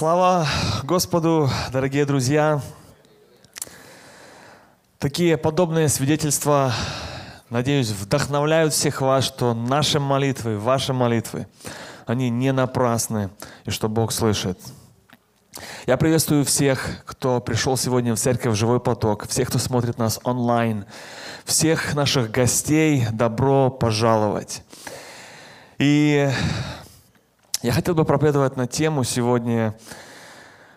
Слава 0.00 0.46
Господу, 0.82 1.50
дорогие 1.70 2.06
друзья! 2.06 2.62
Такие 4.98 5.36
подобные 5.36 5.90
свидетельства, 5.90 6.72
надеюсь, 7.50 7.90
вдохновляют 7.90 8.72
всех 8.72 9.02
вас, 9.02 9.24
что 9.24 9.52
наши 9.52 10.00
молитвы, 10.00 10.58
ваши 10.58 10.94
молитвы, 10.94 11.48
они 12.06 12.30
не 12.30 12.50
напрасны, 12.50 13.28
и 13.66 13.70
что 13.70 13.90
Бог 13.90 14.12
слышит. 14.12 14.58
Я 15.86 15.98
приветствую 15.98 16.46
всех, 16.46 17.02
кто 17.04 17.38
пришел 17.42 17.76
сегодня 17.76 18.14
в 18.14 18.18
церковь 18.18 18.56
«Живой 18.56 18.80
поток», 18.80 19.28
всех, 19.28 19.48
кто 19.48 19.58
смотрит 19.58 19.98
нас 19.98 20.18
онлайн, 20.24 20.86
всех 21.44 21.92
наших 21.92 22.30
гостей 22.30 23.04
добро 23.12 23.68
пожаловать. 23.68 24.62
И 25.76 26.30
я 27.62 27.72
хотел 27.72 27.94
бы 27.94 28.06
проповедовать 28.06 28.56
на 28.56 28.66
тему 28.66 29.04
сегодня, 29.04 29.74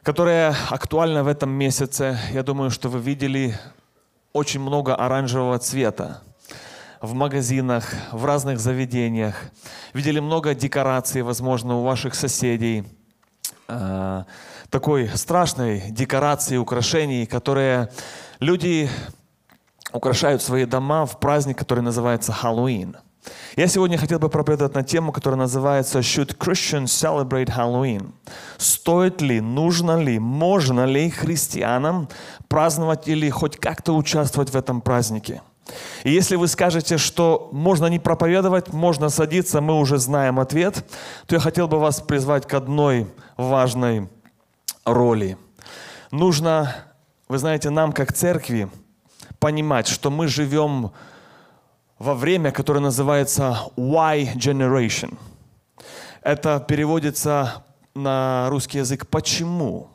которая 0.01 0.53
актуальна 0.69 1.23
в 1.23 1.27
этом 1.27 1.49
месяце. 1.49 2.19
Я 2.33 2.43
думаю, 2.43 2.71
что 2.71 2.89
вы 2.89 2.99
видели 2.99 3.57
очень 4.33 4.59
много 4.59 4.93
оранжевого 4.93 5.57
цвета 5.59 6.21
в 6.99 7.13
магазинах, 7.13 7.85
в 8.11 8.25
разных 8.25 8.59
заведениях. 8.59 9.35
Видели 9.93 10.19
много 10.19 10.53
декораций, 10.55 11.21
возможно, 11.21 11.77
у 11.77 11.83
ваших 11.83 12.15
соседей. 12.15 12.83
А, 13.69 14.25
такой 14.69 15.07
страшной 15.07 15.83
декорации, 15.89 16.57
украшений, 16.57 17.25
которые 17.25 17.91
люди 18.41 18.89
украшают 19.93 20.41
свои 20.41 20.65
дома 20.65 21.05
в 21.05 21.17
праздник, 21.21 21.57
который 21.57 21.81
называется 21.81 22.33
Хэллоуин– 22.33 22.97
я 23.55 23.67
сегодня 23.67 23.97
хотел 23.97 24.19
бы 24.19 24.29
проповедовать 24.29 24.75
на 24.75 24.83
тему, 24.83 25.11
которая 25.11 25.39
называется 25.39 25.99
«Should 25.99 26.37
Christians 26.37 26.85
celebrate 26.85 27.55
Halloween?» 27.55 28.11
Стоит 28.57 29.21
ли, 29.21 29.41
нужно 29.41 30.01
ли, 30.01 30.19
можно 30.19 30.85
ли 30.85 31.09
христианам 31.09 32.09
праздновать 32.47 33.07
или 33.07 33.29
хоть 33.29 33.57
как-то 33.57 33.95
участвовать 33.95 34.49
в 34.49 34.55
этом 34.55 34.81
празднике? 34.81 35.41
И 36.03 36.11
если 36.11 36.35
вы 36.35 36.47
скажете, 36.47 36.97
что 36.97 37.49
можно 37.51 37.85
не 37.85 37.99
проповедовать, 37.99 38.73
можно 38.73 39.09
садиться, 39.09 39.61
мы 39.61 39.79
уже 39.79 39.97
знаем 39.97 40.39
ответ, 40.39 40.83
то 41.25 41.35
я 41.35 41.39
хотел 41.39 41.67
бы 41.67 41.79
вас 41.79 42.01
призвать 42.01 42.47
к 42.47 42.53
одной 42.53 43.07
важной 43.37 44.09
роли. 44.83 45.37
Нужно, 46.11 46.75
вы 47.29 47.37
знаете, 47.37 47.69
нам 47.69 47.93
как 47.93 48.13
церкви 48.13 48.69
понимать, 49.39 49.87
что 49.87 50.11
мы 50.11 50.27
живем 50.27 50.91
во 52.03 52.15
время, 52.15 52.51
которое 52.51 52.81
называется 52.81 53.57
Y 53.77 54.33
Generation. 54.35 55.17
Это 56.21 56.59
переводится 56.59 57.63
на 57.95 58.47
русский 58.49 58.79
язык 58.79 59.07
«почему?». 59.07 59.87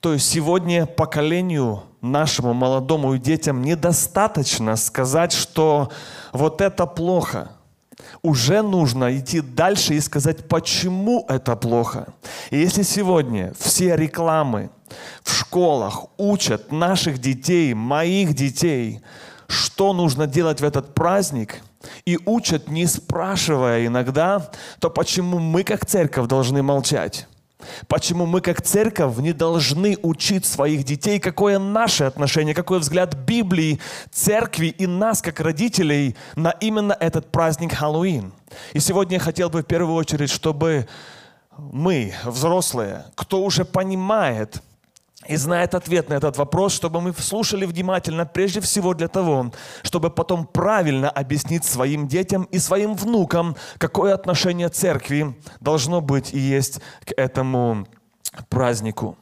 То 0.00 0.12
есть 0.12 0.28
сегодня 0.30 0.86
поколению 0.86 1.82
нашему 2.00 2.54
молодому 2.54 3.14
и 3.14 3.18
детям 3.18 3.62
недостаточно 3.62 4.76
сказать, 4.76 5.32
что 5.32 5.90
вот 6.32 6.60
это 6.60 6.86
плохо. 6.86 7.50
Уже 8.22 8.62
нужно 8.62 9.18
идти 9.18 9.40
дальше 9.40 9.94
и 9.94 10.00
сказать, 10.00 10.48
почему 10.48 11.24
это 11.28 11.56
плохо. 11.56 12.06
И 12.50 12.58
если 12.58 12.82
сегодня 12.82 13.52
все 13.58 13.96
рекламы 13.96 14.70
в 15.22 15.32
школах 15.32 16.04
учат 16.18 16.70
наших 16.70 17.18
детей, 17.18 17.74
моих 17.74 18.34
детей, 18.34 19.00
что 19.52 19.92
нужно 19.92 20.26
делать 20.26 20.60
в 20.60 20.64
этот 20.64 20.94
праздник, 20.94 21.62
и 22.04 22.18
учат, 22.24 22.68
не 22.68 22.86
спрашивая 22.86 23.86
иногда, 23.86 24.50
то 24.80 24.90
почему 24.90 25.38
мы 25.38 25.64
как 25.64 25.86
церковь 25.86 26.28
должны 26.28 26.62
молчать? 26.62 27.26
Почему 27.86 28.26
мы 28.26 28.40
как 28.40 28.60
церковь 28.62 29.18
не 29.18 29.32
должны 29.32 29.96
учить 30.02 30.46
своих 30.46 30.84
детей, 30.84 31.20
какое 31.20 31.58
наше 31.58 32.04
отношение, 32.04 32.54
какой 32.54 32.80
взгляд 32.80 33.14
Библии, 33.14 33.78
церкви 34.10 34.66
и 34.66 34.86
нас, 34.86 35.22
как 35.22 35.38
родителей, 35.38 36.16
на 36.34 36.50
именно 36.50 36.96
этот 36.98 37.30
праздник 37.30 37.74
Хэллоуин. 37.74 38.32
И 38.72 38.80
сегодня 38.80 39.18
я 39.18 39.20
хотел 39.20 39.48
бы 39.48 39.62
в 39.62 39.66
первую 39.66 39.94
очередь, 39.94 40.30
чтобы 40.30 40.88
мы, 41.56 42.14
взрослые, 42.24 43.04
кто 43.14 43.42
уже 43.42 43.64
понимает, 43.64 44.60
и 45.26 45.36
знает 45.36 45.74
ответ 45.74 46.08
на 46.08 46.14
этот 46.14 46.36
вопрос, 46.36 46.72
чтобы 46.72 47.00
мы 47.00 47.12
слушали 47.12 47.64
внимательно, 47.64 48.26
прежде 48.26 48.60
всего 48.60 48.94
для 48.94 49.08
того, 49.08 49.52
чтобы 49.82 50.10
потом 50.10 50.46
правильно 50.46 51.08
объяснить 51.10 51.64
своим 51.64 52.08
детям 52.08 52.44
и 52.44 52.58
своим 52.58 52.94
внукам, 52.94 53.56
какое 53.78 54.14
отношение 54.14 54.68
церкви 54.68 55.36
должно 55.60 56.00
быть 56.00 56.34
и 56.34 56.38
есть 56.38 56.80
к 57.04 57.12
этому 57.16 57.86
празднику. 58.48 59.16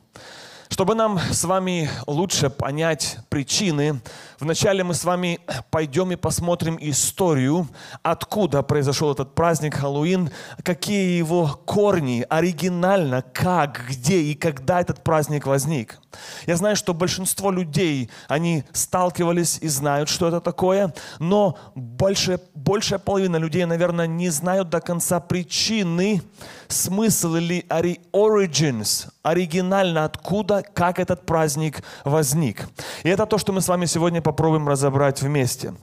Чтобы 0.71 0.95
нам 0.95 1.19
с 1.19 1.43
вами 1.45 1.91
лучше 2.07 2.49
понять 2.49 3.19
причины, 3.29 4.01
вначале 4.39 4.85
мы 4.85 4.95
с 4.95 5.03
вами 5.03 5.41
пойдем 5.71 6.13
и 6.13 6.17
посмотрим 6.17 6.79
историю, 6.81 7.69
откуда 8.05 8.63
произошел 8.63 9.13
этот 9.13 9.35
праздник 9.35 9.75
Хэллоуин, 9.75 10.31
какие 10.63 11.19
его 11.19 11.61
корни, 11.67 12.25
оригинально, 12.31 13.23
как, 13.23 13.85
где 13.89 14.21
и 14.21 14.35
когда 14.35 14.81
этот 14.81 15.03
праздник 15.03 15.45
возник. 15.45 15.99
Я 16.47 16.57
знаю, 16.57 16.77
что 16.77 16.95
большинство 16.95 17.51
людей, 17.51 18.11
они 18.29 18.65
сталкивались 18.73 19.59
и 19.61 19.69
знают, 19.69 20.09
что 20.09 20.29
это 20.29 20.41
такое, 20.41 20.93
но 21.19 21.59
большая, 21.75 22.41
большая 22.55 22.99
половина 22.99 23.37
людей, 23.37 23.65
наверное, 23.65 24.07
не 24.07 24.29
знают 24.31 24.69
до 24.71 24.81
конца 24.81 25.21
причины, 25.21 26.23
смысл 26.69 27.37
или 27.37 27.67
origins, 28.13 29.09
оригинально 29.23 30.05
откуда, 30.05 30.63
как 30.75 30.99
этот 30.99 31.27
праздник 31.27 31.83
возник. 32.05 32.69
И 33.03 33.09
это 33.09 33.27
то, 33.27 33.39
что 33.39 33.53
мы 33.53 33.61
с 33.61 33.69
вами 33.69 33.87
сегодня 33.87 34.23
попробуем 34.23 34.69
разобрать 34.69 35.23
вместе. 35.23 35.75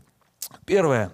Первое. 0.65 1.11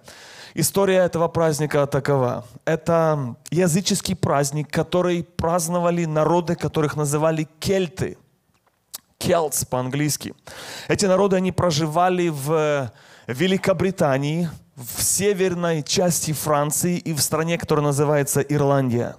История 0.56 0.97
этого 0.97 1.28
праздника 1.28 1.88
такова. 1.88 2.45
Это 2.66 3.35
языческий 3.50 4.16
праздник, 4.16 4.69
который 4.69 5.24
праздновали 5.24 6.06
народы, 6.06 6.56
которых 6.56 6.95
называли 6.95 7.47
кельты. 7.59 8.18
Келтс 9.23 9.63
по-английски. 9.66 10.34
Эти 10.89 11.06
народы, 11.06 11.38
они 11.38 11.53
проживали 11.53 12.28
в 12.28 12.91
Великобритании, 13.28 14.50
в 14.75 15.01
северной 15.01 15.81
части 15.84 16.34
Франции 16.34 16.97
и 16.97 17.13
в 17.13 17.22
стране, 17.22 17.57
которая 17.57 17.85
называется 17.85 18.41
Ирландия. 18.41 19.16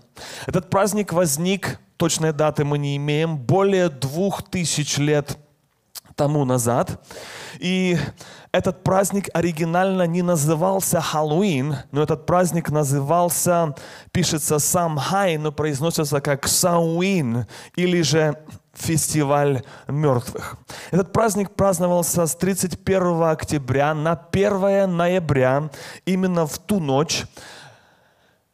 Этот 0.47 0.69
праздник 0.69 1.12
возник, 1.12 1.78
точной 1.97 2.32
даты 2.32 2.64
мы 2.64 2.76
не 2.76 2.97
имеем, 2.97 3.38
более 3.38 3.88
двух 3.88 4.43
тысяч 4.43 4.98
лет 4.98 5.38
тому 6.16 6.44
назад. 6.44 7.03
И 7.59 7.97
этот 8.53 8.84
праздник 8.84 9.28
оригинально 9.32 10.06
не 10.06 10.22
назывался 10.22 11.00
Хэллоуин, 11.00 11.76
но 11.93 12.03
этот 12.03 12.26
праздник 12.26 12.70
назывался, 12.70 13.75
пишется 14.12 14.59
Самхай, 14.59 15.38
но 15.38 15.50
произносится 15.50 16.20
как 16.20 16.47
Сауин 16.47 17.47
или 17.75 18.03
же 18.03 18.37
фестиваль 18.75 19.62
мертвых. 19.89 20.57
Этот 20.91 21.12
праздник 21.12 21.51
праздновался 21.51 22.27
с 22.27 22.35
31 22.35 23.23
октября 23.23 23.95
на 23.95 24.12
1 24.12 24.97
ноября, 24.97 25.71
именно 26.05 26.47
в 26.47 26.59
ту 26.59 26.81
ночь. 26.81 27.25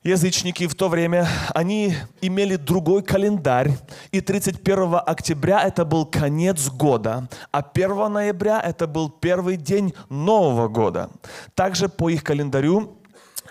Язычники 0.03 0.67
в 0.67 0.75
то 0.75 0.89
время, 0.89 1.29
они 1.55 1.95
имели 2.23 2.57
другой 2.57 3.03
календарь, 3.03 3.73
и 4.13 4.23
31 4.23 4.95
октября 5.07 5.63
это 5.63 5.85
был 5.85 6.07
конец 6.07 6.71
года, 6.71 7.29
а 7.53 7.59
1 7.59 8.11
ноября 8.11 8.61
это 8.61 8.87
был 8.87 9.11
первый 9.11 9.59
день 9.59 9.93
Нового 10.09 10.69
года. 10.69 11.11
Также 11.55 11.91
по 11.91 12.09
их 12.09 12.25
календарю 12.25 12.97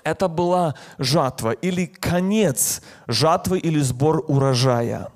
это 0.04 0.28
была 0.28 0.74
жатва 0.98 1.52
или 1.52 1.86
конец 1.86 2.82
жатвы 3.08 3.60
или 3.60 3.80
сбор 3.80 4.24
урожая. 4.28 5.10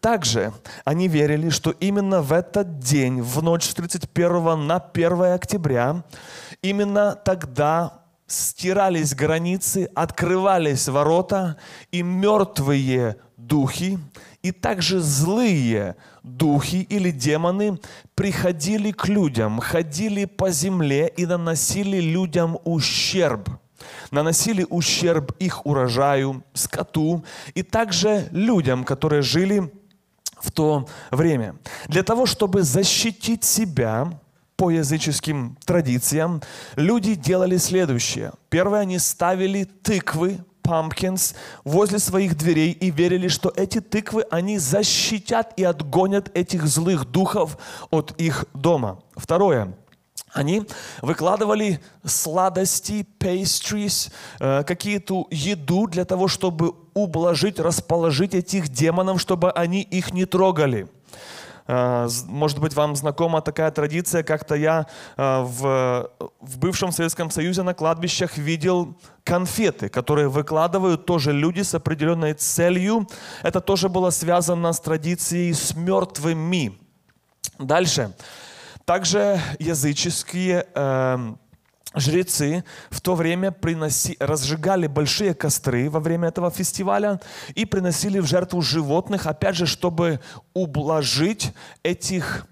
Также 0.00 0.52
они 0.84 1.08
верили, 1.08 1.50
что 1.50 1.70
именно 1.72 2.22
в 2.22 2.32
этот 2.32 2.78
день, 2.78 3.20
в 3.20 3.42
ночь 3.42 3.64
с 3.64 3.74
31 3.74 4.66
на 4.66 4.76
1 4.76 5.22
октября, 5.22 6.04
именно 6.62 7.16
тогда 7.16 8.02
стирались 8.28 9.14
границы, 9.14 9.88
открывались 9.94 10.88
ворота, 10.88 11.56
и 11.90 12.02
мертвые 12.02 13.16
духи, 13.36 13.98
и 14.42 14.52
также 14.52 15.00
злые 15.00 15.96
духи 16.22 16.82
или 16.82 17.10
демоны 17.10 17.80
приходили 18.14 18.92
к 18.92 19.08
людям, 19.08 19.58
ходили 19.58 20.26
по 20.26 20.50
земле 20.50 21.08
и 21.08 21.26
наносили 21.26 22.00
людям 22.00 22.58
ущерб– 22.64 23.48
наносили 24.10 24.66
ущерб 24.68 25.32
их 25.38 25.66
урожаю, 25.66 26.42
скоту 26.54 27.24
и 27.54 27.62
также 27.62 28.28
людям, 28.30 28.84
которые 28.84 29.22
жили 29.22 29.72
в 30.40 30.50
то 30.50 30.88
время. 31.10 31.56
Для 31.88 32.02
того, 32.02 32.26
чтобы 32.26 32.62
защитить 32.62 33.44
себя 33.44 34.18
по 34.56 34.70
языческим 34.70 35.56
традициям, 35.64 36.42
люди 36.76 37.14
делали 37.14 37.56
следующее. 37.58 38.32
Первое, 38.48 38.80
они 38.80 38.98
ставили 38.98 39.64
тыквы 39.64 40.38
pumpkins 40.62 41.34
возле 41.64 41.98
своих 41.98 42.36
дверей 42.36 42.72
и 42.72 42.90
верили, 42.90 43.28
что 43.28 43.52
эти 43.56 43.80
тыквы, 43.80 44.24
они 44.30 44.58
защитят 44.58 45.54
и 45.56 45.64
отгонят 45.64 46.36
этих 46.36 46.66
злых 46.66 47.06
духов 47.06 47.56
от 47.90 48.12
их 48.20 48.44
дома. 48.52 49.00
Второе. 49.16 49.74
Они 50.32 50.62
выкладывали 51.02 51.80
сладости, 52.04 53.06
pastries, 53.18 54.12
э, 54.40 54.62
какие-то 54.64 55.26
еду 55.30 55.86
для 55.86 56.04
того, 56.04 56.28
чтобы 56.28 56.74
ублажить, 56.94 57.58
расположить 57.58 58.34
этих 58.34 58.68
демонов, 58.68 59.20
чтобы 59.20 59.50
они 59.52 59.82
их 59.82 60.12
не 60.12 60.26
трогали. 60.26 60.88
Э, 61.66 62.08
может 62.26 62.58
быть, 62.58 62.74
вам 62.74 62.96
знакома 62.96 63.40
такая 63.40 63.70
традиция, 63.70 64.22
как-то 64.22 64.54
я 64.54 64.86
э, 65.16 65.40
в, 65.42 66.10
в 66.40 66.58
бывшем 66.58 66.92
Советском 66.92 67.30
Союзе 67.30 67.62
на 67.62 67.74
кладбищах 67.74 68.36
видел 68.36 68.96
конфеты, 69.24 69.88
которые 69.88 70.28
выкладывают 70.28 71.06
тоже 71.06 71.32
люди 71.32 71.62
с 71.62 71.74
определенной 71.74 72.34
целью. 72.34 73.06
Это 73.42 73.60
тоже 73.60 73.88
было 73.88 74.10
связано 74.10 74.72
с 74.72 74.80
традицией 74.80 75.54
с 75.54 75.74
мертвыми. 75.74 76.78
Дальше. 77.58 78.14
Также 78.88 79.38
языческие 79.58 80.64
э, 80.74 81.34
жрецы 81.94 82.64
в 82.88 83.02
то 83.02 83.16
время 83.16 83.52
приноси, 83.52 84.16
разжигали 84.18 84.86
большие 84.86 85.34
костры 85.34 85.90
во 85.90 86.00
время 86.00 86.28
этого 86.28 86.50
фестиваля 86.50 87.20
и 87.54 87.66
приносили 87.66 88.18
в 88.18 88.24
жертву 88.24 88.62
животных, 88.62 89.26
опять 89.26 89.56
же, 89.56 89.66
чтобы 89.66 90.20
ублажить 90.54 91.52
этих 91.82 92.46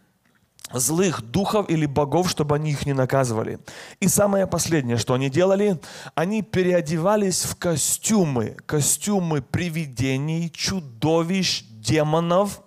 злых 0.75 1.23
духов 1.23 1.71
или 1.71 1.87
богов, 1.87 2.29
чтобы 2.29 2.56
они 2.56 2.73
их 2.73 2.85
не 2.85 2.93
наказывали. 2.93 3.59
И 4.00 4.06
самое 4.06 4.47
последнее, 4.47 4.99
что 4.99 5.15
они 5.15 5.31
делали, 5.31 5.81
они 6.15 6.43
переодевались 6.43 7.44
в 7.47 7.56
костюмы, 7.56 8.59
костюмы 8.67 9.41
привидений, 9.41 10.50
чудовищ, 10.50 11.65
демонов, 11.71 12.61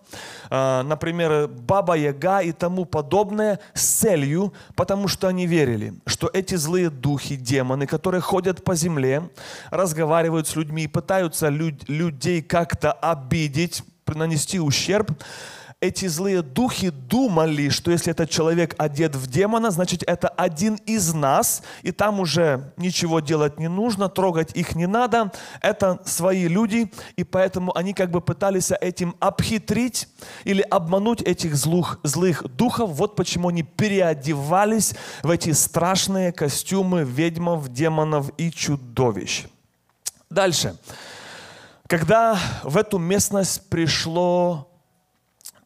например, 0.50 1.48
Баба 1.48 1.96
Яга 1.96 2.42
и 2.42 2.52
тому 2.52 2.86
подобное 2.86 3.60
с 3.74 3.84
целью, 3.84 4.54
потому 4.76 5.08
что 5.08 5.28
они 5.28 5.46
верили, 5.48 5.94
что 6.06 6.30
эти 6.34 6.56
злые 6.56 6.90
духи, 6.90 7.36
демоны, 7.36 7.86
которые 7.88 8.22
ходят 8.22 8.64
по 8.64 8.76
земле, 8.76 9.30
разговаривают 9.70 10.48
с 10.48 10.56
людьми, 10.56 10.88
пытаются 10.88 11.50
люд, 11.50 11.88
людей 11.88 12.42
как-то 12.42 12.92
обидеть, 12.92 13.84
нанести 14.08 14.60
ущерб, 14.60 15.12
эти 15.82 16.08
злые 16.08 16.42
духи 16.42 16.90
думали, 16.90 17.70
что 17.70 17.92
если 17.92 18.12
этот 18.12 18.30
человек 18.30 18.76
одет 18.78 19.16
в 19.16 19.28
демона, 19.28 19.72
значит 19.72 20.04
это 20.04 20.28
один 20.28 20.76
из 20.86 21.14
нас, 21.14 21.64
и 21.84 21.92
там 21.92 22.20
уже 22.20 22.74
ничего 22.76 23.22
делать 23.22 23.60
не 23.60 23.70
нужно, 23.70 24.10
трогать 24.10 24.54
их 24.56 24.76
не 24.76 24.88
надо, 24.88 25.32
это 25.62 26.02
свои 26.06 26.50
люди, 26.50 26.92
и 27.16 27.24
поэтому 27.24 27.76
они 27.78 27.94
как 27.94 28.12
бы 28.12 28.20
пытались 28.20 28.72
этим 28.72 29.16
обхитрить 29.20 30.10
или 30.44 30.62
обмануть 30.62 31.22
этих 31.22 31.56
злых, 31.56 32.00
злых 32.04 32.44
духов. 32.44 32.90
Вот 32.92 33.16
почему 33.16 33.48
они 33.48 33.64
переодевались 33.64 34.96
в 35.24 35.30
эти 35.30 35.54
страшные 35.54 36.34
костюмы 36.34 37.04
ведьмов, 37.04 37.70
демонов 37.70 38.32
и 38.38 38.52
чудовищ. 38.52 39.46
Дальше. 40.30 40.76
Когда 41.88 42.38
в 42.64 42.78
эту 42.78 43.00
местность 43.00 43.68
пришло 43.70 44.69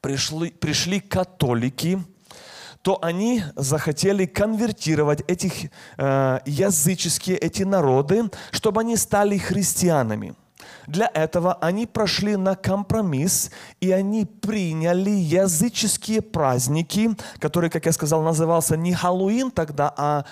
пришли, 0.04 0.52
пришли 0.52 1.00
католики, 1.00 2.04
то 2.82 3.00
они 3.02 3.44
захотели 3.56 4.26
конвертировать 4.26 5.22
этих 5.28 5.72
э, 5.98 6.40
языческие 6.46 7.38
эти 7.38 7.64
народы, 7.64 8.30
чтобы 8.52 8.82
они 8.82 8.98
стали 8.98 9.38
христианами. 9.38 10.36
Для 10.88 11.10
этого 11.14 11.54
они 11.56 11.88
прошли 11.88 12.36
на 12.36 12.56
компромисс, 12.56 13.52
и 13.80 13.92
они 13.92 14.26
приняли 14.26 15.12
языческие 15.12 16.22
праздники, 16.22 17.12
которые, 17.40 17.70
как 17.70 17.86
я 17.86 17.94
сказал, 17.94 18.22
назывался 18.22 18.76
не 18.76 18.94
Хэллоуин 18.94 19.52
тогда, 19.52 19.94
а 19.96 20.26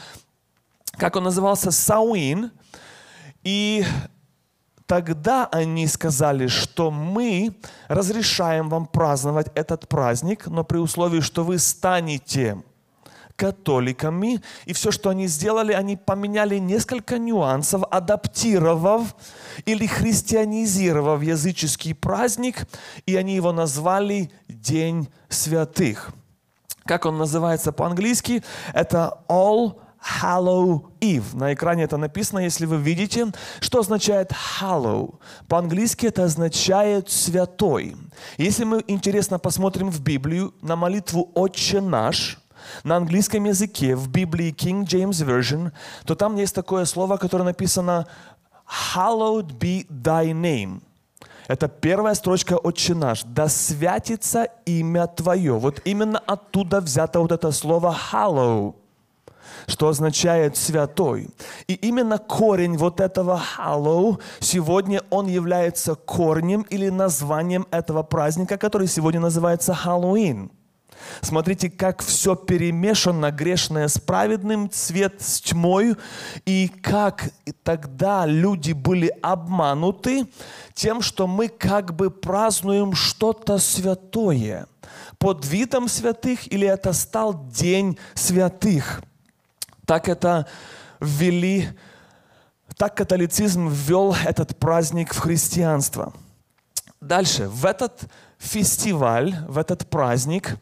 как 0.97 1.15
он 1.15 1.23
назывался, 1.23 1.71
Сауин. 1.71 2.51
И 3.45 3.85
Тогда 4.91 5.47
они 5.53 5.87
сказали, 5.87 6.47
что 6.47 6.91
мы 6.91 7.55
разрешаем 7.87 8.67
вам 8.67 8.85
праздновать 8.85 9.47
этот 9.55 9.87
праздник, 9.87 10.47
но 10.47 10.65
при 10.65 10.79
условии, 10.79 11.21
что 11.21 11.45
вы 11.45 11.59
станете 11.59 12.61
католиками. 13.37 14.41
И 14.65 14.73
все, 14.73 14.91
что 14.91 15.09
они 15.09 15.27
сделали, 15.27 15.71
они 15.71 15.95
поменяли 15.95 16.57
несколько 16.57 17.19
нюансов, 17.19 17.83
адаптировав 17.89 19.15
или 19.63 19.85
христианизировав 19.85 21.23
языческий 21.23 21.95
праздник, 21.95 22.67
и 23.05 23.15
они 23.15 23.33
его 23.33 23.53
назвали 23.53 24.29
День 24.49 25.07
святых. 25.29 26.11
Как 26.83 27.05
он 27.05 27.17
называется 27.17 27.71
по-английски? 27.71 28.43
Это 28.73 29.23
All 29.29 29.77
Hallow 30.01 30.91
Eve. 30.99 31.35
На 31.35 31.53
экране 31.53 31.83
это 31.83 31.97
написано, 31.97 32.39
если 32.39 32.65
вы 32.65 32.77
видите. 32.77 33.27
Что 33.59 33.79
означает 33.79 34.31
hallow? 34.31 35.19
По-английски 35.47 36.07
это 36.07 36.23
означает 36.23 37.09
святой. 37.09 37.95
Если 38.37 38.63
мы 38.63 38.83
интересно 38.87 39.39
посмотрим 39.39 39.91
в 39.91 40.01
Библию 40.01 40.53
на 40.61 40.75
молитву 40.75 41.31
«Отче 41.35 41.81
наш», 41.81 42.39
на 42.83 42.95
английском 42.97 43.43
языке, 43.45 43.95
в 43.95 44.07
Библии 44.09 44.53
King 44.53 44.85
James 44.85 45.25
Version, 45.25 45.71
то 46.05 46.15
там 46.15 46.35
есть 46.35 46.55
такое 46.55 46.85
слово, 46.85 47.17
которое 47.17 47.43
написано 47.43 48.07
«Hallowed 48.95 49.57
be 49.57 49.87
thy 49.87 50.31
name». 50.31 50.81
Это 51.47 51.67
первая 51.67 52.13
строчка 52.13 52.57
«Отче 52.57 52.93
наш». 52.93 53.23
«Да 53.23 53.49
святится 53.49 54.47
имя 54.65 55.07
Твое». 55.07 55.59
Вот 55.59 55.81
именно 55.85 56.19
оттуда 56.19 56.81
взято 56.81 57.19
вот 57.19 57.31
это 57.31 57.51
слово 57.51 57.95
«hallow» 58.11 58.75
что 59.71 59.87
означает 59.87 60.57
святой. 60.57 61.29
И 61.67 61.73
именно 61.73 62.17
корень 62.17 62.77
вот 62.77 62.99
этого 62.99 63.41
Hallow 63.57 64.19
сегодня 64.39 65.01
он 65.09 65.27
является 65.27 65.95
корнем 65.95 66.63
или 66.63 66.89
названием 66.89 67.65
этого 67.71 68.03
праздника, 68.03 68.57
который 68.57 68.87
сегодня 68.87 69.21
называется 69.21 69.73
Хэллоуин. 69.73 70.51
Смотрите, 71.21 71.69
как 71.69 72.03
все 72.03 72.35
перемешано, 72.35 73.31
грешное 73.31 73.87
с 73.87 73.97
праведным, 73.97 74.69
цвет 74.69 75.15
с 75.21 75.41
тьмой, 75.41 75.95
и 76.45 76.67
как 76.67 77.31
тогда 77.63 78.25
люди 78.25 78.73
были 78.73 79.07
обмануты 79.21 80.27
тем, 80.75 81.01
что 81.01 81.27
мы 81.27 81.47
как 81.47 81.95
бы 81.95 82.11
празднуем 82.11 82.93
что-то 82.93 83.57
святое 83.57 84.67
под 85.17 85.45
видом 85.45 85.87
святых, 85.87 86.51
или 86.51 86.67
это 86.67 86.93
стал 86.93 87.47
день 87.47 87.97
святых 88.13 89.01
так 89.91 90.07
это 90.07 90.47
ввели, 91.01 91.67
так 92.77 92.95
католицизм 92.95 93.67
ввел 93.67 94.15
этот 94.25 94.57
праздник 94.57 95.13
в 95.13 95.19
христианство. 95.19 96.13
Дальше, 97.01 97.49
в 97.49 97.65
этот 97.65 98.03
фестиваль, 98.37 99.35
в 99.49 99.57
этот 99.57 99.89
праздник 99.89 100.55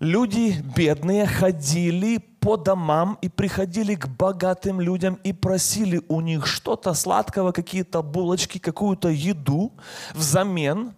люди 0.00 0.64
бедные 0.74 1.26
ходили 1.26 2.16
по 2.16 2.56
домам 2.56 3.18
и 3.20 3.28
приходили 3.28 3.94
к 3.94 4.06
богатым 4.08 4.80
людям 4.80 5.18
и 5.22 5.34
просили 5.34 6.00
у 6.08 6.22
них 6.22 6.46
что-то 6.46 6.94
сладкого, 6.94 7.52
какие-то 7.52 8.00
булочки, 8.00 8.56
какую-то 8.56 9.10
еду 9.10 9.70
взамен, 10.14 10.94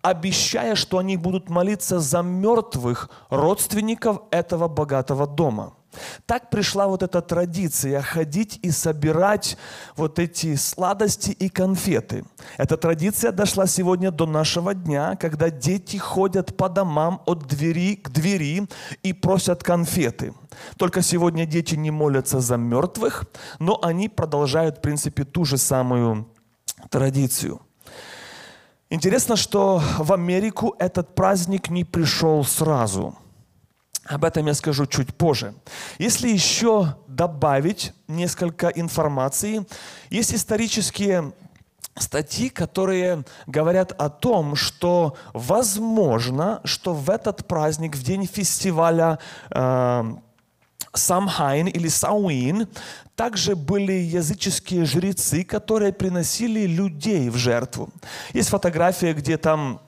обещая, 0.00 0.76
что 0.76 0.96
они 0.96 1.18
будут 1.18 1.50
молиться 1.50 2.00
за 2.00 2.22
мертвых 2.22 3.10
родственников 3.28 4.22
этого 4.30 4.66
богатого 4.66 5.26
дома– 5.26 5.74
так 6.26 6.50
пришла 6.50 6.86
вот 6.86 7.02
эта 7.02 7.20
традиция 7.20 8.02
ходить 8.02 8.58
и 8.62 8.70
собирать 8.70 9.56
вот 9.96 10.18
эти 10.18 10.56
сладости 10.56 11.30
и 11.30 11.48
конфеты. 11.48 12.24
Эта 12.56 12.76
традиция 12.76 13.32
дошла 13.32 13.66
сегодня 13.66 14.10
до 14.10 14.26
нашего 14.26 14.74
дня, 14.74 15.16
когда 15.16 15.50
дети 15.50 15.96
ходят 15.96 16.56
по 16.56 16.68
домам 16.68 17.22
от 17.26 17.46
двери 17.46 17.96
к 17.96 18.10
двери 18.10 18.68
и 19.02 19.12
просят 19.12 19.62
конфеты. 19.62 20.34
Только 20.76 21.02
сегодня 21.02 21.46
дети 21.46 21.74
не 21.74 21.90
молятся 21.90 22.40
за 22.40 22.56
мертвых, 22.56 23.24
но 23.58 23.78
они 23.82 24.08
продолжают, 24.08 24.78
в 24.78 24.80
принципе, 24.80 25.24
ту 25.24 25.44
же 25.44 25.58
самую 25.58 26.28
традицию. 26.90 27.60
Интересно, 28.90 29.36
что 29.36 29.82
в 29.98 30.12
Америку 30.12 30.74
этот 30.78 31.14
праздник 31.14 31.68
не 31.68 31.84
пришел 31.84 32.44
сразу– 32.44 33.14
об 34.08 34.24
этом 34.24 34.46
я 34.46 34.54
скажу 34.54 34.86
чуть 34.86 35.14
позже. 35.14 35.54
Если 35.98 36.28
еще 36.28 36.96
добавить 37.06 37.92
несколько 38.08 38.68
информации, 38.68 39.66
есть 40.10 40.34
исторические 40.34 41.32
статьи, 41.96 42.48
которые 42.48 43.24
говорят 43.46 43.92
о 43.92 44.08
том, 44.08 44.56
что 44.56 45.16
возможно, 45.32 46.60
что 46.64 46.94
в 46.94 47.10
этот 47.10 47.46
праздник, 47.46 47.96
в 47.96 48.02
день 48.02 48.26
фестиваля 48.26 49.18
э, 49.50 50.14
Самхайн 50.94 51.66
или 51.66 51.88
Сауин 51.88 52.68
также 53.14 53.56
были 53.56 53.92
языческие 53.92 54.84
жрецы, 54.84 55.44
которые 55.44 55.92
приносили 55.92 56.66
людей 56.66 57.28
в 57.30 57.36
жертву. 57.36 57.90
Есть 58.32 58.48
фотография, 58.48 59.12
где 59.12 59.36
там 59.36 59.80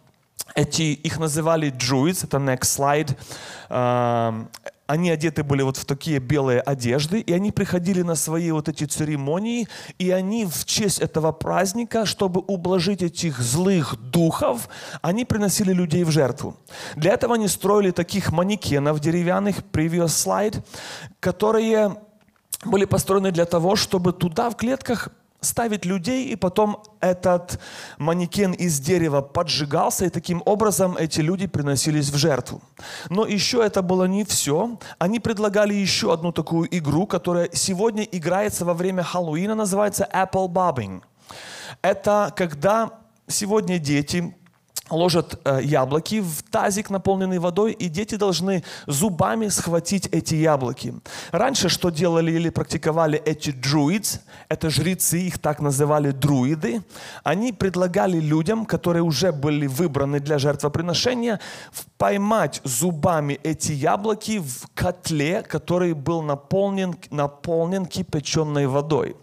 эти, 0.55 0.83
их 0.83 1.19
называли 1.19 1.71
druids, 1.73 2.25
это 2.25 2.39
next 2.39 2.63
slide, 2.63 3.17
а, 3.69 4.47
они 4.91 5.11
одеты 5.11 5.45
были 5.45 5.63
вот 5.63 5.77
в 5.77 5.85
такие 5.85 6.19
белые 6.19 6.61
одежды, 6.61 7.21
и 7.21 7.33
они 7.33 7.53
приходили 7.53 8.03
на 8.03 8.17
свои 8.17 8.51
вот 8.51 8.69
эти 8.69 8.85
церемонии, 8.85 9.69
и 10.01 10.11
они 10.11 10.47
в 10.47 10.65
честь 10.65 10.99
этого 10.99 11.31
праздника, 11.31 12.05
чтобы 12.07 12.41
ублажить 12.41 13.01
этих 13.01 13.39
злых 13.39 13.95
духов, 14.11 14.69
они 15.01 15.25
приносили 15.25 15.73
людей 15.73 16.03
в 16.03 16.11
жертву. 16.11 16.57
Для 16.97 17.13
этого 17.13 17.37
они 17.37 17.47
строили 17.47 17.93
таких 17.93 18.33
манекенов 18.33 18.99
деревянных, 18.99 19.59
previous 19.73 20.07
slide, 20.07 20.61
которые 21.21 21.97
были 22.65 22.85
построены 22.85 23.31
для 23.31 23.45
того, 23.45 23.77
чтобы 23.77 24.13
туда 24.13 24.51
в 24.51 24.57
клетках 24.57 25.11
ставить 25.41 25.85
людей, 25.85 26.29
и 26.29 26.37
потом 26.37 26.83
этот 27.01 27.59
манекен 27.99 28.53
из 28.53 28.81
дерева 28.81 29.21
поджигался, 29.21 30.07
и 30.07 30.11
таким 30.11 30.43
образом 30.45 30.97
эти 30.97 31.21
люди 31.21 31.47
приносились 31.47 32.11
в 32.11 32.17
жертву. 32.17 32.61
Но 33.09 33.27
еще 33.27 33.63
это 33.65 33.83
было 33.83 34.05
не 34.05 34.25
все. 34.25 34.79
Они 34.99 35.21
предлагали 35.21 35.75
еще 35.75 36.13
одну 36.13 36.33
такую 36.33 36.69
игру, 36.77 37.07
которая 37.07 37.49
сегодня 37.53 38.05
играется 38.05 38.65
во 38.65 38.75
время 38.75 39.03
Хэллоуина, 39.03 39.55
называется 39.55 40.09
Apple 40.13 40.49
Bobbing. 40.49 41.03
Это 41.83 42.33
когда 42.37 42.91
сегодня 43.27 43.79
дети 43.79 44.35
ложат 44.91 45.41
э, 45.45 45.61
яблоки 45.63 46.21
в 46.21 46.43
тазик, 46.51 46.91
наполненный 46.91 47.39
водой, 47.39 47.73
и 47.73 47.89
дети 47.89 48.17
должны 48.17 48.63
зубами 48.87 49.49
схватить 49.49 50.09
эти 50.13 50.35
яблоки. 50.35 50.95
Раньше 51.33 51.69
что 51.69 51.91
делали 51.91 52.33
или 52.33 52.51
практиковали 52.51 53.19
эти 53.25 53.51
друиds, 53.51 54.21
это 54.49 54.71
жрецы, 54.71 55.21
их 55.21 55.39
так 55.39 55.61
называли 55.61 56.11
друиды, 56.11 56.83
они 57.25 57.53
предлагали 57.53 58.21
людям, 58.21 58.67
которые 58.67 59.03
уже 59.03 59.33
были 59.33 59.67
выбраны 59.67 60.21
для 60.21 60.39
жертвоприношения, 60.39 61.41
поймать 61.99 62.61
зубами 62.65 63.39
эти 63.43 63.73
яблоки 63.73 64.39
в 64.39 64.69
котле, 64.75 65.43
который 65.43 65.95
был 65.95 66.23
наполнен, 66.23 66.95
наполнен 67.11 67.87
кипяченой 67.87 68.67
водой. 68.67 69.17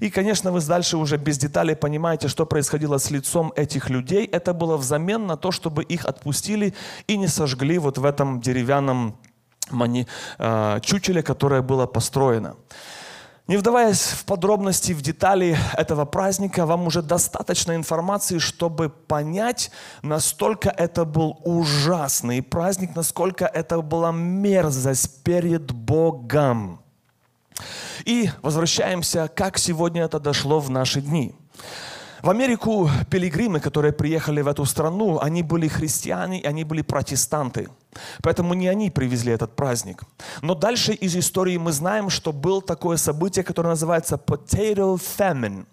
И, 0.00 0.10
конечно, 0.10 0.52
вы 0.52 0.60
дальше 0.60 0.96
уже 0.96 1.16
без 1.16 1.38
деталей 1.38 1.76
понимаете, 1.76 2.28
что 2.28 2.46
происходило 2.46 2.98
с 2.98 3.10
лицом 3.10 3.52
этих 3.56 3.90
людей. 3.90 4.26
Это 4.26 4.52
было 4.52 4.76
взамен 4.76 5.26
на 5.26 5.36
то, 5.36 5.50
чтобы 5.50 5.82
их 5.82 6.06
отпустили 6.06 6.74
и 7.06 7.16
не 7.16 7.28
сожгли 7.28 7.78
вот 7.78 7.98
в 7.98 8.04
этом 8.04 8.40
деревянном 8.40 9.16
мани, 9.70 10.06
э, 10.38 10.80
чучеле, 10.82 11.22
которое 11.22 11.62
было 11.62 11.86
построено. 11.86 12.56
Не 13.46 13.58
вдаваясь 13.58 14.00
в 14.00 14.24
подробности, 14.24 14.92
в 14.92 15.02
детали 15.02 15.58
этого 15.74 16.06
праздника, 16.06 16.64
вам 16.64 16.86
уже 16.86 17.02
достаточно 17.02 17.76
информации, 17.76 18.38
чтобы 18.38 18.88
понять, 18.88 19.70
настолько 20.02 20.70
это 20.70 21.04
был 21.04 21.38
ужасный 21.44 22.42
праздник, 22.42 22.96
насколько 22.96 23.44
это 23.44 23.82
была 23.82 24.12
мерзость 24.12 25.22
перед 25.24 25.72
Богом. 25.72 26.83
И 28.04 28.30
возвращаемся, 28.42 29.28
как 29.34 29.58
сегодня 29.58 30.02
это 30.02 30.18
дошло 30.20 30.60
в 30.60 30.70
наши 30.70 31.00
дни. 31.00 31.34
В 32.22 32.30
Америку 32.30 32.90
пилигримы, 33.10 33.60
которые 33.60 33.92
приехали 33.92 34.40
в 34.40 34.48
эту 34.48 34.64
страну, 34.64 35.18
они 35.20 35.42
были 35.42 35.68
христиане, 35.68 36.40
они 36.42 36.64
были 36.64 36.80
протестанты. 36.80 37.68
Поэтому 38.22 38.54
не 38.54 38.68
они 38.68 38.90
привезли 38.90 39.32
этот 39.32 39.56
праздник. 39.56 40.02
Но 40.42 40.54
дальше 40.54 40.92
из 40.92 41.16
истории 41.16 41.56
мы 41.56 41.72
знаем, 41.72 42.10
что 42.10 42.32
было 42.32 42.62
такое 42.62 42.96
событие, 42.96 43.44
которое 43.44 43.70
называется 43.70 44.16
potato 44.16 45.00
famine. 45.18 45.66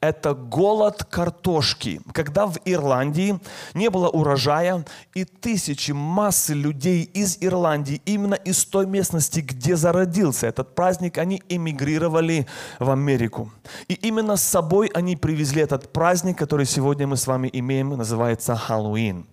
Это 0.00 0.34
голод 0.34 1.04
картошки. 1.04 2.00
Когда 2.12 2.46
в 2.46 2.58
Ирландии 2.64 3.38
не 3.74 3.90
было 3.90 4.08
урожая, 4.08 4.84
и 5.14 5.24
тысячи, 5.24 5.92
массы 5.92 6.54
людей 6.54 7.02
из 7.02 7.38
Ирландии, 7.40 8.02
именно 8.04 8.34
из 8.34 8.64
той 8.64 8.86
местности, 8.86 9.40
где 9.40 9.76
зародился 9.76 10.46
этот 10.46 10.74
праздник, 10.74 11.18
они 11.18 11.42
эмигрировали 11.48 12.46
в 12.78 12.90
Америку. 12.90 13.52
И 13.88 13.94
именно 13.94 14.36
с 14.36 14.42
собой 14.42 14.90
они 14.94 15.16
привезли 15.16 15.62
этот 15.62 15.92
праздник, 15.92 16.38
который 16.38 16.66
сегодня 16.66 17.06
мы 17.06 17.16
с 17.16 17.26
вами 17.26 17.48
имеем, 17.52 17.90
называется 17.90 18.56
Хэллоуин. 18.56 19.26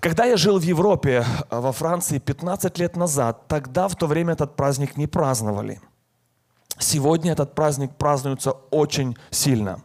Когда 0.00 0.24
я 0.24 0.38
жил 0.38 0.58
в 0.58 0.62
Европе, 0.62 1.24
э, 1.50 1.60
во 1.60 1.72
Франции 1.72 2.18
15 2.18 2.78
лет 2.78 2.96
назад, 2.96 3.48
тогда 3.48 3.86
в 3.86 3.96
то 3.96 4.06
время 4.06 4.32
этот 4.32 4.56
праздник 4.56 4.96
не 4.96 5.06
праздновали. 5.06 5.78
Сегодня 6.78 7.32
этот 7.32 7.54
праздник 7.54 7.90
празднуется 7.96 8.52
очень 8.70 9.18
сильно. 9.30 9.82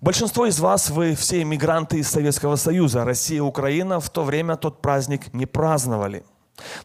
Большинство 0.00 0.46
из 0.46 0.60
вас, 0.60 0.88
вы 0.88 1.14
все 1.14 1.42
иммигранты 1.42 1.98
из 1.98 2.08
Советского 2.08 2.56
Союза, 2.56 3.04
Россия, 3.04 3.42
Украина, 3.42 4.00
в 4.00 4.08
то 4.08 4.24
время 4.24 4.56
тот 4.56 4.80
праздник 4.80 5.34
не 5.34 5.44
праздновали. 5.44 6.24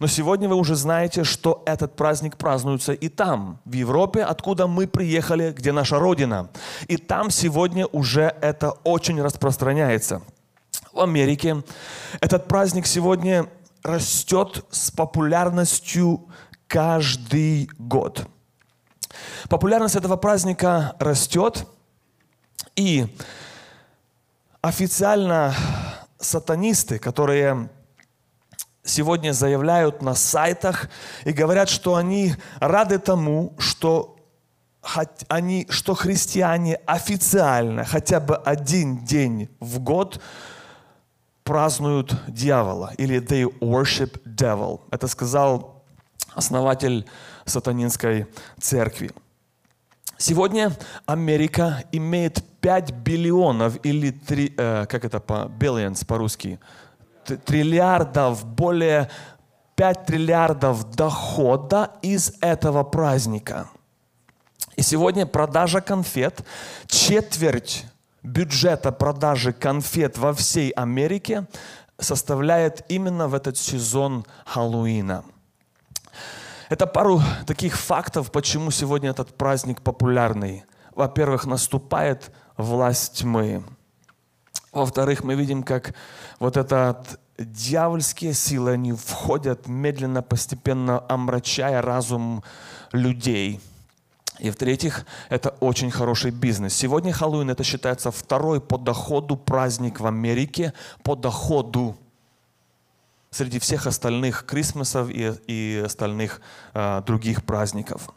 Но 0.02 0.08
сегодня 0.08 0.50
вы 0.50 0.56
уже 0.56 0.76
знаете, 0.76 1.24
что 1.24 1.64
этот 1.66 1.96
праздник 1.96 2.36
празднуется 2.36 2.92
и 2.92 3.08
там, 3.08 3.60
в 3.64 3.74
Европе, 3.74 4.24
откуда 4.24 4.68
мы 4.68 4.88
приехали, 4.88 5.54
где 5.58 5.72
наша 5.72 5.98
Родина. 5.98 6.50
И 6.90 6.98
там 6.98 7.30
сегодня 7.30 7.86
уже 7.86 8.36
это 8.42 8.72
очень 8.84 9.22
распространяется 9.22 10.22
в 11.00 11.02
Америке. 11.02 11.64
Этот 12.20 12.50
праздник 12.50 12.86
сегодня 12.86 13.48
растет 13.84 14.66
с 14.70 14.92
популярностью 14.92 16.28
каждый 16.68 17.70
год. 17.78 18.28
Популярность 19.48 19.96
этого 19.96 20.18
праздника 20.18 20.96
растет, 21.00 21.66
и 22.76 23.08
официально 24.62 25.56
сатанисты, 26.20 27.00
которые 27.00 27.70
сегодня 28.84 29.32
заявляют 29.32 30.02
на 30.02 30.16
сайтах 30.16 30.90
и 31.24 31.32
говорят, 31.32 31.70
что 31.70 31.96
они 31.96 32.36
рады 32.60 33.00
тому, 33.00 33.56
что 33.58 34.18
они, 35.30 35.66
что 35.70 35.94
христиане 35.94 36.76
официально 36.86 37.86
хотя 37.86 38.20
бы 38.20 38.36
один 38.36 39.06
день 39.06 39.50
в 39.60 39.80
год 39.80 40.22
празднуют 41.50 42.14
дьявола, 42.28 42.92
или 43.00 43.20
they 43.20 43.44
worship 43.60 44.22
devil. 44.24 44.82
Это 44.92 45.08
сказал 45.08 45.82
основатель 46.36 47.08
сатанинской 47.46 48.28
церкви. 48.60 49.10
Сегодня 50.18 50.72
Америка 51.08 51.84
имеет 51.92 52.44
5 52.62 52.92
биллионов 52.92 53.84
или 53.84 54.12
3, 54.12 54.54
э, 54.58 54.86
как 54.86 55.06
это 55.06 55.20
по 55.20 55.50
billions 55.60 56.06
по-русски, 56.06 56.60
триллиардов, 57.46 58.46
более 58.46 59.10
5 59.76 60.06
триллиардов 60.06 60.92
дохода 60.92 61.90
из 62.04 62.34
этого 62.42 62.84
праздника. 62.84 63.68
И 64.76 64.84
сегодня 64.84 65.26
продажа 65.26 65.82
конфет, 65.82 66.46
четверть 66.86 67.89
бюджета 68.24 68.92
продажи 68.92 69.54
конфет 69.54 70.18
во 70.18 70.34
всей 70.34 70.72
Америке 70.72 71.48
составляет 71.98 72.86
именно 72.90 73.28
в 73.28 73.34
этот 73.34 73.58
сезон 73.58 74.26
Хэллоуина. 74.46 75.24
Это 76.70 76.86
пару 76.86 77.22
таких 77.48 77.76
фактов, 77.78 78.32
почему 78.32 78.72
сегодня 78.72 79.10
этот 79.10 79.36
праздник 79.36 79.82
популярный. 79.82 80.64
Во-первых, 80.96 81.46
наступает 81.46 82.32
власть 82.58 83.20
тьмы. 83.20 83.64
Во-вторых, 84.72 85.24
мы 85.24 85.36
видим, 85.36 85.64
как 85.64 85.96
вот 86.40 86.58
этот 86.58 87.20
дьявольские 87.40 88.34
силы, 88.34 88.72
они 88.72 88.94
входят 88.94 89.68
медленно, 89.68 90.22
постепенно 90.22 91.04
омрачая 91.10 91.82
разум 91.82 92.44
людей– 92.92 93.60
и 94.40 94.50
в-третьих, 94.50 95.06
это 95.30 95.50
очень 95.60 95.92
хороший 95.92 96.32
бизнес. 96.32 96.74
Сегодня 96.74 97.12
Хэллоуин 97.12 97.50
это 97.50 97.64
считается 97.64 98.12
второй 98.12 98.62
по 98.62 98.78
доходу 98.78 99.36
праздник 99.36 100.00
в 100.00 100.08
Америке, 100.08 100.74
по 101.04 101.16
доходу 101.16 101.98
среди 103.32 103.60
всех 103.60 103.88
остальных 103.88 104.46
Крисмасов 104.46 105.10
и, 105.10 105.34
и 105.48 105.84
остальных 105.86 106.42
э, 106.74 107.02
других 107.06 107.44
праздников. 107.44 108.10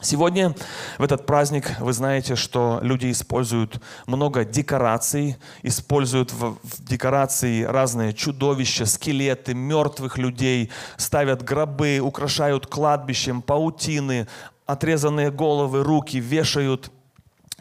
Сегодня 0.00 0.54
в 0.98 1.02
этот 1.02 1.24
праздник 1.24 1.78
вы 1.80 1.92
знаете, 1.94 2.34
что 2.36 2.78
люди 2.82 3.10
используют 3.10 3.80
много 4.06 4.44
декораций, 4.44 5.36
используют 5.62 6.30
в, 6.30 6.58
в 6.62 6.84
декорации 6.84 7.62
разные 7.62 8.12
чудовища, 8.12 8.84
скелеты, 8.84 9.54
мертвых 9.54 10.18
людей, 10.18 10.70
ставят 10.98 11.42
гробы, 11.42 12.00
украшают 12.00 12.66
кладбищем, 12.66 13.40
паутины, 13.40 14.26
отрезанные 14.66 15.30
головы, 15.30 15.82
руки 15.82 16.18
вешают 16.18 16.90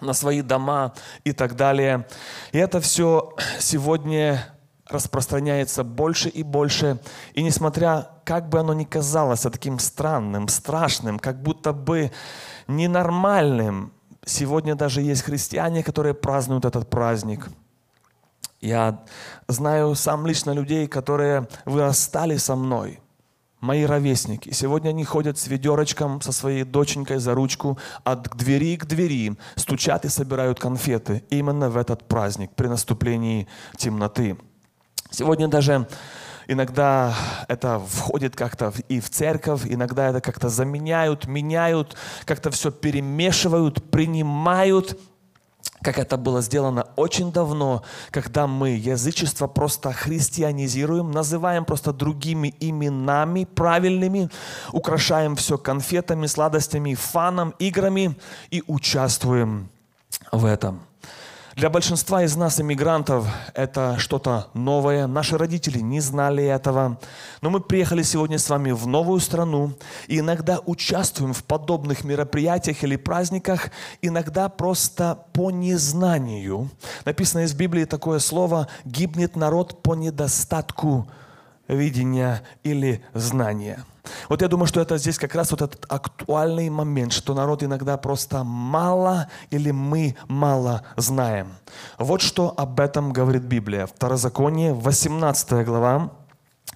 на 0.01 0.13
свои 0.13 0.41
дома 0.41 0.93
и 1.23 1.31
так 1.31 1.55
далее. 1.55 2.07
И 2.51 2.57
это 2.57 2.79
все 2.79 3.33
сегодня 3.59 4.45
распространяется 4.87 5.83
больше 5.83 6.29
и 6.29 6.43
больше. 6.43 6.99
И 7.33 7.43
несмотря, 7.43 8.09
как 8.25 8.49
бы 8.49 8.59
оно 8.59 8.73
ни 8.73 8.83
казалось 8.83 9.41
таким 9.41 9.79
странным, 9.79 10.47
страшным, 10.47 11.19
как 11.19 11.41
будто 11.41 11.73
бы 11.73 12.11
ненормальным, 12.67 13.93
сегодня 14.25 14.75
даже 14.75 15.01
есть 15.01 15.23
христиане, 15.23 15.83
которые 15.83 16.13
празднуют 16.13 16.65
этот 16.65 16.89
праздник. 16.89 17.49
Я 18.61 19.03
знаю 19.47 19.95
сам 19.95 20.25
лично 20.25 20.51
людей, 20.51 20.87
которые 20.87 21.47
вырастали 21.65 22.37
со 22.37 22.55
мной– 22.55 22.99
мои 23.63 23.85
ровесники. 23.85 24.51
Сегодня 24.51 24.89
они 24.89 25.05
ходят 25.05 25.37
с 25.37 25.47
ведерочком 25.47 26.21
со 26.21 26.33
своей 26.33 26.65
доченькой 26.65 27.17
за 27.19 27.33
ручку 27.33 27.79
от 28.03 28.35
двери 28.35 28.75
к 28.75 28.85
двери, 28.85 29.37
стучат 29.55 30.03
и 30.03 30.09
собирают 30.09 30.59
конфеты 30.59 31.23
именно 31.29 31.69
в 31.69 31.77
этот 31.77 32.05
праздник, 32.07 32.51
при 32.55 32.67
наступлении 32.67 33.47
темноты. 33.77 34.37
Сегодня 35.11 35.47
даже 35.47 35.87
иногда 36.47 37.15
это 37.47 37.79
входит 37.79 38.35
как-то 38.35 38.73
и 38.89 38.99
в 38.99 39.09
церковь, 39.09 39.61
иногда 39.65 40.09
это 40.09 40.19
как-то 40.19 40.49
заменяют, 40.49 41.25
меняют, 41.25 41.95
как-то 42.25 42.51
все 42.51 42.69
перемешивают, 42.69 43.89
принимают– 43.89 44.99
как 45.83 45.99
это 45.99 46.17
было 46.17 46.41
сделано 46.41 46.87
очень 46.95 47.31
давно, 47.31 47.83
когда 48.11 48.47
мы 48.47 48.69
язычество 48.69 49.47
просто 49.47 49.91
христианизируем, 49.91 51.11
называем 51.11 51.65
просто 51.65 51.93
другими 51.93 52.55
именами 52.59 53.45
правильными, 53.45 54.29
украшаем 54.71 55.35
все 55.35 55.57
конфетами, 55.57 56.25
сладостями, 56.27 56.95
фаном, 56.95 57.53
играми 57.59 58.17
и 58.49 58.63
участвуем 58.67 59.69
в 60.31 60.45
этом. 60.45 60.81
Для 61.55 61.69
большинства 61.69 62.23
из 62.23 62.35
нас, 62.35 62.59
иммигрантов, 62.59 63.27
это 63.53 63.99
что-то 63.99 64.47
новое. 64.55 65.05
Наши 65.05 65.37
родители 65.37 65.77
не 65.77 65.99
знали 65.99 66.43
этого. 66.43 66.97
Но 67.41 67.51
мы 67.51 67.59
приехали 67.59 68.01
сегодня 68.01 68.39
с 68.39 68.49
вами 68.49 68.71
в 68.71 68.87
новую 68.87 69.19
страну 69.19 69.73
и 70.07 70.19
иногда 70.19 70.59
участвуем 70.65 71.31
в 71.31 71.43
подобных 71.43 72.03
мероприятиях 72.03 72.83
или 72.83 72.95
праздниках, 72.95 73.69
иногда 74.01 74.49
просто 74.49 75.25
по 75.33 75.51
незнанию. 75.51 76.71
Написано 77.05 77.41
из 77.41 77.53
Библии 77.53 77.85
такое 77.85 78.17
слово 78.17 78.67
«гибнет 78.83 79.35
народ 79.35 79.83
по 79.83 79.93
недостатку 79.93 81.07
видения 81.67 82.41
или 82.63 83.03
знания». 83.13 83.83
Вот 84.29 84.41
я 84.41 84.47
думаю, 84.47 84.67
что 84.67 84.81
это 84.81 84.97
здесь 84.97 85.17
как 85.17 85.33
раз 85.35 85.51
вот 85.51 85.61
этот 85.61 85.85
актуальный 85.87 86.69
момент, 86.69 87.13
что 87.13 87.33
народ 87.33 87.63
иногда 87.63 87.97
просто 87.97 88.43
мало 88.43 89.29
или 89.49 89.71
мы 89.71 90.15
мало 90.27 90.83
знаем. 90.97 91.53
Вот 91.97 92.21
что 92.21 92.53
об 92.57 92.79
этом 92.79 93.13
говорит 93.13 93.43
Библия. 93.43 93.87
Второзаконие, 93.87 94.73
18 94.73 95.65
глава, 95.65 96.11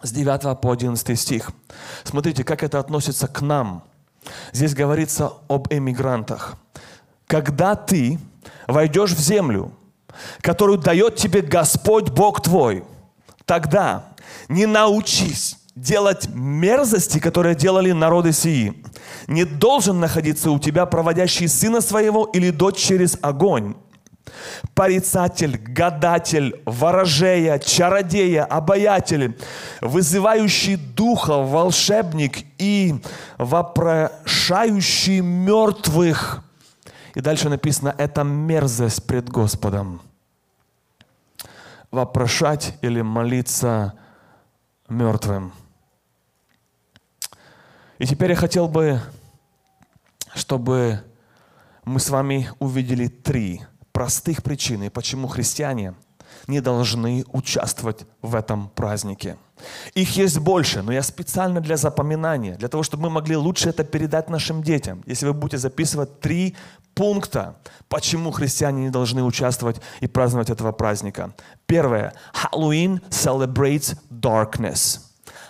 с 0.01 0.11
9 0.11 0.59
по 0.61 0.71
11 0.71 1.19
стих. 1.19 1.51
Смотрите, 2.03 2.43
как 2.43 2.63
это 2.63 2.79
относится 2.79 3.27
к 3.27 3.41
нам. 3.41 3.83
Здесь 4.51 4.73
говорится 4.73 5.33
об 5.47 5.67
эмигрантах. 5.71 6.55
Когда 7.27 7.75
ты 7.75 8.19
войдешь 8.67 9.11
в 9.11 9.19
землю, 9.19 9.71
которую 10.41 10.77
дает 10.77 11.15
тебе 11.15 11.41
Господь 11.41 12.09
Бог 12.09 12.41
твой, 12.41 12.83
тогда 13.45 14.05
не 14.49 14.65
научись 14.65 15.57
делать 15.77 16.27
мерзости, 16.33 17.19
которые 17.19 17.55
делали 17.55 17.91
народы 17.91 18.33
сии. 18.33 18.83
Не 19.27 19.45
должен 19.45 19.99
находиться 19.99 20.51
у 20.51 20.59
тебя 20.59 20.85
проводящий 20.85 21.47
сына 21.47 21.81
своего 21.81 22.25
или 22.25 22.49
дочь 22.49 22.77
через 22.77 23.17
огонь. 23.21 23.75
Порицатель, 24.73 25.57
гадатель, 25.57 26.61
ворожея, 26.65 27.59
чародея, 27.59 28.43
обаятель, 28.43 29.37
вызывающий 29.81 30.75
духа, 30.75 31.37
волшебник 31.37 32.39
и 32.57 32.95
вопрошающий 33.37 35.21
мертвых. 35.21 36.43
И 37.15 37.21
дальше 37.21 37.49
написано, 37.49 37.95
это 37.97 38.23
мерзость 38.23 39.05
пред 39.07 39.29
Господом. 39.29 40.01
Вопрошать 41.89 42.75
или 42.81 43.01
молиться 43.01 43.93
мертвым– 44.89 45.53
и 47.97 48.05
теперь 48.05 48.31
я 48.31 48.35
хотел 48.35 48.67
бы, 48.67 49.01
чтобы 50.35 51.03
мы 51.83 51.99
с 51.99 52.09
вами 52.09 52.49
увидели 52.59 53.07
три 53.07 53.63
простых 53.91 54.43
причины, 54.43 54.91
почему 54.91 55.27
христиане 55.27 55.95
не 56.45 56.61
должны 56.61 57.25
участвовать 57.33 58.05
в 58.21 58.35
этом 58.35 58.69
празднике. 58.69 59.37
Их 59.93 60.17
есть 60.17 60.39
больше, 60.39 60.81
но 60.81 60.91
я 60.91 61.03
специально 61.03 61.61
для 61.61 61.77
запоминания, 61.77 62.55
для 62.55 62.67
того, 62.67 62.83
чтобы 62.83 63.03
мы 63.03 63.09
могли 63.09 63.35
лучше 63.35 63.69
это 63.69 63.83
передать 63.83 64.29
нашим 64.29 64.63
детям. 64.63 65.03
Если 65.05 65.25
вы 65.25 65.33
будете 65.33 65.57
записывать 65.57 66.19
три 66.19 66.55
пункта, 66.93 67.57
почему 67.89 68.31
христиане 68.31 68.83
не 68.83 68.89
должны 68.89 69.23
участвовать 69.23 69.81
и 70.01 70.07
праздновать 70.07 70.49
этого 70.49 70.71
праздника. 70.71 71.33
Первое. 71.65 72.13
Halloween 72.33 73.01
celebrates 73.09 73.97
darkness. 74.09 74.99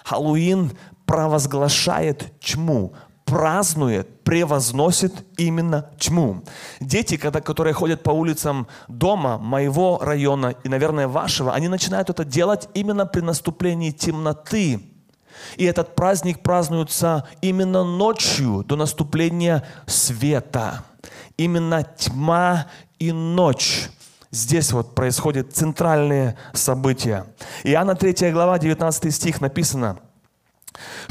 Хэллоуин 0.08 0.72
провозглашает 1.06 2.40
тьму, 2.40 2.94
празднует, 3.28 4.24
превозносит 4.24 5.14
именно 5.38 5.92
тьму. 6.00 6.44
Дети, 6.80 7.18
когда, 7.18 7.42
которые 7.42 7.74
ходят 7.74 8.02
по 8.02 8.12
улицам 8.12 8.68
дома, 8.88 9.38
моего 9.38 10.00
района 10.02 10.56
и, 10.64 10.70
наверное, 10.70 11.10
вашего, 11.10 11.54
они 11.54 11.68
начинают 11.68 12.10
это 12.10 12.24
делать 12.24 12.70
именно 12.74 13.06
при 13.06 13.20
наступлении 13.20 13.92
темноты. 13.92 14.82
И 15.58 15.66
этот 15.66 15.94
праздник 15.94 16.42
празднуется 16.42 17.28
именно 17.42 17.84
ночью 17.84 18.64
до 18.66 18.78
наступления 18.78 19.64
света. 19.88 20.86
Именно 21.36 21.84
тьма 21.84 22.68
и 22.98 23.12
ночь. 23.12 23.90
Здесь 24.32 24.72
вот 24.72 24.96
происходят 24.96 25.54
центральные 25.54 26.38
события. 26.54 27.26
Иоанна 27.64 27.96
3 27.96 28.32
глава, 28.32 28.58
19 28.58 29.14
стих 29.14 29.42
написано– 29.42 30.00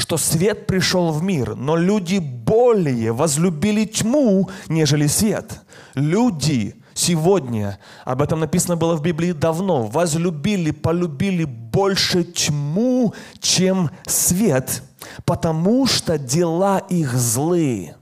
что 0.06 0.18
свет 0.18 0.68
пришел 0.68 1.10
в 1.10 1.20
мир, 1.20 1.56
но 1.56 1.74
люди 1.74 2.18
более 2.18 3.10
возлюбили 3.10 3.84
тьму, 3.86 4.48
нежели 4.68 5.08
свет. 5.08 5.62
Люди 5.94 6.76
сегодня, 6.94 7.80
об 8.04 8.22
этом 8.22 8.38
написано 8.38 8.76
было 8.76 8.94
в 8.94 9.02
Библии 9.02 9.32
давно, 9.32 9.82
возлюбили, 9.82 10.70
полюбили 10.70 11.42
больше 11.42 12.22
тьму, 12.22 13.14
чем 13.40 13.90
свет, 14.06 14.84
потому 15.24 15.86
что 15.86 16.18
дела 16.18 16.78
их 16.78 17.12
злые. 17.12 17.96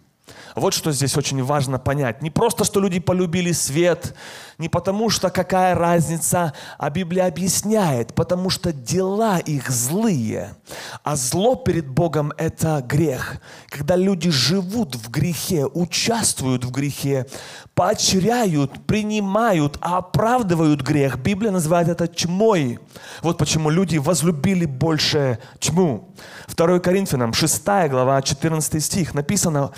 Вот 0.55 0.73
что 0.73 0.93
здесь 0.93 1.17
очень 1.17 1.43
важно 1.43 1.79
понять. 1.79 2.23
Не 2.23 2.31
просто, 2.31 2.65
что 2.65 2.81
люди 2.81 3.01
полюбили 3.01 3.53
свет, 3.53 4.15
не 4.59 4.69
потому 4.69 5.11
что 5.11 5.31
какая 5.31 5.75
разница, 5.75 6.53
а 6.79 6.91
Библия 6.91 7.27
объясняет, 7.27 8.15
потому 8.15 8.51
что 8.51 8.73
дела 8.73 9.39
их 9.39 9.69
злые. 9.71 10.55
А 11.03 11.17
зло 11.17 11.57
перед 11.57 11.89
Богом– 11.89 12.33
это 12.39 12.85
грех. 12.87 13.39
Когда 13.69 13.97
люди 13.97 14.31
живут 14.31 14.95
в 14.95 15.11
грехе, 15.11 15.67
участвуют 15.67 16.65
в 16.65 16.71
грехе, 16.71 17.27
поощряют, 17.75 18.87
принимают, 18.87 19.77
оправдывают 19.81 20.83
грех, 20.83 21.19
Библия 21.19 21.51
называет 21.51 21.89
это 21.89 22.07
тьмой. 22.07 22.79
Вот 23.23 23.39
почему 23.39 23.71
люди 23.71 23.97
возлюбили 23.97 24.67
больше 24.67 25.39
тьму. 25.59 26.09
2 26.57 26.79
Коринфянам, 26.79 27.33
6 27.33 27.65
глава, 27.89 28.23
14 28.23 28.85
стих 28.85 29.15
написано, 29.15 29.73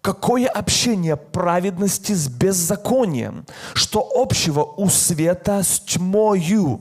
какое 0.00 0.46
общение 0.46 1.16
праведности 1.16 2.12
с 2.12 2.28
беззаконием, 2.28 3.46
что 3.74 4.08
общего 4.14 4.62
у 4.62 4.88
света 4.88 5.62
с 5.62 5.80
тьмою? 5.80 6.80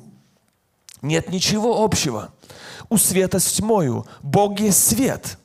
Нет 1.02 1.30
ничего 1.30 1.84
общего. 1.84 2.30
У 2.90 2.98
света 2.98 3.40
с 3.40 3.46
тьмою. 3.54 4.06
Бог 4.22 4.60
есть 4.60 4.88
свет. 4.88 5.38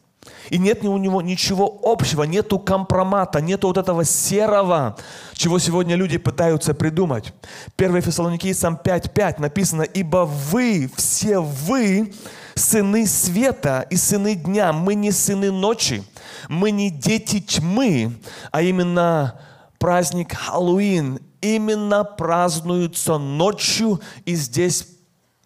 И 0.50 0.58
нет 0.58 0.84
у 0.84 0.96
него 0.98 1.22
ничего 1.22 1.80
общего, 1.82 2.24
нету 2.24 2.58
компромата, 2.58 3.40
нету 3.40 3.68
вот 3.68 3.78
этого 3.78 4.04
серого, 4.04 4.96
чего 5.32 5.58
сегодня 5.58 5.96
люди 5.96 6.18
пытаются 6.18 6.74
придумать. 6.74 7.32
1 7.76 8.02
Фессалоникийцам 8.02 8.78
5.5 8.82 9.40
написано, 9.40 9.82
«Ибо 9.82 10.24
вы, 10.26 10.90
все 10.96 11.38
вы, 11.38 12.12
сыны 12.54 13.06
света 13.06 13.86
и 13.90 13.96
сыны 13.96 14.34
дня, 14.34 14.72
мы 14.72 14.94
не 14.94 15.12
сыны 15.12 15.50
ночи, 15.50 16.04
мы 16.48 16.70
не 16.70 16.90
дети 16.90 17.40
тьмы, 17.40 18.16
а 18.50 18.62
именно 18.62 19.40
праздник 19.78 20.34
Хэллоуин 20.34 21.20
именно 21.40 22.04
празднуется 22.04 23.18
ночью, 23.18 24.00
и 24.24 24.34
здесь 24.34 24.88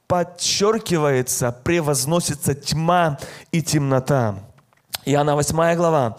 подчеркивается, 0.06 1.52
превозносится 1.52 2.54
тьма 2.54 3.18
и 3.50 3.62
темнота. 3.62 4.36
Иоанна 5.04 5.34
8 5.34 5.74
глава, 5.76 6.16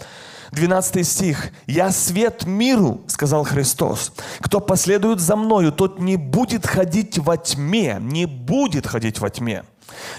12 0.51 1.07
стих. 1.07 1.51
«Я 1.65 1.91
свет 1.91 2.45
миру», 2.45 3.01
сказал 3.07 3.43
Христос. 3.43 4.11
«Кто 4.39 4.59
последует 4.59 5.19
за 5.19 5.35
мною, 5.35 5.71
тот 5.71 5.99
не 5.99 6.17
будет 6.17 6.65
ходить 6.65 7.17
во 7.17 7.37
тьме, 7.37 7.97
не 7.99 8.25
будет 8.25 8.87
ходить 8.87 9.19
во 9.19 9.29
тьме, 9.29 9.63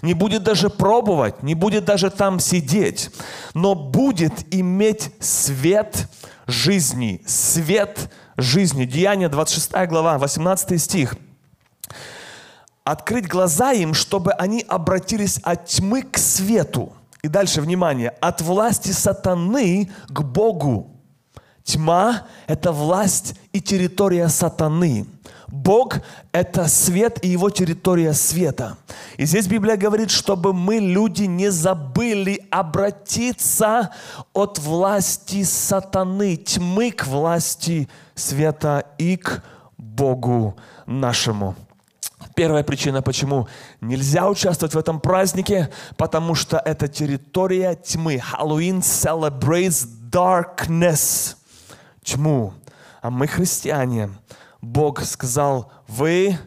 не 0.02 0.14
будет 0.14 0.42
даже 0.42 0.70
пробовать, 0.70 1.42
не 1.42 1.54
будет 1.54 1.85
даже 1.85 2.11
там 2.11 2.40
сидеть, 2.40 3.11
но 3.54 3.74
будет 3.74 4.54
иметь 4.54 5.11
свет 5.20 6.09
жизни, 6.46 7.22
свет 7.26 8.11
жизни». 8.37 8.85
Деяние 8.85 9.28
26 9.28 9.72
глава, 9.88 10.18
18 10.18 10.80
стих. 10.80 11.16
«Открыть 12.85 13.28
глаза 13.28 13.72
им, 13.72 13.94
чтобы 13.94 14.33
они 14.33 14.64
обратились 14.66 15.38
от 15.42 15.66
тьмы 15.66 16.02
к 16.02 16.18
свету». 16.18 16.92
И 17.22 17.28
дальше, 17.28 17.61
внимание, 17.61 18.11
от 18.20 18.40
власти 18.40 18.92
сатаны 18.92 19.90
к 20.09 20.22
Богу. 20.22 20.90
Тьма– 21.64 22.26
это 22.46 22.72
власть 22.72 23.35
и 23.52 23.61
территория 23.61 24.28
сатаны. 24.28 25.06
Бог– 25.50 26.00
это 26.32 26.68
свет 26.68 27.24
и 27.24 27.28
его 27.28 27.50
территория 27.50 28.12
света. 28.12 28.76
И 29.16 29.24
здесь 29.26 29.46
Библия 29.46 29.76
говорит, 29.76 30.10
чтобы 30.10 30.52
мы, 30.52 30.76
люди, 30.76 31.24
не 31.24 31.50
забыли 31.50 32.46
обратиться 32.50 33.90
от 34.32 34.58
власти 34.58 35.42
сатаны, 35.42 36.36
тьмы 36.36 36.92
к 36.92 37.06
власти 37.06 37.88
света 38.14 38.84
и 38.98 39.16
к 39.16 39.42
Богу 39.76 40.56
нашему. 40.86 41.56
Первая 42.36 42.62
причина, 42.62 43.02
почему 43.02 43.48
нельзя 43.80 44.28
участвовать 44.28 44.74
в 44.74 44.78
этом 44.78 45.00
празднике, 45.00 45.70
потому 45.96 46.34
что 46.34 46.58
это 46.58 46.86
территория 46.86 47.74
тьмы. 47.74 48.18
Хэллоуин 48.18 48.78
celebrates 48.78 49.86
darkness, 50.10 51.34
тьму. 52.02 52.54
А 53.02 53.10
мы 53.10 53.26
христиане. 53.26 54.10
Бог 54.60 55.02
сказал, 55.02 55.72
вы 55.88 56.38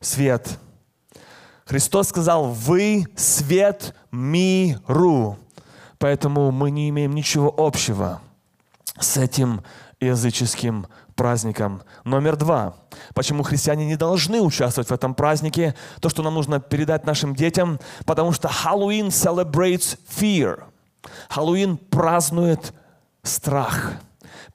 свет. 0.00 0.58
Христос 1.66 2.08
сказал, 2.08 2.46
вы 2.46 3.06
свет 3.16 3.94
миру. 4.10 5.38
Поэтому 5.98 6.50
мы 6.50 6.70
не 6.70 6.88
имеем 6.88 7.12
ничего 7.12 7.54
общего 7.56 8.20
с 8.98 9.16
этим 9.16 9.62
языческим 10.00 10.86
праздником. 11.14 11.82
Номер 12.04 12.36
два. 12.36 12.74
Почему 13.14 13.42
христиане 13.42 13.86
не 13.86 13.96
должны 13.96 14.40
участвовать 14.40 14.88
в 14.88 14.94
этом 14.94 15.14
празднике? 15.14 15.74
То, 16.00 16.08
что 16.08 16.22
нам 16.22 16.34
нужно 16.34 16.60
передать 16.60 17.04
нашим 17.04 17.34
детям, 17.34 17.78
потому 18.06 18.32
что 18.32 18.48
Хэллоуин 18.48 19.08
celebrates 19.08 19.98
fear. 20.08 20.64
Хэллоуин 21.28 21.76
празднует 21.76 22.72
страх 23.22 23.92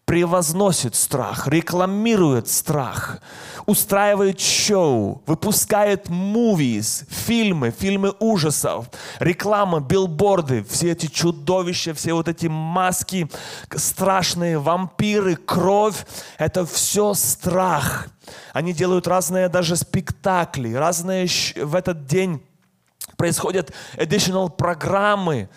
превозносит 0.05 0.95
страх, 0.95 1.47
рекламирует 1.47 2.47
страх, 2.47 3.19
устраивает 3.65 4.39
шоу, 4.39 5.23
выпускает 5.25 6.07
movies, 6.09 7.05
фильмы, 7.09 7.71
фильмы 7.71 8.13
ужасов, 8.19 8.85
реклама, 9.19 9.79
билборды, 9.79 10.63
все 10.69 10.91
эти 10.91 11.07
чудовища, 11.07 11.95
все 11.95 12.13
вот 12.13 12.27
эти 12.27 12.45
маски, 12.45 13.27
страшные 13.75 14.59
вампиры, 14.59 15.35
кровь, 15.35 16.05
это 16.37 16.65
все 16.67 17.15
страх. 17.15 18.07
Они 18.53 18.73
делают 18.73 19.07
разные 19.07 19.49
даже 19.49 19.75
спектакли, 19.75 20.73
разные 20.73 21.27
в 21.55 21.75
этот 21.75 22.05
день 22.05 22.43
происходят 23.17 23.73
additional 23.97 24.49
программы, 24.49 25.49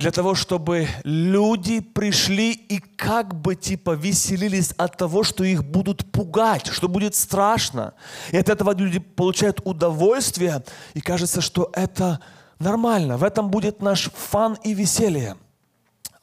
для 0.00 0.10
того, 0.10 0.34
чтобы 0.34 0.88
люди 1.04 1.80
пришли 1.80 2.52
и 2.52 2.78
как 2.78 3.34
бы 3.34 3.54
типа 3.54 3.90
веселились 3.90 4.72
от 4.78 4.96
того, 4.96 5.22
что 5.22 5.44
их 5.44 5.62
будут 5.62 6.10
пугать, 6.10 6.68
что 6.68 6.88
будет 6.88 7.14
страшно. 7.14 7.92
И 8.30 8.38
от 8.38 8.48
этого 8.48 8.74
люди 8.74 8.98
получают 8.98 9.60
удовольствие, 9.62 10.64
и 10.94 11.02
кажется, 11.02 11.42
что 11.42 11.70
это 11.74 12.18
нормально. 12.58 13.18
В 13.18 13.24
этом 13.24 13.50
будет 13.50 13.82
наш 13.82 14.10
фан 14.14 14.56
и 14.64 14.72
веселье. 14.72 15.36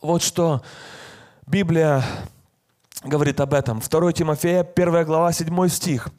Вот 0.01 0.23
что 0.23 0.63
Библия 1.45 2.03
говорит 3.03 3.39
об 3.39 3.53
этом. 3.53 3.81
2 3.81 4.13
Тимофея, 4.13 4.63
1 4.63 5.05
глава, 5.05 5.31
7 5.31 5.67
стих. 5.69 6.09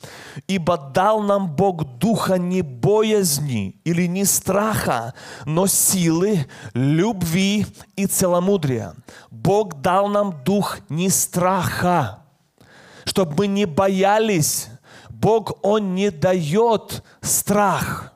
«Ибо 0.47 0.77
дал 0.77 1.23
нам 1.23 1.49
Бог 1.55 1.99
духа 1.99 2.39
не 2.39 2.63
боязни 2.63 3.77
или 3.85 4.07
не 4.07 4.25
страха, 4.25 5.15
но 5.45 5.67
силы, 5.67 6.47
любви 6.75 7.67
и 7.97 8.07
целомудрия». 8.07 8.95
Бог 9.31 9.81
дал 9.81 10.09
нам 10.09 10.43
дух 10.45 10.79
не 10.89 11.11
страха, 11.11 12.21
чтобы 13.05 13.35
мы 13.37 13.47
не 13.47 13.67
боялись. 13.67 14.69
Бог, 15.11 15.59
Он 15.63 15.95
не 15.95 16.11
дает 16.11 17.03
страх 17.21 18.13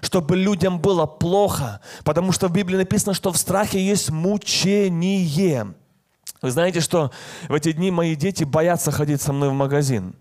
чтобы 0.00 0.36
людям 0.36 0.78
было 0.80 1.06
плохо, 1.06 1.80
потому 2.04 2.30
что 2.30 2.46
в 2.46 2.52
Библии 2.52 2.76
написано, 2.76 3.14
что 3.14 3.32
в 3.32 3.36
страхе 3.36 3.84
есть 3.84 4.10
мучение. 4.10 5.74
Вы 6.42 6.50
знаете, 6.50 6.80
что 6.80 7.10
в 7.48 7.54
эти 7.54 7.72
дни 7.72 7.90
мои 7.90 8.14
дети 8.14 8.44
боятся 8.44 8.90
ходить 8.90 9.20
со 9.20 9.32
мной 9.32 9.48
в 9.50 9.54
магазин. 9.54 10.14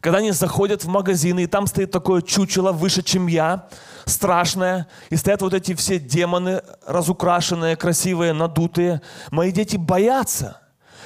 Когда 0.00 0.18
они 0.18 0.30
заходят 0.30 0.84
в 0.84 0.88
магазин, 0.88 1.38
и 1.40 1.46
там 1.46 1.66
стоит 1.66 1.90
такое 1.90 2.22
чучело 2.22 2.70
выше, 2.70 3.02
чем 3.02 3.26
я, 3.26 3.68
страшное, 4.04 4.86
и 5.10 5.16
стоят 5.16 5.42
вот 5.42 5.52
эти 5.52 5.74
все 5.74 5.98
демоны, 5.98 6.62
разукрашенные, 6.86 7.76
красивые, 7.76 8.32
надутые, 8.32 9.02
мои 9.30 9.50
дети 9.50 9.76
боятся– 9.76 10.60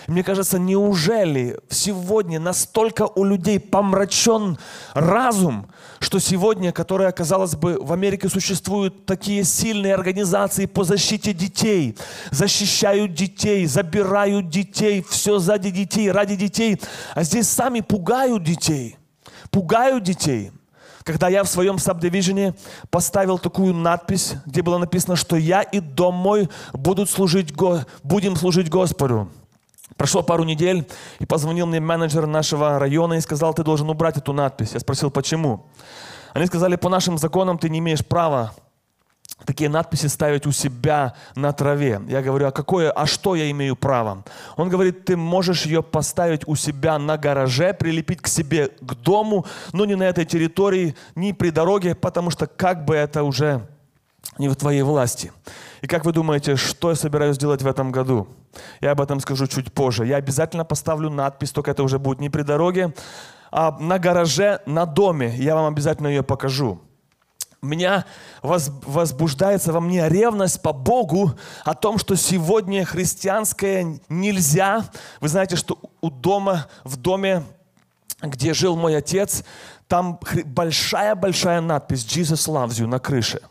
мне 0.09 0.25
кажется, 0.25 0.59
неужели 0.59 1.59
сегодня 1.69 2.41
настолько 2.41 3.07
у 3.15 3.25
людей 3.25 3.61
помрачен 3.61 4.57
разум, 4.95 5.69
что 6.01 6.19
сегодня, 6.19 6.73
которая, 6.73 7.13
казалось 7.13 7.55
бы, 7.57 7.79
в 7.79 7.93
Америке 7.93 8.31
существуют 8.31 9.05
такие 9.05 9.45
сильные 9.45 9.93
организации 9.93 10.65
по 10.65 10.83
защите 10.83 11.35
детей, 11.35 11.95
защищают 12.31 13.13
детей, 13.13 13.67
забирают 13.67 14.49
детей, 14.49 15.05
все 15.07 15.39
сзади 15.39 15.71
детей, 15.71 16.11
ради 16.11 16.37
детей, 16.37 16.81
а 17.15 17.23
здесь 17.23 17.47
сами 17.47 17.81
пугают 17.81 18.43
детей, 18.43 18.97
пугают 19.51 20.05
детей. 20.05 20.53
Когда 21.05 21.29
я 21.29 21.45
в 21.45 21.49
своем 21.49 21.79
сабдивижене 21.79 22.55
поставил 22.91 23.39
такую 23.39 23.75
надпись, 23.75 24.37
где 24.47 24.63
было 24.63 24.79
написано, 24.79 25.17
что 25.17 25.37
я 25.37 25.61
и 25.61 25.81
дом 25.81 26.15
мой 26.15 26.49
будут 26.73 27.11
служить, 27.11 27.53
будем 28.03 28.37
служить 28.37 28.71
Господу. 28.71 29.29
Прошло 29.97 30.23
пару 30.23 30.45
недель, 30.45 30.89
и 31.19 31.27
позвонил 31.27 31.67
мне 31.67 31.81
менеджер 31.81 32.27
нашего 32.27 32.79
района 32.79 33.15
и 33.15 33.21
сказал, 33.21 33.55
ты 33.55 33.65
должен 33.65 33.91
убрать 33.91 34.17
эту 34.17 34.33
надпись. 34.33 34.73
Я 34.75 34.81
спросил, 34.81 35.11
почему? 35.11 35.67
Они 36.35 36.47
сказали, 36.47 36.77
по 36.77 36.89
нашим 36.89 37.19
законам 37.19 37.59
ты 37.59 37.69
не 37.69 37.79
имеешь 37.79 38.05
права 38.05 38.53
такие 39.45 39.71
надписи 39.71 40.07
ставить 40.07 40.47
у 40.47 40.53
себя 40.53 41.15
на 41.35 41.53
траве. 41.53 42.01
Я 42.09 42.23
говорю, 42.23 42.49
а 42.49 42.51
какое, 42.51 42.91
а 42.91 43.07
что 43.07 43.35
я 43.35 43.51
имею 43.51 43.77
право? 43.77 44.25
Он 44.57 44.69
говорит, 44.69 45.05
ты 45.05 45.17
можешь 45.17 45.65
ее 45.67 45.83
поставить 45.83 46.47
у 46.47 46.57
себя 46.57 46.99
на 46.99 47.17
гараже, 47.17 47.73
прилепить 47.73 48.21
к 48.21 48.27
себе 48.27 48.69
к 48.69 48.95
дому, 48.95 49.47
но 49.73 49.85
не 49.85 49.95
на 49.95 50.05
этой 50.05 50.25
территории, 50.25 50.95
не 51.15 51.33
при 51.33 51.51
дороге, 51.51 51.95
потому 51.95 52.31
что 52.31 52.47
как 52.47 52.85
бы 52.85 52.95
это 52.95 53.23
уже 53.23 53.67
не 54.37 54.49
в 54.49 54.57
твоей 54.57 54.83
власти. 54.83 55.33
И 55.81 55.87
как 55.87 56.05
вы 56.05 56.13
думаете, 56.13 56.57
что 56.57 56.91
я 56.91 56.97
собираюсь 56.97 57.39
делать 57.39 57.63
в 57.63 57.67
этом 57.67 57.93
году? 57.93 58.29
Я 58.81 58.93
об 58.93 59.01
этом 59.01 59.21
скажу 59.21 59.47
чуть 59.47 59.73
позже. 59.73 60.07
Я 60.07 60.17
обязательно 60.17 60.65
поставлю 60.65 61.11
надпись, 61.11 61.53
только 61.53 61.71
это 61.71 61.83
уже 61.83 61.99
будет 61.99 62.21
не 62.21 62.31
при 62.31 62.43
дороге, 62.43 62.95
а 63.51 63.77
на 63.79 63.99
гараже, 63.99 64.61
на 64.67 64.87
доме. 64.87 65.35
Я 65.37 65.55
вам 65.55 65.73
обязательно 65.73 66.09
ее 66.09 66.23
покажу. 66.23 66.81
Меня 67.61 68.05
возбуждается 68.43 69.73
во 69.73 69.81
мне 69.81 70.09
ревность 70.09 70.63
по 70.63 70.73
Богу 70.73 71.33
о 71.65 71.75
том, 71.75 71.99
что 71.99 72.15
сегодня 72.15 72.85
христианское 72.85 74.01
нельзя. 74.09 74.85
Вы 75.21 75.29
знаете, 75.29 75.57
что 75.57 75.79
у 76.01 76.11
дома, 76.11 76.69
в 76.85 76.97
доме, 76.97 77.43
где 78.23 78.55
жил 78.55 78.77
мой 78.77 78.97
отец, 78.97 79.43
там 79.89 80.21
большая-большая 80.45 81.61
надпись 81.61 82.05
«Jesus 82.05 82.49
loves 82.49 82.81
you» 82.81 82.87
на 82.87 83.01
крыше– 83.01 83.41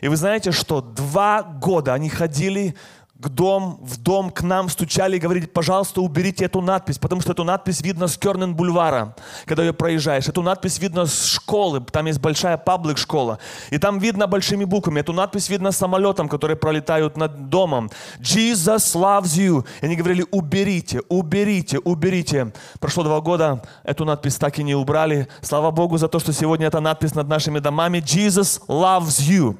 и 0.00 0.08
вы 0.08 0.16
знаете, 0.16 0.52
что 0.52 0.80
два 0.80 1.42
года 1.42 1.94
они 1.94 2.08
ходили 2.08 2.76
к 3.18 3.28
дом, 3.30 3.78
в 3.80 3.96
дом 3.96 4.30
к 4.30 4.42
нам 4.42 4.68
стучали 4.68 5.16
и 5.16 5.18
говорили, 5.18 5.46
пожалуйста, 5.46 6.02
уберите 6.02 6.44
эту 6.44 6.60
надпись, 6.60 6.98
потому 6.98 7.22
что 7.22 7.32
эту 7.32 7.44
надпись 7.44 7.80
видно 7.80 8.08
с 8.08 8.18
Кернен 8.18 8.54
бульвара, 8.54 9.16
когда 9.46 9.62
ее 9.62 9.72
проезжаешь. 9.72 10.28
Эту 10.28 10.42
надпись 10.42 10.78
видно 10.78 11.06
с 11.06 11.24
школы, 11.24 11.80
там 11.80 12.06
есть 12.06 12.20
большая 12.20 12.58
паблик 12.58 12.98
школа. 12.98 13.38
И 13.70 13.78
там 13.78 13.98
видно 13.98 14.26
большими 14.26 14.64
буквами. 14.64 15.00
Эту 15.00 15.14
надпись 15.14 15.48
видно 15.48 15.72
самолетом, 15.72 16.28
которые 16.28 16.58
пролетают 16.58 17.16
над 17.16 17.48
домом. 17.48 17.90
Jesus 18.20 18.94
loves 18.94 19.38
you. 19.38 19.66
И 19.80 19.86
они 19.86 19.96
говорили, 19.96 20.26
уберите, 20.30 21.00
уберите, 21.08 21.78
уберите. 21.78 22.52
Прошло 22.80 23.02
два 23.02 23.22
года, 23.22 23.62
эту 23.82 24.04
надпись 24.04 24.36
так 24.36 24.58
и 24.58 24.62
не 24.62 24.74
убрали. 24.74 25.28
Слава 25.40 25.70
Богу 25.70 25.96
за 25.96 26.08
то, 26.08 26.18
что 26.18 26.34
сегодня 26.34 26.66
эта 26.66 26.80
надпись 26.80 27.14
над 27.14 27.28
нашими 27.28 27.60
домами. 27.60 27.98
Jesus 27.98 28.60
loves 28.68 29.20
you. 29.20 29.56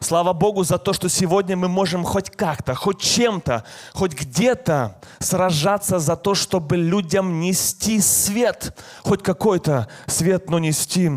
Слава 0.00 0.34
Богу 0.34 0.62
за 0.62 0.76
то, 0.76 0.92
что 0.92 1.08
сегодня 1.08 1.56
мы 1.56 1.68
можем 1.68 2.04
хоть 2.04 2.28
как-то, 2.28 2.74
хоть 2.74 2.97
хоть 2.98 3.00
чем-то, 3.00 3.64
хоть 3.94 4.14
где-то 4.14 4.98
сражаться 5.20 5.98
за 5.98 6.16
то, 6.16 6.34
чтобы 6.34 6.76
людям 6.76 7.40
нести 7.40 8.00
свет, 8.00 8.76
хоть 9.02 9.22
какой-то 9.22 9.88
свет, 10.06 10.50
но 10.50 10.58
нести 10.58 11.10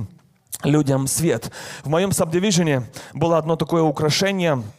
людям 0.63 1.07
свет. 1.07 1.51
В 1.83 1.89
моем 1.89 2.11
сабдивижене 2.11 2.83
было 3.13 3.37
одно 3.37 3.55
такое 3.55 3.81
украшение– 3.81 4.63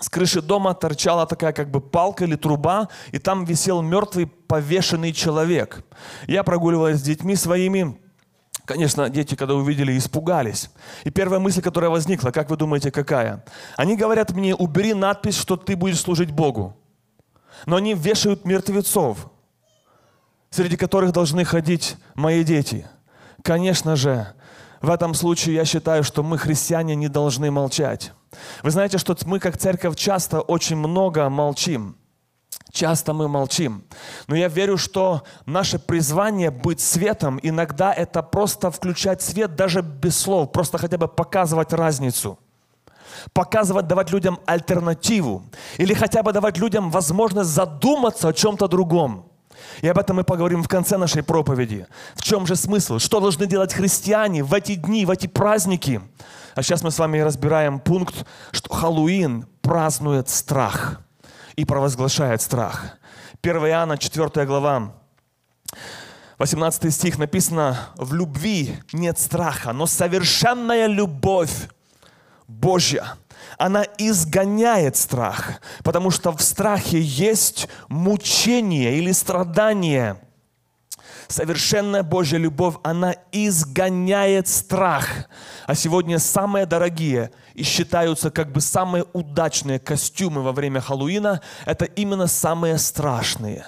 с 0.00 0.08
крыши 0.08 0.40
дома 0.40 0.72
торчала 0.72 1.26
такая 1.26 1.52
как 1.52 1.70
бы 1.70 1.82
палка 1.82 2.24
или 2.24 2.34
труба, 2.34 2.88
и 3.12 3.18
там 3.18 3.44
висел 3.44 3.82
мертвый 3.82 4.26
повешенный 4.26 5.12
человек. 5.12 5.84
Я 6.26 6.42
прогуливалась 6.42 7.00
с 7.00 7.02
детьми 7.02 7.36
своими, 7.36 8.00
Конечно, 8.70 9.10
дети, 9.10 9.34
когда 9.34 9.56
увидели, 9.56 9.98
испугались. 9.98 10.70
И 11.02 11.10
первая 11.10 11.40
мысль, 11.40 11.60
которая 11.60 11.90
возникла, 11.90 12.30
как 12.30 12.50
вы 12.50 12.56
думаете, 12.56 12.92
какая? 12.92 13.44
Они 13.76 13.96
говорят 13.96 14.30
мне, 14.30 14.54
убери 14.54 14.94
надпись, 14.94 15.36
что 15.36 15.56
ты 15.56 15.74
будешь 15.74 15.98
служить 15.98 16.30
Богу. 16.30 16.76
Но 17.66 17.74
они 17.74 17.94
вешают 17.94 18.44
мертвецов, 18.44 19.28
среди 20.50 20.76
которых 20.76 21.10
должны 21.10 21.44
ходить 21.44 21.96
мои 22.14 22.44
дети. 22.44 22.86
Конечно 23.42 23.96
же, 23.96 24.28
в 24.80 24.88
этом 24.88 25.14
случае 25.14 25.56
я 25.56 25.64
считаю, 25.64 26.04
что 26.04 26.22
мы, 26.22 26.38
христиане, 26.38 26.94
не 26.94 27.08
должны 27.08 27.50
молчать. 27.50 28.12
Вы 28.62 28.70
знаете, 28.70 28.98
что 28.98 29.16
мы 29.26 29.40
как 29.40 29.58
церковь 29.58 29.96
часто 29.96 30.42
очень 30.42 30.76
много 30.76 31.28
молчим. 31.28 31.96
Часто 32.72 33.12
мы 33.12 33.28
молчим. 33.28 33.82
Но 34.28 34.36
я 34.36 34.48
верю, 34.48 34.76
что 34.76 35.22
наше 35.46 35.78
призвание 35.78 36.50
быть 36.50 36.80
светом, 36.80 37.40
иногда 37.42 37.92
это 37.92 38.22
просто 38.22 38.70
включать 38.70 39.22
свет 39.22 39.56
даже 39.56 39.82
без 39.82 40.18
слов, 40.18 40.52
просто 40.52 40.78
хотя 40.78 40.96
бы 40.96 41.08
показывать 41.08 41.72
разницу. 41.72 42.38
Показывать, 43.32 43.86
давать 43.86 44.12
людям 44.12 44.38
альтернативу. 44.46 45.42
Или 45.78 45.94
хотя 45.94 46.22
бы 46.22 46.32
давать 46.32 46.58
людям 46.58 46.90
возможность 46.90 47.50
задуматься 47.50 48.28
о 48.28 48.32
чем-то 48.32 48.68
другом. 48.68 49.26
И 49.82 49.88
об 49.88 49.98
этом 49.98 50.16
мы 50.16 50.24
поговорим 50.24 50.62
в 50.62 50.68
конце 50.68 50.96
нашей 50.96 51.22
проповеди. 51.22 51.86
В 52.14 52.22
чем 52.22 52.46
же 52.46 52.54
смысл? 52.56 52.98
Что 52.98 53.20
должны 53.20 53.46
делать 53.46 53.74
христиане 53.74 54.42
в 54.42 54.54
эти 54.54 54.76
дни, 54.76 55.04
в 55.04 55.10
эти 55.10 55.26
праздники? 55.26 56.00
А 56.54 56.62
сейчас 56.62 56.82
мы 56.82 56.90
с 56.90 56.98
вами 56.98 57.18
разбираем 57.18 57.78
пункт, 57.80 58.26
что 58.52 58.72
Хэллоуин 58.72 59.46
празднует 59.60 60.28
страх 60.28 61.00
и 61.60 61.64
провозглашает 61.64 62.40
страх. 62.40 62.96
1 63.42 63.56
Иоанна, 63.56 63.98
4 63.98 64.46
глава, 64.46 64.94
18 66.38 66.92
стих 66.92 67.18
написано, 67.18 67.78
в 67.96 68.14
любви 68.14 68.78
нет 68.92 69.18
страха, 69.18 69.72
но 69.72 69.86
совершенная 69.86 70.86
любовь 70.86 71.68
Божья– 72.48 73.14
она 73.60 73.84
изгоняет 73.98 74.96
страх, 74.96 75.60
потому 75.84 76.10
что 76.10 76.32
в 76.32 76.40
страхе 76.40 76.98
есть 76.98 77.68
мучение 77.88 78.96
или 78.96 79.12
страдание. 79.12 80.16
Совершенная 81.28 82.02
Божья 82.02 82.38
любовь, 82.38 82.76
она 82.82 83.14
изгоняет 83.32 84.48
страх. 84.48 85.06
А 85.66 85.74
сегодня 85.74 86.18
самые 86.18 86.64
дорогие 86.64 87.32
и 87.54 87.62
считаются 87.62 88.30
как 88.30 88.52
бы 88.52 88.60
самые 88.60 89.04
удачные 89.12 89.78
костюмы 89.78 90.42
во 90.42 90.52
время 90.52 90.80
Хэллоуина, 90.80 91.40
это 91.66 91.84
именно 91.84 92.26
самые 92.26 92.78
страшные. 92.78 93.64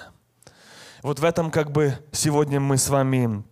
Вот 1.01 1.19
в 1.19 1.23
этом 1.23 1.51
как 1.51 1.71
бы 1.71 1.97
сегодня 2.11 2.59
мы 2.59 2.77
с 2.77 2.89
вами 2.89 3.43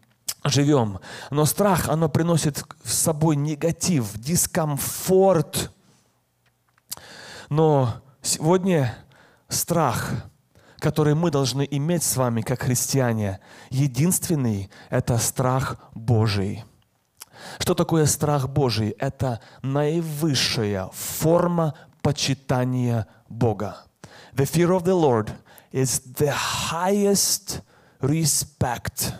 живем. 0.44 1.00
Но 1.30 1.46
страх, 1.46 1.90
оно 1.90 2.10
приносит 2.10 2.64
с 2.84 2.94
собой 2.94 3.36
негатив, 3.36 4.14
дискомфорт– 4.16 5.72
но 7.52 7.96
сегодня 8.22 8.98
страх, 9.50 10.10
который 10.80 11.16
мы 11.16 11.32
должны 11.32 11.68
иметь 11.70 12.02
с 12.02 12.16
вами, 12.16 12.42
как 12.44 12.62
христиане, 12.62 13.42
единственный– 13.70 14.72
это 14.90 15.18
страх 15.18 15.76
Божий. 15.94 16.64
Что 17.60 17.74
такое 17.74 18.06
страх 18.06 18.50
Божий? 18.50 18.90
Это 19.00 19.40
наивысшая 19.62 20.90
форма 20.94 21.76
почитания 22.02 23.08
Бога. 23.30 23.78
The 24.34 24.46
fear 24.46 24.70
of 24.78 24.84
the 24.84 24.96
Lord 24.96 25.32
is 25.72 26.00
the 26.18 26.34
highest 26.72 27.62
respect 28.02 29.14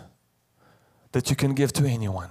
that 1.12 1.30
you 1.30 1.36
can 1.36 1.54
give 1.54 1.72
to 1.72 1.84
anyone. 1.86 2.30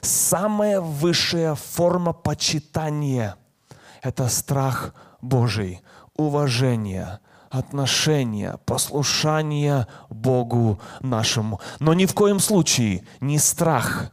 Самая 0.00 0.80
высшая 0.80 1.54
форма 1.54 2.12
почитания– 2.12 3.36
это 4.02 4.28
страх 4.28 4.94
Божий, 5.20 5.80
уважение, 6.16 7.20
отношение, 7.50 8.58
послушание 8.64 9.86
Богу 10.10 10.80
нашему. 11.00 11.60
Но 11.78 11.94
ни 11.94 12.06
в 12.06 12.14
коем 12.14 12.40
случае 12.40 13.04
не 13.20 13.38
страх 13.38 14.10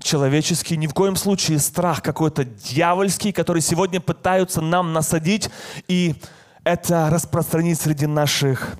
человеческий, 0.00 0.76
ни 0.76 0.86
в 0.86 0.94
коем 0.94 1.16
случае 1.16 1.58
страх 1.58 2.02
какой-то 2.02 2.44
дьявольский, 2.44 3.32
который 3.32 3.62
сегодня 3.62 4.00
пытаются 4.00 4.60
нам 4.60 4.92
насадить 4.92 5.50
и 5.88 6.16
это 6.64 7.10
распространить 7.10 7.80
среди 7.80 8.06
наших 8.06 8.76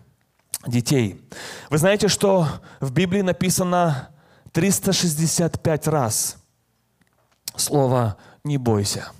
детей. 0.66 1.22
Вы 1.70 1.78
знаете, 1.78 2.08
что 2.08 2.48
в 2.80 2.92
Библии 2.92 3.20
написано 3.20 4.10
365 4.52 5.88
раз 5.88 6.36
слово 7.56 8.16
«не 8.42 8.58
бойся». 8.58 9.12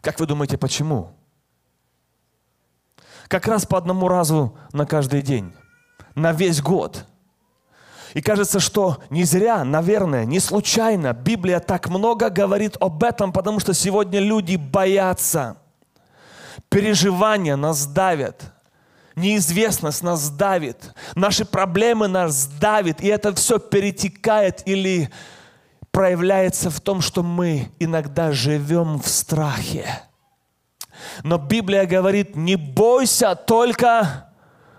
Как 0.00 0.20
вы 0.20 0.26
думаете, 0.26 0.56
почему? 0.56 1.16
Как 3.26 3.48
раз 3.48 3.66
по 3.66 3.76
одному 3.76 4.06
разу 4.06 4.56
на 4.72 4.86
каждый 4.86 5.22
день, 5.22 5.52
на 6.14 6.32
весь 6.32 6.62
год. 6.62 7.04
И 8.16 8.22
кажется, 8.22 8.60
что 8.60 8.96
не 9.10 9.24
зря, 9.24 9.62
наверное, 9.62 10.24
не 10.24 10.40
случайно 10.40 11.12
Библия 11.12 11.60
так 11.60 11.90
много 11.90 12.30
говорит 12.30 12.78
об 12.80 13.04
этом, 13.04 13.30
потому 13.30 13.60
что 13.60 13.74
сегодня 13.74 14.20
люди 14.20 14.56
боятся. 14.56 15.58
Переживания 16.70 17.56
нас 17.56 17.84
давят. 17.84 18.54
Неизвестность 19.16 20.02
нас 20.02 20.30
давит. 20.30 20.94
Наши 21.14 21.44
проблемы 21.44 22.08
нас 22.08 22.46
давит. 22.46 23.02
И 23.02 23.06
это 23.06 23.34
все 23.34 23.58
перетекает 23.58 24.62
или 24.66 25.10
проявляется 25.90 26.70
в 26.70 26.80
том, 26.80 27.02
что 27.02 27.22
мы 27.22 27.70
иногда 27.78 28.32
живем 28.32 28.98
в 28.98 29.08
страхе. 29.08 29.84
Но 31.22 31.36
Библия 31.36 31.84
говорит, 31.84 32.34
не 32.34 32.56
бойся, 32.56 33.34
только 33.34 34.25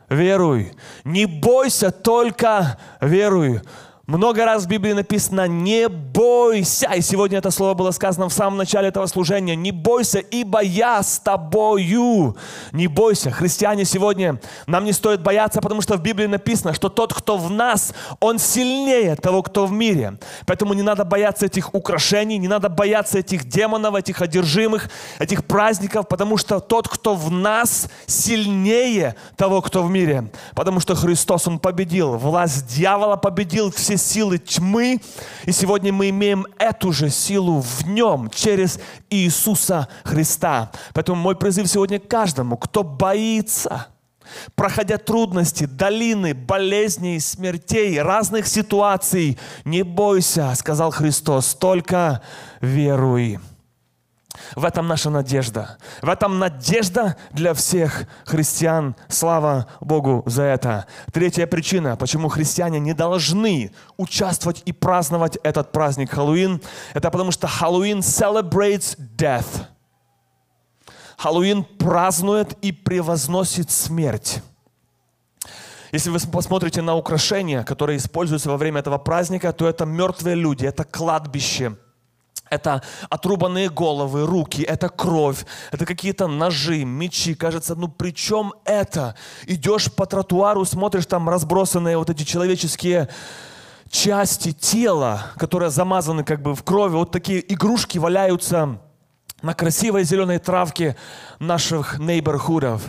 веруй. 0.09 0.73
Не 1.03 1.25
бойся, 1.25 1.91
только 1.91 2.77
веруй. 3.01 3.61
Много 4.07 4.45
раз 4.45 4.63
в 4.63 4.69
Библии 4.69 4.93
написано 4.93 5.49
«не 5.49 5.89
бойся». 5.89 6.93
И 6.93 7.01
сегодня 7.01 7.39
это 7.39 7.51
слово 7.51 7.73
было 7.73 7.91
сказано 7.91 8.29
в 8.29 8.33
самом 8.33 8.57
начале 8.57 8.87
этого 8.87 9.05
служения. 9.07 9.53
«Не 9.53 9.73
бойся, 9.73 10.19
ибо 10.19 10.61
я 10.61 11.03
с 11.03 11.19
тобою». 11.19 12.37
Не 12.71 12.87
бойся. 12.87 13.31
Христиане 13.31 13.83
сегодня, 13.83 14.39
нам 14.65 14.85
не 14.85 14.93
стоит 14.93 15.21
бояться, 15.21 15.59
потому 15.59 15.81
что 15.81 15.97
в 15.97 16.01
Библии 16.01 16.25
написано, 16.25 16.73
что 16.73 16.87
тот, 16.87 17.13
кто 17.13 17.35
в 17.35 17.51
нас, 17.51 17.93
он 18.21 18.39
сильнее 18.39 19.17
того, 19.17 19.43
кто 19.43 19.65
в 19.65 19.73
мире. 19.73 20.17
Поэтому 20.45 20.73
не 20.73 20.83
надо 20.83 21.03
бояться 21.03 21.47
этих 21.47 21.75
украшений, 21.75 22.37
не 22.37 22.47
надо 22.47 22.69
бояться 22.69 23.19
этих 23.19 23.43
демонов, 23.43 23.95
этих 23.95 24.21
одержимых, 24.21 24.89
этих 25.19 25.43
праздников, 25.43 26.07
потому 26.07 26.37
что 26.37 26.61
тот, 26.61 26.87
кто 26.87 27.13
в 27.13 27.29
нас, 27.29 27.89
сильнее 28.05 29.17
того, 29.35 29.61
кто 29.61 29.83
в 29.83 29.89
мире. 29.89 30.31
Потому 30.55 30.79
что 30.79 30.95
Христос, 30.95 31.45
Он 31.45 31.59
победил. 31.59 32.15
Власть 32.15 32.67
дьявола 32.67 33.17
победил 33.17 33.69
все 33.69 33.96
силы 33.97 34.37
тьмы, 34.37 35.01
и 35.45 35.51
сегодня 35.51 35.91
мы 35.91 36.09
имеем 36.09 36.45
эту 36.57 36.91
же 36.91 37.09
силу 37.09 37.61
в 37.61 37.87
нем 37.87 38.29
через 38.29 38.79
Иисуса 39.09 39.87
Христа. 40.03 40.71
Поэтому 40.93 41.21
мой 41.21 41.35
призыв 41.35 41.67
сегодня 41.67 41.99
каждому, 41.99 42.57
кто 42.57 42.83
боится, 42.83 43.87
проходя 44.55 44.97
трудности, 44.97 45.65
долины, 45.65 46.33
болезней, 46.33 47.19
смертей, 47.19 48.01
разных 48.01 48.47
ситуаций, 48.47 49.37
не 49.65 49.83
бойся, 49.83 50.53
сказал 50.55 50.91
Христос, 50.91 51.55
только 51.55 52.21
веруй. 52.61 53.39
В 54.55 54.65
этом 54.65 54.87
наша 54.87 55.09
надежда. 55.09 55.77
В 56.01 56.09
этом 56.09 56.39
надежда 56.39 57.15
для 57.31 57.53
всех 57.53 58.03
христиан. 58.25 58.95
Слава 59.07 59.67
Богу 59.81 60.23
за 60.25 60.43
это. 60.43 60.85
Третья 61.11 61.47
причина, 61.47 61.95
почему 61.95 62.27
христиане 62.29 62.79
не 62.79 62.93
должны 62.93 63.71
участвовать 63.97 64.61
и 64.65 64.71
праздновать 64.71 65.37
этот 65.43 65.71
праздник 65.71 66.11
Хэллоуин, 66.11 66.61
это 66.93 67.11
потому 67.11 67.31
что 67.31 67.47
Хэллоуин 67.47 67.99
celebrates 67.99 68.97
death. 69.17 69.65
Хэллоуин 71.17 71.63
празднует 71.63 72.53
и 72.61 72.71
превозносит 72.71 73.71
смерть. 73.71 74.41
Если 75.91 76.09
вы 76.09 76.19
посмотрите 76.19 76.81
на 76.81 76.95
украшения, 76.95 77.63
которые 77.63 77.97
используются 77.97 78.49
во 78.49 78.57
время 78.57 78.81
этого 78.81 78.97
праздника, 78.97 79.53
то 79.53 79.67
это 79.67 79.85
мертвые 79.85 80.35
люди, 80.35 80.65
это 80.65 80.83
кладбище– 80.83 81.77
Это 82.49 82.81
отрубанные 83.09 83.69
головы, 83.69 84.25
руки, 84.25 84.61
это 84.61 84.89
кровь, 84.89 85.45
это 85.71 85.85
какие-то 85.85 86.27
ножи, 86.27 86.83
мечи. 86.83 87.35
Кажется, 87.35 87.75
ну 87.75 87.87
при 87.87 88.11
чем 88.11 88.53
это? 88.65 89.15
Идешь 89.45 89.91
по 89.91 90.05
тротуару, 90.05 90.65
смотришь, 90.65 91.05
там 91.05 91.29
разбросанные 91.29 91.97
вот 91.97 92.09
эти 92.09 92.23
человеческие 92.23 93.09
части 93.89 94.51
тела, 94.51 95.27
которые 95.37 95.69
замазаны 95.69 96.23
как 96.23 96.41
бы 96.41 96.55
в 96.55 96.63
крови. 96.63 96.95
Вот 96.95 97.11
такие 97.11 97.53
игрушки 97.53 97.97
валяются 97.97 98.79
на 99.41 99.53
красивой 99.53 100.03
зеленой 100.03 100.39
травке 100.39 100.95
наших 101.39 101.99
нейборхудов, 101.99 102.81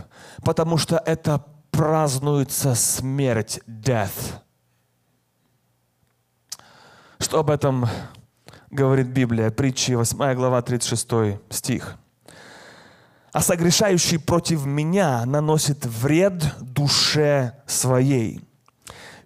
потому 0.42 0.79
что 0.79 0.97
это 1.05 1.44
празднуется 1.71 2.75
смерть, 2.75 3.61
death. 3.66 4.40
Что 7.18 7.40
об 7.40 7.51
этом 7.51 7.87
говорит 8.70 9.07
Библия? 9.09 9.50
Притчи, 9.50 9.92
8 9.92 10.35
глава, 10.35 10.62
36 10.62 11.38
стих. 11.50 11.96
«А 13.33 13.42
согрешающий 13.42 14.18
против 14.18 14.64
меня 14.64 15.24
наносит 15.26 15.85
вред 15.85 16.42
душе 16.61 17.54
своей. 17.66 18.40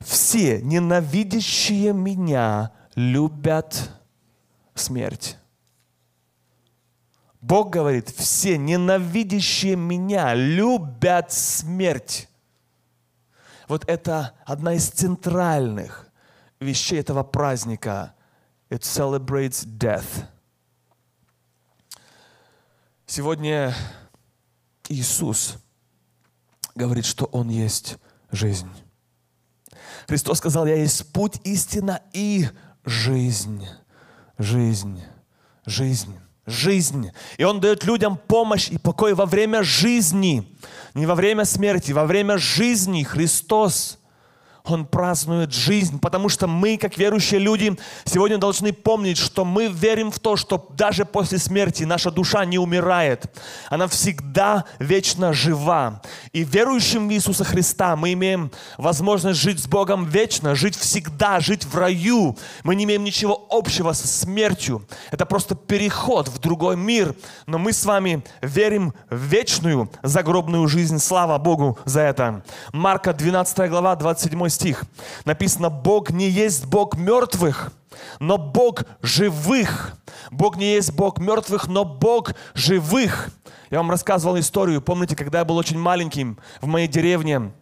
Все 0.00 0.60
ненавидящие 0.60 1.92
меня 1.92 2.72
любят 2.94 3.90
смерть». 4.74 5.38
Бог 7.42 7.70
говорит, 7.70 8.08
все 8.08 8.56
ненавидящие 8.56 9.74
меня 9.74 10.32
любят 10.32 11.32
смерть. 11.32 12.28
Вот 13.66 13.84
это 13.88 14.34
одна 14.46 14.74
из 14.74 14.88
центральных 14.88 16.08
вещей 16.60 17.00
этого 17.00 17.24
праздника. 17.24 18.14
It 18.72 18.84
celebrates 18.84 19.66
death. 19.66 20.24
Сегодня 23.04 23.74
Иисус 24.88 25.58
говорит, 26.74 27.04
что 27.04 27.26
Он 27.26 27.50
есть 27.50 27.98
жизнь. 28.30 28.70
Христос 30.08 30.38
сказал, 30.38 30.64
я 30.64 30.76
есть 30.76 31.12
путь, 31.12 31.34
истина 31.44 32.00
и 32.14 32.48
жизнь. 32.86 33.66
Жизнь. 34.38 35.02
Жизнь 35.66 36.18
жизнь. 36.46 37.12
И 37.36 37.44
Он 37.44 37.60
дает 37.60 37.84
людям 37.84 38.16
помощь 38.16 38.68
и 38.70 38.78
покой 38.78 39.12
во 39.12 39.26
время 39.26 39.62
жизни. 39.62 40.56
Не 40.94 41.04
во 41.04 41.14
время 41.14 41.44
смерти, 41.44 41.92
во 41.92 42.06
время 42.06 42.38
жизни 42.38 43.02
Христос 43.02 43.98
он 44.64 44.86
празднует 44.86 45.52
жизнь, 45.52 45.98
потому 45.98 46.28
что 46.28 46.46
мы, 46.46 46.76
как 46.76 46.96
верующие 46.96 47.40
люди, 47.40 47.76
сегодня 48.04 48.38
должны 48.38 48.72
помнить, 48.72 49.18
что 49.18 49.44
мы 49.44 49.66
верим 49.66 50.10
в 50.10 50.20
то, 50.20 50.36
что 50.36 50.68
даже 50.76 51.04
после 51.04 51.38
смерти 51.38 51.82
наша 51.84 52.10
душа 52.10 52.44
не 52.44 52.58
умирает. 52.58 53.26
Она 53.70 53.88
всегда 53.88 54.64
вечно 54.78 55.32
жива. 55.32 56.00
И 56.32 56.44
верующим 56.44 57.08
в 57.08 57.12
Иисуса 57.12 57.44
Христа 57.44 57.96
мы 57.96 58.12
имеем 58.12 58.52
возможность 58.78 59.40
жить 59.40 59.60
с 59.60 59.66
Богом 59.66 60.04
вечно, 60.04 60.54
жить 60.54 60.76
всегда, 60.76 61.40
жить 61.40 61.64
в 61.64 61.76
раю. 61.76 62.36
Мы 62.62 62.76
не 62.76 62.84
имеем 62.84 63.04
ничего 63.04 63.46
общего 63.50 63.92
со 63.92 64.06
смертью. 64.06 64.86
Это 65.10 65.26
просто 65.26 65.54
переход 65.54 66.28
в 66.28 66.38
другой 66.38 66.76
мир. 66.76 67.14
Но 67.46 67.58
мы 67.58 67.72
с 67.72 67.84
вами 67.84 68.24
верим 68.40 68.94
в 69.10 69.16
вечную 69.16 69.90
загробную 70.02 70.68
жизнь. 70.68 70.98
Слава 70.98 71.38
Богу 71.38 71.78
за 71.84 72.02
это. 72.02 72.44
Марка 72.72 73.12
12 73.12 73.68
глава, 73.68 73.96
27 73.96 74.51
стих. 74.52 74.84
Написано, 75.24 75.70
Бог 75.70 76.10
не 76.10 76.28
есть 76.28 76.66
Бог 76.66 76.96
мертвых, 76.96 77.72
но 78.20 78.38
Бог 78.38 78.84
живых. 79.02 79.96
Бог 80.30 80.56
не 80.56 80.74
есть 80.74 80.92
Бог 80.92 81.18
мертвых, 81.18 81.66
но 81.68 81.84
Бог 81.84 82.32
живых. 82.54 83.30
Я 83.70 83.78
вам 83.78 83.90
рассказывал 83.90 84.38
историю. 84.38 84.80
Помните, 84.80 85.16
когда 85.16 85.40
я 85.40 85.44
был 85.44 85.56
очень 85.56 85.78
маленьким 85.78 86.38
в 86.60 86.66
моей 86.66 86.88
деревне, 86.88 87.52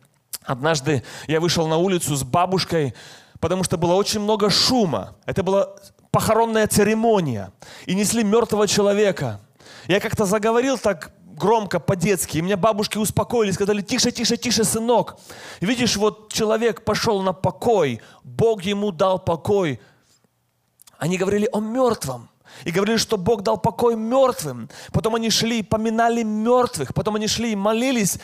однажды 0.45 1.03
я 1.27 1.41
вышел 1.41 1.67
на 1.69 1.77
улицу 1.77 2.17
с 2.17 2.23
бабушкой, 2.23 2.95
потому 3.39 3.65
что 3.65 3.77
было 3.77 3.95
очень 3.95 4.21
много 4.21 4.51
шума. 4.51 5.17
Это 5.25 5.43
была 5.43 5.71
похоронная 6.11 6.67
церемония. 6.67 7.53
И 7.87 7.95
несли 7.95 8.25
мертвого 8.25 8.67
человека. 8.67 9.41
Я 9.87 10.01
как-то 10.01 10.25
заговорил 10.25 10.79
так 10.79 11.13
громко, 11.41 11.81
по-детски. 11.81 12.39
И 12.39 12.43
меня 12.43 12.57
бабушки 12.57 12.99
успокоили, 12.99 13.51
сказали, 13.51 13.83
тише, 13.83 14.13
тише, 14.13 14.37
тише, 14.37 14.65
сынок. 14.65 15.17
И 15.61 15.67
видишь, 15.67 15.97
вот 15.97 16.33
человек 16.33 16.85
пошел 16.85 17.23
на 17.23 17.33
покой, 17.33 18.01
Бог 18.23 18.63
ему 18.63 18.93
дал 18.93 19.19
покой. 19.19 19.81
Они 20.99 21.19
говорили 21.19 21.49
о 21.53 21.61
мертвом. 21.61 22.29
И 22.65 22.73
говорили, 22.73 22.99
что 22.99 23.17
Бог 23.17 23.43
дал 23.43 23.59
покой 23.59 23.97
мертвым. 23.97 24.69
Потом 24.93 25.15
они 25.15 25.31
шли 25.31 25.61
и 25.61 25.63
поминали 25.63 26.23
мертвых. 26.23 26.93
Потом 26.95 27.15
они 27.17 27.27
шли 27.27 27.53
и 27.53 27.57
молились. 27.57 28.19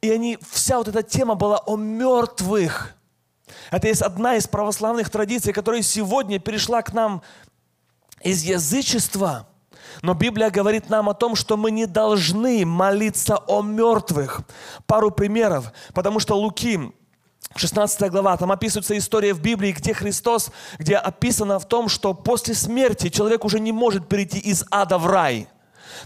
И 0.00 0.10
они, 0.10 0.38
вся 0.50 0.78
вот 0.78 0.88
эта 0.88 1.02
тема 1.02 1.34
была 1.34 1.58
о 1.58 1.76
мертвых. 1.76 2.94
Это 3.70 3.88
есть 3.88 4.02
одна 4.02 4.36
из 4.36 4.46
православных 4.46 5.10
традиций, 5.10 5.52
которая 5.52 5.82
сегодня 5.82 6.38
перешла 6.38 6.82
к 6.82 6.92
нам 6.92 7.22
из 8.22 8.42
язычества– 8.42 9.46
но 10.02 10.14
Библия 10.14 10.50
говорит 10.50 10.88
нам 10.88 11.08
о 11.08 11.14
том, 11.14 11.34
что 11.34 11.56
мы 11.56 11.70
не 11.70 11.86
должны 11.86 12.64
молиться 12.64 13.36
о 13.36 13.62
мертвых. 13.62 14.40
Пару 14.86 15.10
примеров, 15.10 15.72
потому 15.94 16.20
что 16.20 16.36
Луки 16.36 16.92
16 17.56 18.10
глава, 18.10 18.36
там 18.36 18.52
описывается 18.52 18.96
история 18.96 19.34
в 19.34 19.40
Библии, 19.40 19.72
где 19.72 19.92
Христос, 19.92 20.50
где 20.78 20.96
описано 20.96 21.58
в 21.58 21.66
том, 21.66 21.88
что 21.88 22.14
после 22.14 22.54
смерти 22.54 23.08
человек 23.08 23.44
уже 23.44 23.58
не 23.58 23.72
может 23.72 24.08
перейти 24.08 24.38
из 24.38 24.64
ада 24.70 24.98
в 24.98 25.06
рай. 25.06 25.48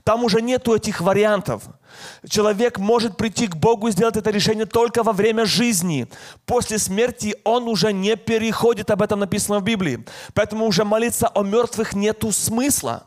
Там 0.02 0.24
уже 0.24 0.40
нету 0.40 0.74
этих 0.74 1.00
вариантов. 1.00 1.62
Человек 2.28 2.78
может 2.78 3.16
прийти 3.16 3.46
к 3.46 3.56
Богу 3.56 3.88
и 3.88 3.92
сделать 3.92 4.16
это 4.16 4.30
решение 4.30 4.66
только 4.66 5.02
во 5.02 5.12
время 5.12 5.44
жизни. 5.44 6.08
После 6.46 6.78
смерти 6.78 7.36
он 7.44 7.68
уже 7.68 7.92
не 7.92 8.16
переходит, 8.16 8.90
об 8.90 9.02
этом 9.02 9.20
написано 9.20 9.60
в 9.60 9.64
Библии. 9.64 10.04
Поэтому 10.32 10.66
уже 10.66 10.84
молиться 10.84 11.28
о 11.28 11.42
мертвых 11.42 11.94
нету 11.94 12.32
смысла. 12.32 13.04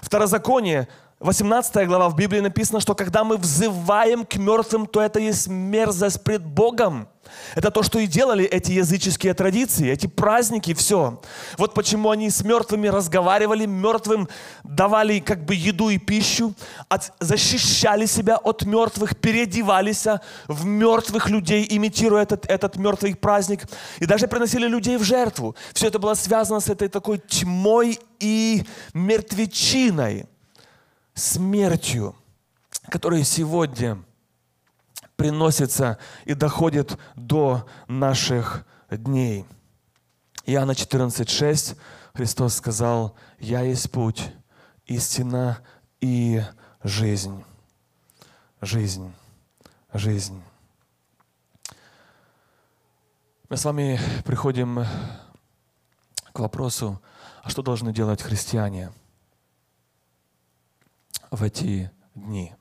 Второзаконие, 0.00 0.88
18 1.20 1.88
глава 1.88 2.08
в 2.08 2.14
Библии 2.14 2.38
написано, 2.38 2.78
что 2.78 2.94
когда 2.94 3.24
мы 3.24 3.38
взываем 3.38 4.24
к 4.24 4.36
мертвым, 4.36 4.86
то 4.86 5.00
это 5.00 5.18
есть 5.18 5.48
мерзость 5.48 6.22
пред 6.22 6.44
Богом. 6.44 7.08
Это 7.56 7.72
то, 7.72 7.82
что 7.82 7.98
и 7.98 8.06
делали 8.06 8.44
эти 8.44 8.70
языческие 8.70 9.34
традиции, 9.34 9.90
эти 9.90 10.06
праздники, 10.06 10.72
все. 10.74 11.20
Вот 11.56 11.74
почему 11.74 12.10
они 12.10 12.30
с 12.30 12.44
мертвыми 12.44 12.86
разговаривали, 12.86 13.66
мертвым 13.66 14.28
давали 14.62 15.18
как 15.18 15.44
бы 15.44 15.56
еду 15.56 15.88
и 15.88 15.98
пищу, 15.98 16.54
от, 16.88 17.12
защищали 17.18 18.06
себя 18.06 18.36
от 18.36 18.62
мертвых, 18.62 19.16
переодевались 19.16 20.06
в 20.46 20.64
мертвых 20.66 21.28
людей, 21.28 21.66
имитируя 21.68 22.22
этот, 22.22 22.46
этот 22.46 22.76
мертвый 22.76 23.16
праздник, 23.16 23.62
и 23.98 24.06
даже 24.06 24.28
приносили 24.28 24.68
людей 24.68 24.96
в 24.96 25.02
жертву. 25.02 25.56
Все 25.74 25.88
это 25.88 25.98
было 25.98 26.14
связано 26.14 26.60
с 26.60 26.68
этой 26.68 26.88
такой 26.88 27.18
тьмой 27.18 27.98
и 28.20 28.64
мертвечиной, 28.94 30.26
смертью, 31.18 32.16
которая 32.90 33.24
сегодня 33.24 34.02
приносится 35.16 35.98
и 36.24 36.34
доходит 36.34 36.96
до 37.16 37.66
наших 37.88 38.64
дней. 38.90 39.44
Иоанна 40.46 40.70
14,6 40.70 41.76
Христос 42.14 42.54
сказал, 42.54 43.14
«Я 43.38 43.60
есть 43.62 43.90
путь, 43.90 44.32
истина 44.86 45.58
и 46.00 46.42
жизнь». 46.82 47.44
Жизнь, 48.60 49.14
жизнь. 49.92 50.42
Мы 53.48 53.56
с 53.56 53.64
вами 53.64 54.00
приходим 54.24 54.84
к 56.32 56.40
вопросу, 56.40 57.00
а 57.44 57.50
что 57.50 57.62
должны 57.62 57.92
делать 57.92 58.20
христиане 58.20 58.92
в 61.30 61.42
эти 61.42 61.90
дни? 62.14 62.54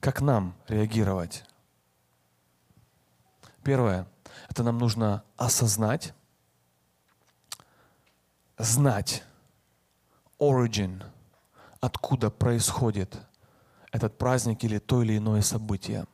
Как 0.00 0.20
нам 0.20 0.54
реагировать? 0.68 1.44
Первое, 3.62 4.06
это 4.48 4.62
нам 4.62 4.78
нужно 4.78 5.24
осознать, 5.36 6.14
знать 8.56 9.24
origin, 10.38 11.04
откуда 11.80 12.30
происходит 12.30 13.18
этот 13.92 14.16
праздник 14.16 14.64
или 14.64 14.78
то 14.78 15.02
или 15.02 15.18
иное 15.18 15.42
событие. 15.42 16.06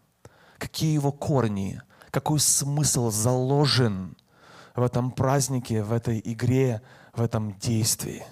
Какие 0.58 0.94
его 0.94 1.12
корни, 1.12 1.80
какой 2.10 2.40
смысл 2.40 3.10
заложен 3.10 4.16
в 4.74 4.82
этом 4.82 5.12
празднике, 5.12 5.82
в 5.82 5.92
этой 5.92 6.20
игре, 6.24 6.82
в 7.12 7.22
этом 7.22 7.56
действии. 7.58 8.24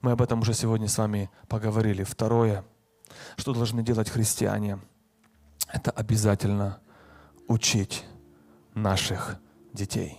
Мы 0.00 0.12
об 0.12 0.22
этом 0.22 0.40
уже 0.40 0.54
сегодня 0.54 0.88
с 0.88 0.98
вами 0.98 1.30
поговорили. 1.48 2.04
Второе– 2.04 2.64
что 3.36 3.54
должны 3.54 3.82
делать 3.82 4.08
христиане? 4.08 4.78
Это 5.72 5.90
обязательно 5.90 6.80
учить 7.48 8.04
наших 8.74 9.36
детей. 9.72 10.18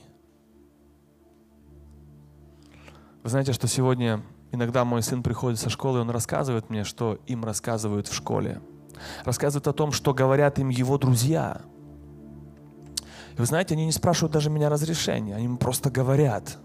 Вы 3.24 3.30
знаете, 3.30 3.54
что 3.54 3.68
сегодня 3.68 4.24
иногда 4.52 4.84
мой 4.86 5.04
сын 5.04 5.24
приходит 5.24 5.60
со 5.60 5.70
школы, 5.70 6.00
и 6.00 6.02
он 6.02 6.10
рассказывает 6.10 6.70
мне, 6.70 6.84
что 6.84 7.20
им 7.28 7.44
рассказывают 7.44 8.08
в 8.08 8.14
школе. 8.14 8.62
Рассказывает 9.24 9.68
о 9.68 9.74
том, 9.74 9.92
что 9.92 10.14
говорят 10.14 10.60
им 10.60 10.70
его 10.70 10.98
друзья. 10.98 11.62
И 13.34 13.38
вы 13.38 13.46
знаете, 13.46 13.76
они 13.76 13.86
не 13.86 13.92
спрашивают 13.92 14.34
даже 14.34 14.50
меня 14.50 14.70
разрешения, 14.70 15.36
они 15.36 15.46
им 15.46 15.58
просто 15.58 15.90
говорят. 15.90 16.58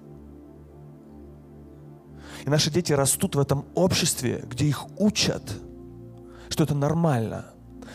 И 2.45 2.51
наши 2.51 2.71
дети 2.71 2.93
растут 2.93 3.35
в 3.35 3.41
этом 3.41 3.65
обществе, 3.75 4.45
где 4.49 4.67
их 4.67 4.87
учат, 4.99 5.43
что 6.49 6.65
это 6.65 6.75
нормально, 6.75 7.47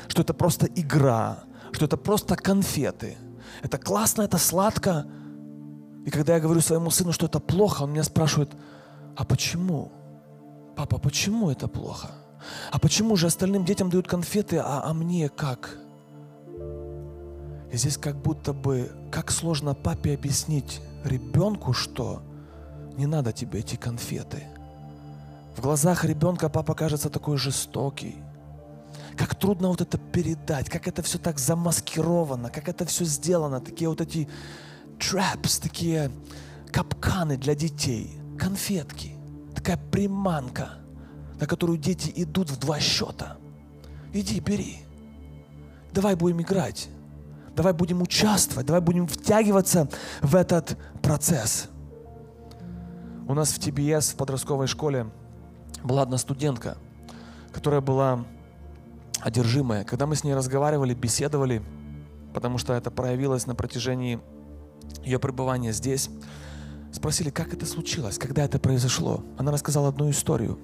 что 0.08 0.22
это 0.22 0.34
просто 0.34 0.66
игра, 0.66 1.44
что 1.72 1.86
это 1.86 1.98
просто 1.98 2.36
конфеты. 2.36 3.18
Это 3.62 3.78
классно, 3.78 4.24
это 4.24 4.38
сладко. 4.38 5.06
И 6.06 6.10
когда 6.10 6.36
я 6.36 6.39
говорю 6.39 6.62
своему 6.62 6.89
сыну, 6.89 7.12
что 7.12 7.28
это 7.28 7.39
плохо, 7.39 7.84
он 7.84 7.92
меня 7.92 8.04
спрашивает, 8.04 8.52
а 9.16 9.24
почему? 9.24 9.92
Папа, 10.76 10.98
почему 10.98 11.50
это 11.52 11.68
плохо? 11.68 12.12
А 12.72 12.80
почему 12.80 13.16
же 13.16 13.28
остальным 13.28 13.66
детям 13.66 13.89
дают 13.89 14.08
конфеты, 14.08 14.58
а, 14.58 14.82
а 14.84 14.94
мне 14.94 15.30
как? 15.30 15.78
И 17.72 17.78
здесь 17.78 17.98
как 17.98 18.16
будто 18.16 18.52
бы, 18.52 18.92
как 19.12 19.32
сложно 19.32 19.74
папе 19.74 20.16
объяснить 20.16 20.82
ребенку, 21.04 21.74
что 21.74 22.22
не 22.98 23.06
надо 23.06 23.32
тебе 23.32 23.60
эти 23.60 23.76
конфеты. 23.76 24.44
В 25.56 25.62
глазах 25.62 26.06
ребенка 26.06 26.50
папа 26.50 26.74
кажется 26.74 27.10
такой 27.10 27.38
жестокий. 27.38 28.16
Как 29.18 29.36
трудно 29.36 29.68
вот 29.68 29.82
это 29.82 29.98
передать, 29.98 30.70
как 30.70 30.88
это 30.88 31.02
все 31.02 31.18
так 31.18 31.38
замаскировано, 31.39 32.50
как 32.50 32.70
это 32.70 32.86
все 32.86 33.06
сделано, 33.06 33.60
такие 33.60 33.89
вот 33.89 34.02
эти 34.02 34.30
traps, 34.98 35.62
такие 35.62 36.12
капканы 36.72 37.38
для 37.38 37.54
детей, 37.54 38.18
конфетки, 38.39 39.16
такая 39.54 39.78
приманка, 39.78 40.70
на 41.39 41.46
которую 41.46 41.78
дети 41.78 42.12
идут 42.16 42.50
в 42.50 42.58
два 42.58 42.80
счета. 42.80 43.38
Иди, 44.14 44.39
бери. 44.39 44.78
Давай 45.92 46.16
будем 46.16 46.42
играть. 46.42 46.89
Давай 47.56 47.74
будем 47.74 48.02
участвовать, 48.02 48.66
давай 48.66 48.82
будем 48.82 49.08
втягиваться 49.08 49.89
в 50.22 50.36
этот 50.36 50.78
процесс. 51.02 51.68
У 53.32 53.34
нас 53.34 53.53
в 53.53 53.59
ТБС, 53.59 54.09
в 54.09 54.15
подростковой 54.17 54.67
школе, 54.67 55.09
была 55.86 56.01
одна 56.01 56.17
студентка, 56.17 56.77
которая 57.53 57.79
была 57.79 58.25
одержимая. 59.21 59.86
Когда 59.86 60.05
мы 60.05 60.17
с 60.17 60.25
ней 60.25 60.34
разговаривали, 60.34 60.93
беседовали, 60.93 61.63
потому 62.34 62.57
что 62.57 62.73
это 62.73 62.91
проявилось 62.91 63.47
на 63.47 63.55
протяжении 63.55 64.19
ее 65.05 65.17
пребывания 65.17 65.71
здесь, 65.71 66.09
спросили, 66.91 67.29
как 67.29 67.53
это 67.53 67.65
случилось, 67.65 68.17
когда 68.17 68.43
это 68.43 68.59
произошло. 68.59 69.23
Она 69.38 69.53
рассказала 69.53 69.88
одну 69.88 70.09
историю. 70.09 70.59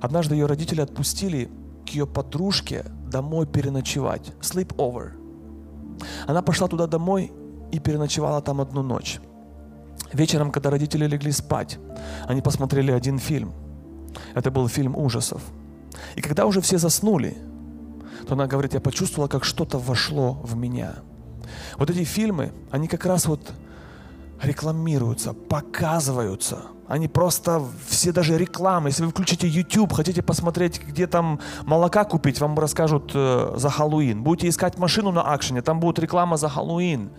Однажды 0.00 0.34
ее 0.34 0.46
родители 0.46 0.80
отпустили 0.80 1.52
к 1.86 1.90
ее 1.90 2.08
подружке 2.08 2.84
домой 3.12 3.46
переночевать. 3.46 4.32
Sleep 4.40 4.74
over. 4.74 5.12
Она 6.26 6.42
пошла 6.42 6.66
туда 6.66 6.88
домой 6.88 7.30
и 7.70 7.78
переночевала 7.78 8.42
там 8.42 8.60
одну 8.60 8.82
ночь. 8.82 9.20
Вечером, 10.12 10.50
когда 10.50 10.70
родители 10.70 11.06
легли 11.06 11.32
спать, 11.32 11.78
они 12.26 12.42
посмотрели 12.42 12.92
один 12.92 13.18
фильм. 13.18 13.52
Это 14.34 14.50
был 14.50 14.68
фильм 14.68 14.96
ужасов. 14.96 15.42
И 16.16 16.20
когда 16.20 16.46
уже 16.46 16.60
все 16.60 16.78
заснули, 16.78 17.36
то 18.26 18.34
она 18.34 18.46
говорит, 18.46 18.74
я 18.74 18.80
почувствовала, 18.80 19.28
как 19.28 19.44
что-то 19.44 19.78
вошло 19.78 20.40
в 20.42 20.56
меня. 20.56 20.96
Вот 21.78 21.90
эти 21.90 22.04
фильмы, 22.04 22.52
они 22.70 22.88
как 22.88 23.06
раз 23.06 23.26
вот 23.26 23.52
рекламируются, 24.42 25.32
показываются. 25.32 26.62
Они 26.88 27.08
просто, 27.08 27.62
все 27.86 28.12
даже 28.12 28.36
рекламы. 28.36 28.90
Если 28.90 29.04
вы 29.04 29.10
включите 29.10 29.48
YouTube, 29.48 29.92
хотите 29.92 30.20
посмотреть, 30.22 30.82
где 30.86 31.06
там 31.06 31.40
молока 31.64 32.04
купить, 32.04 32.40
вам 32.40 32.58
расскажут 32.58 33.12
э, 33.14 33.54
за 33.56 33.70
Хэллоуин. 33.70 34.22
Будете 34.22 34.48
искать 34.48 34.78
машину 34.78 35.10
на 35.10 35.22
акшене, 35.22 35.62
там 35.62 35.80
будет 35.80 35.98
реклама 35.98 36.36
за 36.36 36.48
Хэллоуин. 36.48 37.10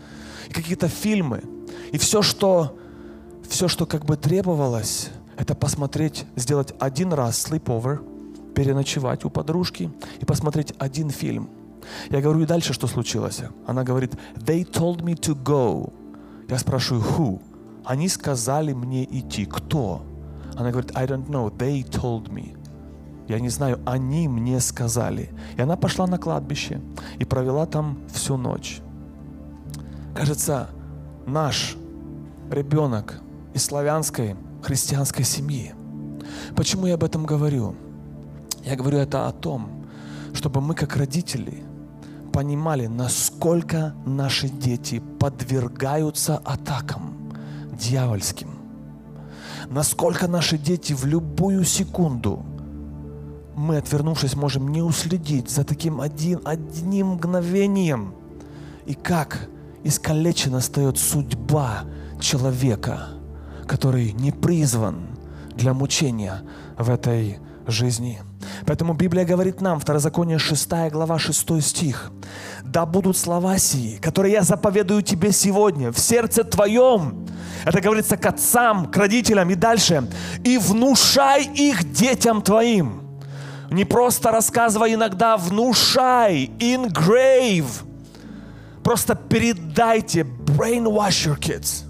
И 0.50 0.54
какие-то 0.54 0.88
фильмы. 0.88 1.44
И 1.92 1.98
все, 1.98 2.22
что, 2.22 2.78
все, 3.48 3.68
что 3.68 3.86
как 3.86 4.06
бы 4.06 4.18
требовалось, 4.18 5.10
это 5.38 5.56
посмотреть, 5.56 6.26
сделать 6.36 6.74
один 6.80 7.14
раз 7.14 7.46
sleepover, 7.46 8.00
переночевать 8.54 9.26
у 9.26 9.30
подружки 9.30 9.92
и 10.20 10.26
посмотреть 10.26 10.74
один 10.78 11.10
фильм. 11.10 11.50
Я 12.10 12.22
говорю, 12.22 12.42
и 12.42 12.46
дальше 12.46 12.74
что 12.74 12.88
случилось? 12.88 13.42
Она 13.66 13.84
говорит, 13.84 14.14
they 14.36 14.64
told 14.64 15.02
me 15.02 15.16
to 15.16 15.36
go. 15.42 15.92
Я 16.50 16.58
спрашиваю, 16.58 17.04
who? 17.04 17.42
Они 17.84 18.08
сказали 18.08 18.74
мне 18.74 19.04
идти. 19.04 19.46
Кто? 19.46 20.04
Она 20.56 20.72
говорит, 20.72 20.92
I 20.96 21.06
don't 21.06 21.28
know, 21.28 21.52
they 21.58 21.84
told 21.84 22.30
me. 22.30 22.58
Я 23.28 23.40
не 23.40 23.50
знаю, 23.50 23.80
они 23.86 24.28
мне 24.28 24.60
сказали. 24.60 25.32
И 25.58 25.62
она 25.62 25.76
пошла 25.76 26.08
на 26.08 26.18
кладбище 26.18 26.82
и 27.20 27.26
провела 27.26 27.66
там 27.66 27.98
всю 28.14 28.38
ночь. 28.38 28.82
Кажется, 30.16 30.70
наш 31.26 31.76
ребенок 32.52 33.20
из 33.54 33.66
славянской 33.66 34.36
христианской 34.62 35.26
семьи. 35.26 35.74
Почему 36.56 36.86
я 36.86 36.96
об 36.96 37.04
этом 37.04 37.26
говорю? 37.26 37.76
Я 38.64 38.76
говорю 38.76 39.00
это 39.00 39.28
о 39.28 39.32
том, 39.32 39.86
чтобы 40.34 40.62
мы 40.62 40.76
как 40.76 40.96
родители 40.96 41.64
понимали, 42.32 42.88
насколько 42.88 43.96
наши 44.06 44.50
дети 44.50 45.02
подвергаются 45.20 46.38
атакам 46.38 47.32
дьявольским. 47.72 48.50
Насколько 49.70 50.28
наши 50.28 50.58
дети 50.58 50.94
в 50.94 51.06
любую 51.06 51.64
секунду 51.64 52.44
мы, 53.56 53.78
отвернувшись, 53.78 54.36
можем 54.36 54.68
не 54.70 54.82
уследить 54.82 55.50
за 55.50 55.64
таким 55.64 56.02
один, 56.02 56.40
одним 56.44 57.14
мгновением. 57.14 58.14
И 58.86 58.94
как 58.94 59.48
искалечена 59.84 60.62
стает 60.62 60.98
судьба 60.98 61.84
человека, 62.20 63.10
который 63.68 64.12
не 64.14 64.32
призван 64.32 65.08
для 65.56 65.74
мучения 65.74 66.42
в 66.78 66.90
этой 66.90 67.40
жизни. 67.68 68.20
Поэтому 68.66 68.94
Библия 68.94 69.26
говорит 69.26 69.62
нам, 69.62 69.80
Второзаконие 69.80 70.38
6 70.38 70.70
глава 70.92 71.20
6 71.20 71.62
стих, 71.62 72.12
«Да 72.64 72.86
будут 72.86 73.18
слова 73.18 73.58
сии, 73.58 73.98
которые 73.98 74.34
я 74.34 74.42
заповедую 74.42 75.02
тебе 75.02 75.32
сегодня 75.32 75.92
в 75.92 76.00
сердце 76.00 76.44
твоем». 76.44 77.26
Это 77.66 77.80
говорится 77.80 78.18
к 78.18 78.26
отцам, 78.26 78.88
к 78.88 78.98
родителям 78.98 79.50
и 79.50 79.56
дальше. 79.56 80.08
«И 80.44 80.58
внушай 80.58 81.46
их 81.46 81.92
детям 81.94 82.42
твоим». 82.42 83.02
Не 83.70 83.86
просто 83.86 84.32
рассказывай 84.32 84.94
иногда, 84.94 85.36
внушай, 85.38 86.52
engrave. 86.60 87.66
Просто 88.84 89.16
передайте, 89.16 90.22
brainwash 90.22 91.28
your 91.28 91.40
kids. 91.40 91.84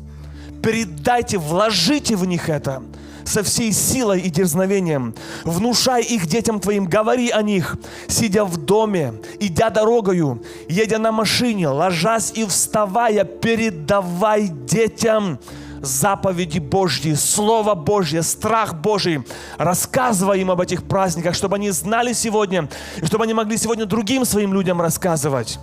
Передайте, 0.62 1.38
вложите 1.38 2.16
в 2.16 2.26
них 2.26 2.50
это– 2.50 2.84
со 3.26 3.44
всей 3.44 3.72
силой 3.72 4.22
и 4.22 4.30
дерзновением. 4.30 5.16
Внушай 5.44 6.04
их 6.04 6.28
детям 6.28 6.60
твоим, 6.60 6.86
говори 6.86 7.30
о 7.30 7.42
них, 7.42 7.78
сидя 8.08 8.46
в 8.46 8.58
доме, 8.58 9.14
идя 9.40 9.70
дорогою, 9.70 10.44
едя 10.68 11.00
на 11.00 11.12
машине, 11.12 11.68
ложась 11.70 12.32
и 12.36 12.46
вставая, 12.46 13.24
передавай 13.24 14.48
детям 14.48 15.40
заповеди 15.82 16.60
Божьи, 16.60 17.14
Слово 17.14 17.76
Божье, 17.76 18.24
страх 18.24 18.76
Божий. 18.76 19.24
Рассказывай 19.58 20.40
им 20.40 20.50
об 20.50 20.62
этих 20.62 20.84
праздниках, 20.84 21.36
чтобы 21.36 21.58
они 21.58 21.72
знали 21.72 22.14
сегодня, 22.14 22.70
и 23.02 23.06
чтобы 23.06 23.26
они 23.26 23.34
могли 23.34 23.58
сегодня 23.58 23.86
другим 23.86 24.24
своим 24.24 24.54
людям 24.54 24.82
рассказывать. 24.82 25.60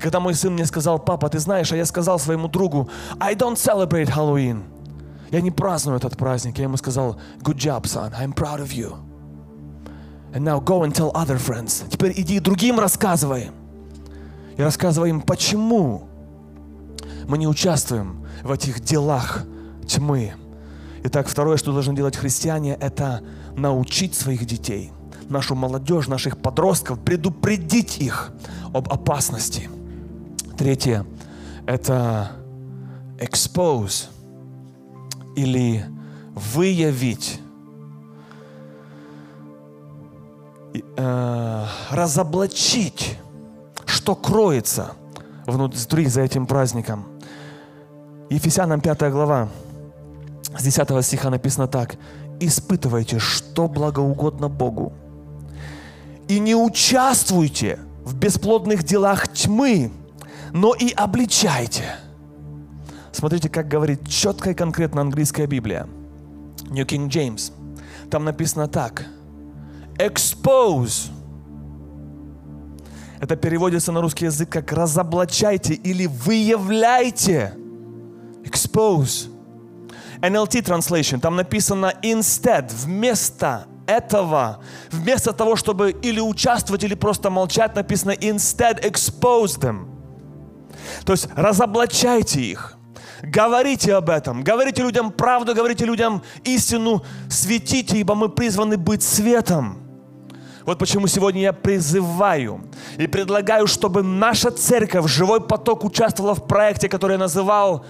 Когда 0.00 0.20
мой 0.20 0.34
сын 0.34 0.52
мне 0.52 0.66
сказал, 0.66 0.98
папа, 0.98 1.28
ты 1.28 1.38
знаешь, 1.38 1.72
а 1.72 1.76
я 1.76 1.84
сказал 1.84 2.18
своему 2.18 2.48
другу, 2.48 2.88
I 3.18 3.34
don't 3.34 3.56
celebrate 3.56 4.08
Halloween. 4.08 4.62
Я 5.30 5.40
не 5.40 5.50
праздную 5.50 5.98
этот 5.98 6.16
праздник. 6.16 6.58
Я 6.58 6.64
ему 6.64 6.76
сказал, 6.76 7.18
good 7.42 7.56
job, 7.56 7.82
son, 7.82 8.12
I'm 8.18 8.32
proud 8.32 8.60
of 8.60 8.72
you. 8.72 8.96
And 10.32 10.44
now 10.44 10.60
go 10.60 10.84
and 10.84 10.92
tell 10.92 11.12
other 11.12 11.38
friends. 11.38 11.84
Теперь 11.90 12.12
иди 12.16 12.38
другим 12.38 12.78
рассказывай. 12.78 13.50
И 14.56 14.62
рассказывай 14.62 15.10
им, 15.10 15.20
почему 15.20 16.08
мы 17.26 17.38
не 17.38 17.46
участвуем 17.46 18.26
в 18.42 18.52
этих 18.52 18.80
делах 18.80 19.44
тьмы. 19.86 20.34
Итак, 21.04 21.28
второе, 21.28 21.56
что 21.56 21.72
должны 21.72 21.94
делать 21.94 22.16
христиане, 22.16 22.76
это 22.80 23.22
научить 23.56 24.14
своих 24.14 24.46
детей, 24.46 24.92
нашу 25.28 25.54
молодежь, 25.54 26.08
наших 26.08 26.38
подростков, 26.38 26.98
предупредить 27.00 27.98
их 27.98 28.32
об 28.72 28.92
опасности. 28.92 29.68
Третье– 30.58 31.06
это 31.66 32.32
expose– 33.18 34.08
или 35.38 35.84
выявить, 36.34 37.40
э, 40.96 41.64
разоблачить, 41.90 43.16
что 43.86 44.16
кроется 44.16 44.92
внутри 45.46 46.06
за 46.06 46.22
этим 46.22 46.46
праздником. 46.46 47.04
Ефесянам 48.30 48.80
5 48.80 49.10
глава, 49.12 49.48
С 50.58 50.62
10 50.64 51.04
стиха 51.04 51.30
написано 51.30 51.68
так. 51.68 51.96
«Испытывайте, 52.40 53.20
что 53.20 53.68
благоугодно 53.68 54.48
Богу, 54.48 54.92
и 56.26 56.40
не 56.40 56.56
участвуйте 56.56 57.78
в 58.04 58.14
бесплодных 58.16 58.82
делах 58.82 59.28
тьмы, 59.28 59.92
но 60.52 60.74
и 60.74 60.92
обличайте». 60.92 61.84
Смотрите, 63.12 63.48
как 63.48 63.68
говорит 63.68 64.06
четко 64.08 64.50
и 64.50 64.54
конкретно 64.54 65.00
английская 65.00 65.46
Библия. 65.46 65.88
New 66.70 66.84
King 66.86 67.08
James. 67.08 67.52
Там 68.10 68.24
написано 68.24 68.68
так. 68.68 69.06
Expose. 69.96 71.10
Это 73.20 73.34
переводится 73.34 73.90
на 73.90 74.00
русский 74.00 74.26
язык 74.26 74.48
как 74.50 74.72
разоблачайте 74.72 75.74
или 75.74 76.06
выявляйте. 76.06 77.54
Expose. 78.44 79.30
NLT 80.20 80.62
translation, 80.64 81.20
там 81.20 81.36
написано 81.36 81.94
instead, 82.02 82.72
вместо 82.72 83.66
этого, 83.86 84.62
вместо 84.90 85.32
того, 85.32 85.56
чтобы 85.56 85.90
или 85.90 86.20
участвовать, 86.20 86.84
или 86.84 86.94
просто 86.94 87.30
молчать, 87.30 87.74
написано 87.74 88.12
instead 88.12 88.82
expose 88.82 89.58
them. 89.60 89.97
То 91.04 91.12
есть 91.12 91.28
разоблачайте 91.34 92.40
их. 92.40 92.78
Говорите 93.22 93.94
об 93.94 94.10
этом, 94.10 94.42
говорите 94.44 94.82
людям 94.82 95.10
правду, 95.10 95.54
говорите 95.54 95.84
людям 95.84 96.22
истину, 96.44 97.02
светите, 97.28 97.98
ибо 97.98 98.14
мы 98.14 98.28
призваны 98.28 98.76
быть 98.76 99.02
светом. 99.02 99.78
Вот 100.64 100.78
почему 100.78 101.06
сегодня 101.06 101.40
я 101.40 101.52
призываю 101.52 102.60
и 102.98 103.06
предлагаю, 103.06 103.66
чтобы 103.66 104.02
наша 104.02 104.50
церковь, 104.50 105.10
живой 105.10 105.40
поток 105.40 105.82
участвовала 105.82 106.34
в 106.34 106.46
проекте, 106.46 106.88
который 106.88 107.12
я 107.12 107.18
называл 107.18 107.84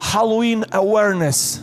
Halloween 0.00 0.68
Awareness. 0.70 1.60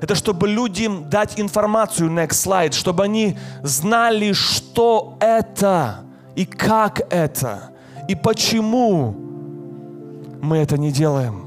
Это 0.00 0.14
чтобы 0.14 0.48
людям 0.48 1.08
дать 1.08 1.38
информацию, 1.38 2.10
next 2.10 2.46
slide, 2.46 2.72
чтобы 2.72 3.04
они 3.04 3.38
знали, 3.62 4.32
что 4.32 5.16
это 5.20 6.04
и 6.34 6.44
как 6.44 7.02
это, 7.12 7.71
и 8.12 8.14
почему 8.14 9.14
мы 10.42 10.58
это 10.58 10.76
не 10.76 10.92
делаем. 10.92 11.46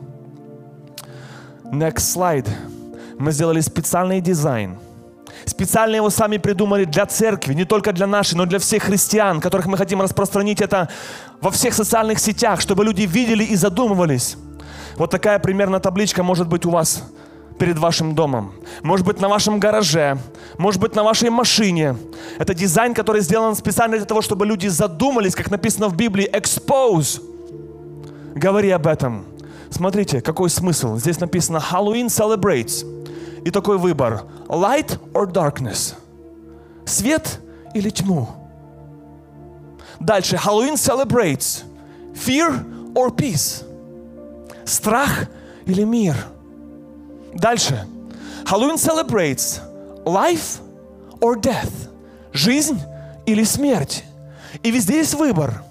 Next 1.65 2.15
slide. 2.15 2.49
Мы 3.19 3.31
сделали 3.31 3.61
специальный 3.61 4.19
дизайн. 4.19 4.79
Специально 5.45 5.95
его 5.95 6.09
сами 6.09 6.37
придумали 6.37 6.85
для 6.85 7.05
церкви, 7.05 7.53
не 7.53 7.65
только 7.65 7.93
для 7.93 8.07
нашей, 8.07 8.35
но 8.35 8.47
для 8.47 8.57
всех 8.57 8.83
христиан, 8.83 9.41
которых 9.41 9.67
мы 9.67 9.77
хотим 9.77 10.01
распространить 10.01 10.59
это 10.59 10.89
во 11.39 11.51
всех 11.51 11.75
социальных 11.75 12.17
сетях, 12.17 12.61
чтобы 12.61 12.83
люди 12.83 13.03
видели 13.03 13.43
и 13.43 13.55
задумывались. 13.55 14.35
Вот 14.97 15.11
такая 15.11 15.37
примерно 15.37 15.79
табличка 15.79 16.23
может 16.23 16.47
быть 16.47 16.65
у 16.65 16.71
вас 16.71 17.03
перед 17.59 17.77
вашим 17.79 18.15
домом. 18.15 18.53
Может 18.83 19.05
быть, 19.05 19.19
на 19.19 19.29
вашем 19.29 19.59
гараже. 19.59 20.17
Может 20.57 20.81
быть, 20.81 20.95
на 20.95 21.03
вашей 21.03 21.29
машине. 21.29 21.95
Это 22.37 22.53
дизайн, 22.53 22.93
который 22.93 23.21
сделан 23.21 23.55
специально 23.55 23.97
для 23.97 24.05
того, 24.05 24.21
чтобы 24.21 24.45
люди 24.45 24.67
задумались, 24.67 25.35
как 25.35 25.49
написано 25.49 25.87
в 25.87 25.95
Библии, 25.95 26.29
expose 26.31 27.21
говори 28.35 28.69
об 28.69 28.85
этом. 28.85 29.25
Смотрите, 29.71 30.21
какой 30.21 30.49
смысл. 30.49 30.97
Здесь 30.97 31.19
написано 31.19 31.57
Halloween 31.57 32.07
celebrates. 32.07 32.85
И 33.43 33.51
такой 33.51 33.77
выбор. 33.77 34.23
Light 34.47 34.99
or 35.13 35.31
darkness? 35.31 35.95
Свет 36.85 37.39
или 37.73 37.89
тьму? 37.89 38.27
Дальше. 39.99 40.35
Halloween 40.35 40.75
celebrates. 40.75 41.63
Fear 42.13 42.93
or 42.93 43.15
peace? 43.15 43.63
Страх 44.65 45.27
или 45.65 45.83
мир? 45.83 46.15
Дальше. 47.35 47.85
Halloween 48.45 48.77
celebrates. 48.77 49.61
Life 50.05 50.59
or 51.19 51.39
death? 51.39 51.89
Жизнь 52.33 52.79
или 53.25 53.43
смерть? 53.43 54.03
И 54.63 54.71
везде 54.71 54.97
есть 54.97 55.13
выбор. 55.13 55.63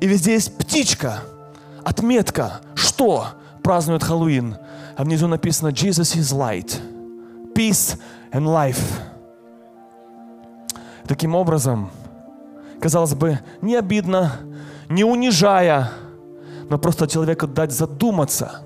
И 0.00 0.06
везде 0.06 0.32
есть 0.32 0.56
птичка– 0.56 1.20
отметка, 1.84 2.60
что 2.74 3.26
празднует 3.62 4.02
Хэллоуин. 4.02 4.56
А 4.96 5.04
внизу 5.04 5.26
написано 5.26 5.68
Jesus 5.68 6.16
is 6.16 6.36
light, 6.36 6.80
peace 7.54 7.98
and 8.30 8.44
life. 8.44 8.82
Таким 11.06 11.34
образом, 11.34 11.90
казалось 12.80 13.14
бы, 13.14 13.38
не 13.60 13.74
обидно, 13.74 14.32
не 14.88 15.04
унижая, 15.04 15.90
но 16.68 16.78
просто 16.78 17.08
человеку 17.08 17.46
дать 17.46 17.72
задуматься. 17.72 18.60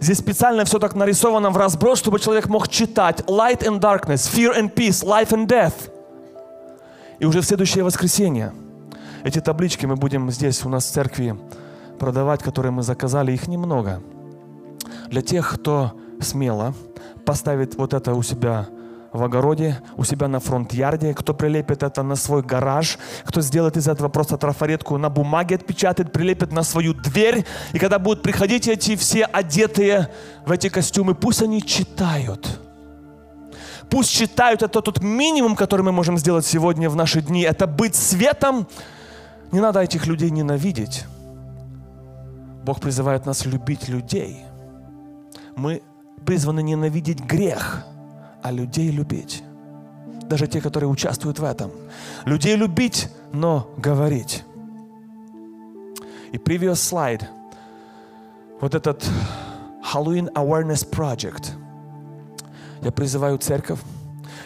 Здесь 0.00 0.18
специально 0.18 0.64
все 0.64 0.78
так 0.78 0.94
нарисовано 0.94 1.50
в 1.50 1.56
разброс, 1.56 1.98
чтобы 1.98 2.18
человек 2.20 2.48
мог 2.48 2.68
читать 2.68 3.20
light 3.20 3.60
and 3.60 3.80
darkness, 3.80 4.30
fear 4.32 4.56
and 4.56 4.72
peace, 4.72 5.04
life 5.04 5.30
and 5.30 5.46
death. 5.46 5.90
И 7.18 7.26
уже 7.26 7.40
в 7.40 7.44
следующее 7.44 7.84
воскресенье 7.84 8.52
эти 9.22 9.40
таблички 9.40 9.86
мы 9.86 9.96
будем 9.96 10.30
здесь 10.30 10.64
у 10.64 10.68
нас 10.68 10.84
в 10.84 10.92
церкви 10.92 11.36
продавать, 11.98 12.42
которые 12.42 12.72
мы 12.72 12.82
заказали, 12.82 13.32
их 13.32 13.48
немного. 13.48 14.02
Для 15.08 15.22
тех, 15.22 15.54
кто 15.54 15.92
смело 16.20 16.74
поставит 17.24 17.76
вот 17.76 17.94
это 17.94 18.14
у 18.14 18.22
себя 18.22 18.68
в 19.14 19.22
огороде, 19.22 19.80
у 19.96 20.02
себя 20.02 20.26
на 20.26 20.40
фронт-ярде, 20.40 21.14
кто 21.14 21.34
прилепит 21.34 21.84
это 21.84 22.02
на 22.02 22.16
свой 22.16 22.42
гараж, 22.42 22.98
кто 23.24 23.40
сделает 23.42 23.76
из 23.76 23.86
этого 23.86 24.08
просто 24.08 24.36
трафаретку 24.36 24.98
на 24.98 25.08
бумаге 25.08 25.54
отпечатает, 25.54 26.12
прилепит 26.12 26.50
на 26.52 26.64
свою 26.64 26.94
дверь, 26.94 27.46
и 27.72 27.78
когда 27.78 28.00
будут 28.00 28.22
приходить 28.22 28.66
эти 28.66 28.96
все 28.96 29.24
одетые 29.24 30.10
в 30.44 30.50
эти 30.50 30.68
костюмы, 30.68 31.14
пусть 31.14 31.42
они 31.42 31.62
читают. 31.62 32.60
Пусть 33.88 34.10
читают, 34.10 34.64
это 34.64 34.80
тот 34.80 35.00
минимум, 35.00 35.54
который 35.54 35.82
мы 35.82 35.92
можем 35.92 36.18
сделать 36.18 36.44
сегодня 36.44 36.90
в 36.90 36.96
наши 36.96 37.20
дни, 37.22 37.42
это 37.42 37.68
быть 37.68 37.94
светом. 37.94 38.66
Не 39.52 39.60
надо 39.60 39.78
этих 39.78 40.08
людей 40.08 40.30
ненавидеть. 40.30 41.04
Бог 42.64 42.80
призывает 42.80 43.26
нас 43.26 43.46
любить 43.46 43.88
людей. 43.88 44.44
Мы 45.54 45.82
призваны 46.26 46.64
ненавидеть 46.64 47.20
грех, 47.20 47.86
а 48.44 48.52
людей 48.52 48.90
любить. 48.90 49.42
Даже 50.28 50.46
те, 50.46 50.60
которые 50.60 50.88
участвуют 50.88 51.38
в 51.38 51.44
этом. 51.44 51.70
Людей 52.26 52.56
любить, 52.56 53.08
но 53.32 53.74
говорить. 53.78 54.44
И 56.32 56.36
previous 56.36 56.74
slide. 56.74 57.24
Вот 58.60 58.74
этот 58.74 59.02
Halloween 59.92 60.30
Awareness 60.34 60.88
Project. 60.88 61.52
Я 62.82 62.92
призываю 62.92 63.38
церковь, 63.38 63.80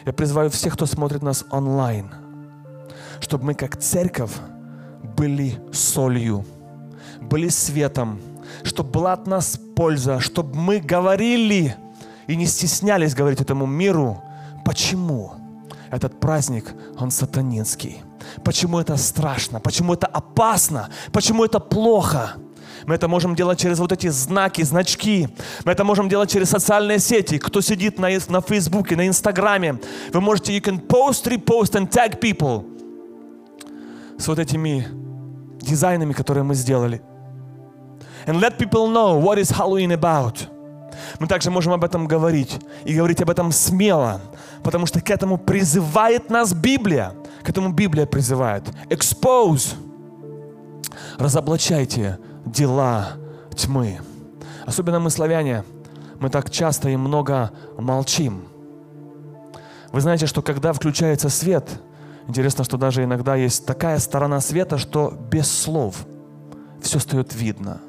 я 0.07 0.13
призываю 0.13 0.49
всех, 0.51 0.75
кто 0.75 0.87
смотрит 0.87 1.23
нас 1.23 1.45
онлайн, 1.51 2.11
чтобы 3.21 3.47
мы 3.47 3.55
как 3.55 3.77
церковь 3.77 4.33
были 5.17 5.61
солью 5.73 6.45
были 7.21 7.49
светом, 7.49 8.21
чтобы 8.63 8.91
была 8.91 9.13
от 9.13 9.27
нас 9.27 9.59
польза, 9.75 10.21
чтобы 10.21 10.57
мы 10.57 10.81
говорили 10.81 11.75
и 12.29 12.37
не 12.37 12.47
стеснялись 12.47 13.15
говорить 13.15 13.41
этому 13.41 13.67
миру, 13.67 14.23
почему 14.65 15.33
этот 15.91 16.21
праздник, 16.21 16.75
он 16.99 17.11
сатанинский. 17.11 18.03
Почему 18.45 18.79
это 18.79 18.97
страшно? 18.97 19.59
Почему 19.59 19.95
это 19.95 20.07
опасно? 20.07 20.91
Почему 21.13 21.45
это 21.45 21.59
плохо? 21.59 22.35
Мы 22.87 22.95
это 22.95 23.09
можем 23.09 23.35
делать 23.35 23.59
через 23.59 23.79
вот 23.79 23.93
эти 23.93 24.09
знаки, 24.09 24.63
значки. 24.63 25.29
Мы 25.65 25.73
это 25.73 25.85
можем 25.85 26.09
делать 26.09 26.31
через 26.31 26.51
социальные 26.51 27.01
сети. 27.01 27.39
Кто 27.39 27.61
сидит 27.61 27.99
на, 27.99 28.09
на 28.29 28.41
Фейсбуке, 28.41 28.97
на 28.97 29.09
Инстаграме, 29.09 29.81
вы 30.13 30.21
можете, 30.21 30.57
you 30.57 30.61
can 30.61 30.87
post, 30.87 31.27
repost 31.27 31.73
and 31.73 31.89
tag 31.91 32.21
people. 32.21 32.65
С 34.19 34.29
вот 34.29 34.39
этими 34.39 34.87
дизайнами, 35.61 36.13
которые 36.13 36.45
мы 36.45 36.55
сделали 36.55 37.03
and 38.29 38.41
let 38.41 38.59
people 38.59 38.89
know 38.89 39.17
what 39.17 39.39
is 39.39 39.51
Halloween 39.51 39.93
about. 39.93 40.58
Мы 41.19 41.27
также 41.27 41.51
можем 41.51 41.73
об 41.73 41.85
этом 41.85 42.07
говорить 42.07 42.59
и 42.85 42.95
говорить 42.95 43.21
об 43.21 43.31
этом 43.31 43.53
смело, 43.53 44.21
потому 44.63 44.87
что 44.87 45.01
к 45.01 45.11
этому 45.11 45.39
призывает 45.39 46.31
нас 46.31 46.53
Библия. 46.53 47.15
К 47.43 47.51
этому 47.51 47.73
Библия 47.73 48.07
призывает. 48.07 48.65
Expose. 48.89 49.75
Разоблачайте 51.19 52.19
дела 52.45 53.13
тьмы. 53.55 54.01
Особенно 54.67 55.01
мы, 55.01 55.11
славяне, 55.11 55.65
мы 56.21 56.31
так 56.31 56.51
часто 56.51 56.91
и 56.91 56.97
много 56.97 57.51
молчим. 57.77 58.45
Вы 59.93 60.01
знаете, 60.01 60.27
что 60.27 60.43
когда 60.43 60.73
включается 60.73 61.29
свет, 61.29 61.69
интересно, 62.27 62.65
что 62.65 62.77
даже 62.77 63.03
иногда 63.05 63.35
есть 63.37 63.65
такая 63.65 63.99
сторона 63.99 64.41
света, 64.41 64.77
что 64.77 65.11
без 65.31 65.51
слов 65.51 66.07
все 66.83 66.99
встает 66.99 67.35
видно– 67.35 67.81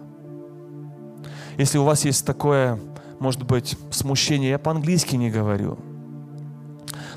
если 1.59 1.78
у 1.78 1.84
вас 1.84 2.05
есть 2.05 2.26
такое, 2.26 2.80
может 3.20 3.43
быть, 3.43 3.78
смущение, 3.91 4.51
я 4.51 4.59
по-английски 4.59 5.15
не 5.15 5.30
говорю. 5.30 5.78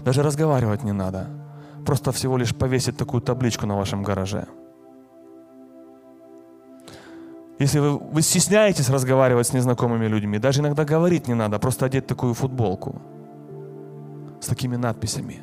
Даже 0.05 0.23
разговаривать 0.23 0.83
не 0.83 0.93
надо. 0.93 1.29
Просто 1.87 2.13
всего 2.13 2.37
лишь 2.37 2.55
повесить 2.55 2.97
такую 2.97 3.21
табличку 3.21 3.67
на 3.67 3.77
вашем 3.77 4.03
гараже. 4.03 4.47
Если 7.59 7.79
вы, 7.79 7.99
вы 7.99 8.23
стесняетесь 8.23 8.91
разговаривать 8.91 9.47
с 9.47 9.53
незнакомыми 9.53 10.07
людьми, 10.07 10.39
даже 10.39 10.61
иногда 10.61 10.85
говорить 10.85 11.29
не 11.29 11.35
надо, 11.35 11.59
просто 11.59 11.87
одеть 11.87 12.07
такую 12.07 12.35
футболку 12.35 13.01
с 14.41 14.47
такими 14.47 14.77
надписями. 14.77 15.43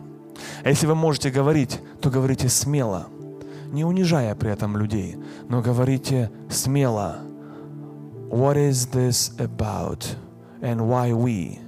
А 0.64 0.70
если 0.70 0.88
вы 0.88 0.96
можете 0.96 1.30
говорить, 1.30 1.80
то 2.02 2.10
говорите 2.10 2.50
смело, 2.50 3.08
не 3.72 3.86
унижая 3.86 4.36
при 4.36 4.52
этом 4.52 4.76
людей, 4.76 5.18
но 5.48 5.62
говорите 5.62 6.32
смело. 6.50 7.20
What 8.30 8.58
is 8.58 8.92
this 8.92 9.32
about 9.38 10.06
and 10.62 10.88
why 10.88 11.12
we? 11.12 11.60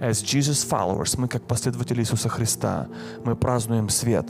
As 0.00 0.22
Jesus 0.22 0.64
followers, 0.64 1.18
мы 1.18 1.28
как 1.28 1.42
последователи 1.42 2.00
Иисуса 2.00 2.28
Христа, 2.28 2.88
мы 3.24 3.36
празднуем 3.36 3.88
свет, 3.88 4.26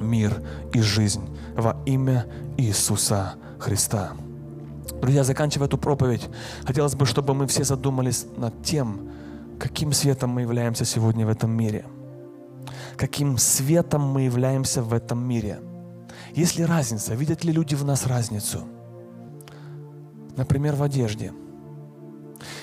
мир 0.00 0.42
и 0.72 0.80
жизнь 0.80 1.22
во 1.56 1.76
имя 1.86 2.26
Иисуса 2.56 3.34
Христа. 3.58 4.12
Друзья, 5.00 5.24
заканчивая 5.24 5.68
эту 5.68 5.78
проповедь, 5.78 6.28
хотелось 6.64 6.94
бы, 6.94 7.06
чтобы 7.06 7.34
мы 7.34 7.46
все 7.46 7.64
задумались 7.64 8.26
над 8.36 8.62
тем, 8.62 9.10
каким 9.58 9.92
светом 9.92 10.30
мы 10.30 10.42
являемся 10.42 10.84
сегодня 10.84 11.26
в 11.26 11.28
этом 11.28 11.50
мире. 11.50 11.84
Каким 12.96 13.38
светом 13.38 14.02
мы 14.02 14.22
являемся 14.22 14.82
в 14.82 14.92
этом 14.92 15.18
мире. 15.24 15.60
Есть 16.34 16.58
ли 16.58 16.64
разница? 16.64 17.14
Видят 17.14 17.44
ли 17.44 17.52
люди 17.52 17.74
в 17.74 17.84
нас 17.84 18.06
разницу? 18.06 18.66
Например, 20.36 20.74
в 20.74 20.82
одежде. 20.82 21.32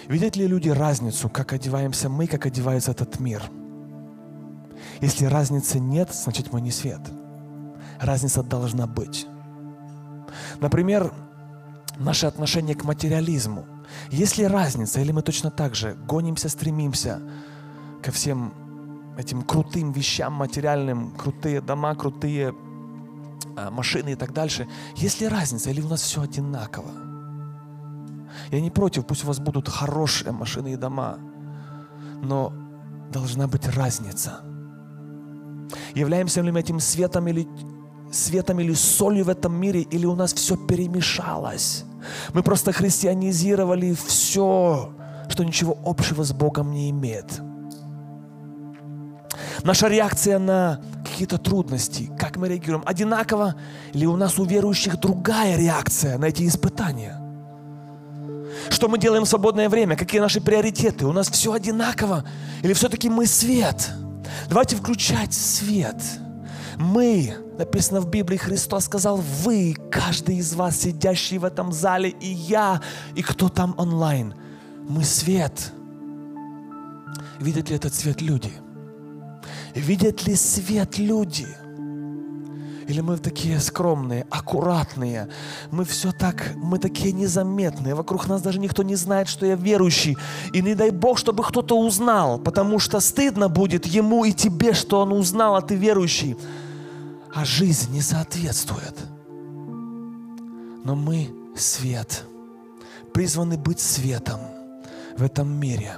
Видят 0.07 0.35
ли 0.35 0.47
люди 0.47 0.69
разницу, 0.69 1.29
как 1.29 1.53
одеваемся 1.53 2.09
мы, 2.09 2.27
как 2.27 2.45
одевается 2.45 2.91
этот 2.91 3.19
мир? 3.19 3.43
Если 5.01 5.25
разницы 5.25 5.79
нет, 5.79 6.11
значит 6.13 6.51
мы 6.51 6.61
не 6.61 6.71
свет. 6.71 7.01
Разница 7.99 8.43
должна 8.43 8.87
быть. 8.87 9.27
Например, 10.59 11.13
наше 11.97 12.25
отношение 12.25 12.75
к 12.75 12.83
материализму. 12.83 13.65
Есть 14.11 14.37
ли 14.37 14.45
разница, 14.45 15.01
или 15.01 15.11
мы 15.11 15.21
точно 15.21 15.51
так 15.51 15.75
же 15.75 15.95
гонимся, 16.07 16.49
стремимся 16.49 17.21
ко 18.01 18.11
всем 18.11 18.53
этим 19.17 19.41
крутым 19.41 19.91
вещам 19.91 20.33
материальным, 20.33 21.11
крутые 21.11 21.59
дома, 21.61 21.95
крутые 21.95 22.53
а, 23.57 23.69
машины 23.69 24.13
и 24.13 24.15
так 24.15 24.31
дальше. 24.31 24.67
Есть 24.95 25.19
ли 25.19 25.27
разница, 25.27 25.71
или 25.71 25.81
у 25.81 25.89
нас 25.89 26.01
все 26.01 26.21
одинаково? 26.21 27.08
Я 28.51 28.61
не 28.61 28.69
против, 28.69 29.05
пусть 29.05 29.23
у 29.23 29.27
вас 29.27 29.39
будут 29.39 29.67
хорошие 29.67 30.31
машины 30.31 30.73
и 30.73 30.75
дома, 30.75 31.17
но 32.21 32.53
должна 33.11 33.47
быть 33.47 33.67
разница. 33.75 34.41
Являемся 35.95 36.41
ли 36.41 36.51
мы 36.51 36.59
этим 36.59 36.79
светом 36.79 37.27
или 37.27 37.47
светом 38.11 38.59
или 38.59 38.73
солью 38.73 39.25
в 39.25 39.29
этом 39.29 39.53
мире, 39.53 39.81
или 39.81 40.05
у 40.05 40.15
нас 40.15 40.33
все 40.33 40.55
перемешалось. 40.55 41.85
Мы 42.33 42.43
просто 42.43 42.71
христианизировали 42.71 43.93
все, 43.93 44.91
что 45.29 45.43
ничего 45.43 45.77
общего 45.85 46.23
с 46.23 46.31
Богом 46.31 46.71
не 46.71 46.89
имеет. 46.89 47.41
Наша 49.63 49.87
реакция 49.87 50.39
на 50.39 50.79
какие-то 51.03 51.37
трудности, 51.37 52.09
как 52.17 52.37
мы 52.37 52.47
реагируем, 52.47 52.83
одинаково, 52.85 53.55
или 53.93 54.05
у 54.05 54.15
нас 54.15 54.39
у 54.39 54.45
верующих 54.45 54.99
другая 54.99 55.57
реакция 55.57 56.17
на 56.17 56.25
эти 56.25 56.47
испытания? 56.47 57.28
Что 58.69 58.87
мы 58.87 58.97
делаем 58.97 59.23
в 59.23 59.29
свободное 59.29 59.69
время? 59.69 59.95
Какие 59.95 60.21
наши 60.21 60.41
приоритеты? 60.41 61.05
У 61.05 61.13
нас 61.13 61.29
все 61.29 61.53
одинаково? 61.53 62.25
Или 62.63 62.73
все-таки 62.73 63.09
мы 63.09 63.25
свет? 63.25 63.89
Давайте 64.49 64.75
включать 64.75 65.33
свет. 65.33 65.97
Мы 66.77 67.35
Написано 67.59 67.99
в 67.99 68.09
Библии, 68.09 68.37
Христос 68.37 68.85
сказал, 68.85 69.17
вы, 69.17 69.75
каждый 69.91 70.37
из 70.37 70.53
вас, 70.53 70.79
сидящий 70.79 71.37
в 71.37 71.43
этом 71.43 71.73
зале, 71.73 72.09
и 72.09 72.27
я, 72.27 72.81
и 73.15 73.21
кто 73.21 73.49
там 73.49 73.75
онлайн, 73.77 74.33
мы 74.87 75.03
свет. 75.03 75.73
Видят 77.37 77.69
ли 77.69 77.75
этот 77.75 77.93
свет 77.93 78.21
люди? 78.21 78.53
Видят 79.75 80.25
ли 80.25 80.35
свет 80.35 80.97
люди? 80.97 81.47
Или 82.89 83.01
мы 83.01 83.17
такие 83.17 83.59
скромные, 83.59 84.25
аккуратные, 84.29 85.29
мы 85.71 85.85
все 85.85 86.11
так, 86.11 86.53
мы 86.55 86.79
такие 86.79 87.13
незаметные, 87.13 87.95
вокруг 87.95 88.27
нас 88.27 88.41
даже 88.41 88.59
никто 88.59 88.83
не 88.83 88.95
знает, 88.95 89.29
что 89.29 89.45
я 89.45 89.55
верующий. 89.55 90.17
И 90.53 90.61
не 90.61 90.75
дай 90.75 90.89
Бог, 90.89 91.17
чтобы 91.17 91.43
кто-то 91.43 91.79
узнал, 91.79 92.39
потому 92.39 92.79
что 92.79 92.99
стыдно 92.99 93.47
будет 93.47 93.85
ему 93.85 94.25
и 94.25 94.33
тебе, 94.33 94.73
что 94.73 94.99
он 94.99 95.13
узнал, 95.13 95.55
а 95.55 95.61
ты 95.61 95.75
верующий 95.75 96.35
а 97.33 97.45
жизнь 97.45 97.91
не 97.91 98.01
соответствует. 98.01 98.95
Но 100.83 100.95
мы 100.95 101.29
свет, 101.55 102.23
призваны 103.13 103.57
быть 103.57 103.79
светом 103.79 104.39
в 105.17 105.23
этом 105.23 105.51
мире. 105.51 105.97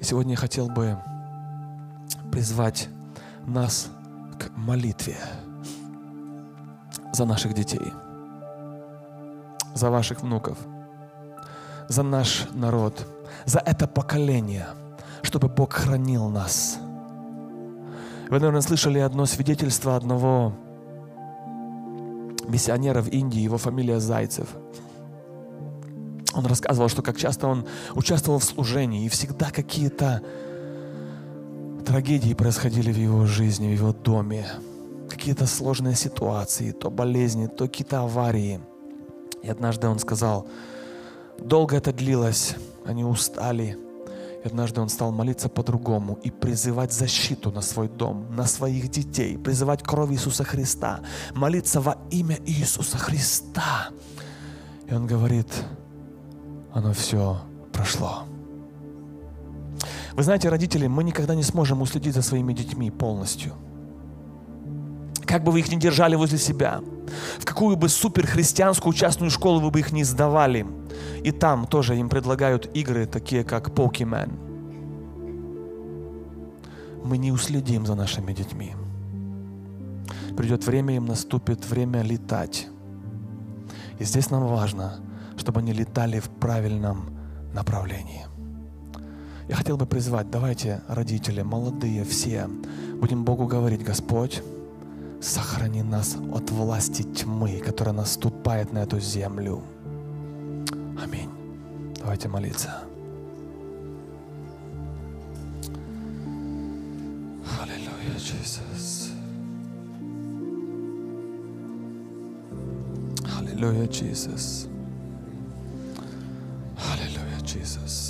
И 0.00 0.04
сегодня 0.04 0.32
я 0.32 0.36
хотел 0.36 0.68
бы 0.68 0.98
призвать 2.32 2.88
нас 3.46 3.88
к 4.38 4.50
молитве 4.56 5.16
за 7.12 7.24
наших 7.24 7.54
детей, 7.54 7.92
за 9.74 9.90
ваших 9.90 10.22
внуков, 10.22 10.58
за 11.88 12.02
наш 12.02 12.46
народ, 12.52 13.06
за 13.44 13.58
это 13.58 13.86
поколение, 13.86 14.66
чтобы 15.22 15.48
Бог 15.48 15.72
хранил 15.72 16.28
нас– 16.28 16.78
вы, 18.28 18.40
наверное, 18.40 18.60
слышали 18.60 18.98
одно 18.98 19.24
свидетельство 19.24 19.94
одного 19.94 20.52
миссионера 22.48 23.00
в 23.00 23.08
Индии, 23.08 23.40
его 23.40 23.56
фамилия 23.56 24.00
Зайцев. 24.00 24.48
Он 26.34 26.44
рассказывал, 26.46 26.88
что 26.88 27.02
как 27.02 27.16
часто 27.16 27.46
он 27.46 27.66
участвовал 27.94 28.40
в 28.40 28.44
служении, 28.44 29.06
и 29.06 29.08
всегда 29.08 29.50
какие-то 29.50 30.22
трагедии 31.86 32.34
происходили 32.34 32.92
в 32.92 32.96
его 32.96 33.26
жизни, 33.26 33.68
в 33.68 33.78
его 33.78 33.92
доме. 33.92 34.44
Какие-то 35.08 35.46
сложные 35.46 35.94
ситуации, 35.94 36.72
то 36.72 36.90
болезни, 36.90 37.46
то 37.46 37.66
какие-то 37.66 38.00
аварии. 38.00 38.60
И 39.42 39.48
однажды 39.48 39.86
он 39.86 40.00
сказал, 40.00 40.48
долго 41.38 41.76
это 41.76 41.92
длилось, 41.92 42.56
они 42.84 43.04
устали, 43.04 43.78
и 44.42 44.46
однажды 44.46 44.80
он 44.80 44.88
стал 44.88 45.12
молиться 45.12 45.48
по-другому 45.48 46.18
и 46.24 46.30
призывать 46.30 46.92
защиту 46.92 47.52
на 47.52 47.60
свой 47.60 47.88
дом, 47.88 48.34
на 48.34 48.46
своих 48.46 48.90
детей, 48.90 49.38
призывать 49.38 49.82
кровь 49.82 50.10
Иисуса 50.10 50.42
Христа, 50.42 51.00
молиться 51.34 51.80
во 51.80 51.98
имя 52.10 52.38
Иисуса 52.46 52.98
Христа. 52.98 53.90
И 54.88 54.94
он 54.94 55.06
говорит, 55.06 55.48
оно 56.72 56.92
все 56.92 57.40
прошло. 57.72 58.24
Вы 60.16 60.22
знаете, 60.22 60.48
родители, 60.48 60.86
мы 60.86 61.04
никогда 61.04 61.34
не 61.34 61.42
сможем 61.42 61.82
уследить 61.82 62.14
за 62.14 62.22
своими 62.22 62.52
детьми 62.52 62.90
полностью. 62.90 63.52
Как 65.26 65.44
бы 65.44 65.52
вы 65.52 65.60
их 65.60 65.70
ни 65.70 65.76
держали 65.76 66.14
возле 66.14 66.38
себя, 66.38 66.80
в 67.38 67.44
какую 67.44 67.76
бы 67.76 67.88
суперхристианскую 67.88 68.94
частную 68.94 69.30
школу 69.30 69.60
вы 69.60 69.70
бы 69.70 69.80
их 69.80 69.92
не 69.92 70.04
сдавали– 70.04 70.66
и 71.22 71.32
там 71.32 71.66
тоже 71.66 71.96
им 71.96 72.08
предлагают 72.08 72.66
игры, 72.76 73.06
такие 73.06 73.44
как 73.44 73.68
Pokemon. 73.70 74.32
Мы 77.04 77.18
не 77.18 77.32
уследим 77.32 77.86
за 77.86 77.94
нашими 77.94 78.32
детьми. 78.32 78.74
Придет 80.36 80.66
время, 80.66 80.96
им 80.96 81.06
наступит 81.06 81.68
время 81.68 82.02
летать. 82.02 82.68
И 83.98 84.04
здесь 84.04 84.30
нам 84.30 84.46
важно, 84.46 85.00
чтобы 85.36 85.60
они 85.60 85.72
летали 85.72 86.20
в 86.20 86.28
правильном 86.28 87.10
направлении. 87.54 88.26
Я 89.48 89.54
хотел 89.54 89.76
бы 89.76 89.86
призвать, 89.86 90.30
давайте, 90.30 90.82
родители, 90.88 91.42
молодые, 91.42 92.04
все, 92.04 92.48
будем 93.00 93.24
Богу 93.24 93.46
говорить, 93.46 93.84
Господь, 93.84 94.42
сохрани 95.20 95.82
нас 95.82 96.16
от 96.32 96.50
власти 96.50 97.02
тьмы, 97.02 97.60
которая 97.60 97.94
наступает 97.94 98.72
на 98.72 98.78
эту 98.78 98.98
землю. 98.98 99.62
Аминь. 101.02 101.30
Давайте 102.00 102.28
молиться. 102.28 102.82
Аллилуйя, 107.60 108.16
Иисус. 108.16 109.10
Аллилуйя, 113.38 113.86
Иисус. 113.86 114.68
Аллилуйя, 116.78 117.40
Иисус. 117.42 118.05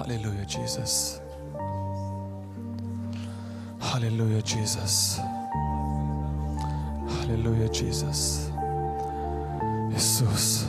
Аллилуйя, 0.00 0.44
Иисус. 0.44 1.20
Аллилуйя, 3.94 4.40
Иисус. 4.40 5.20
Аллилуйя, 7.22 7.68
Иисус. 7.68 8.48
Иисус. 9.94 10.66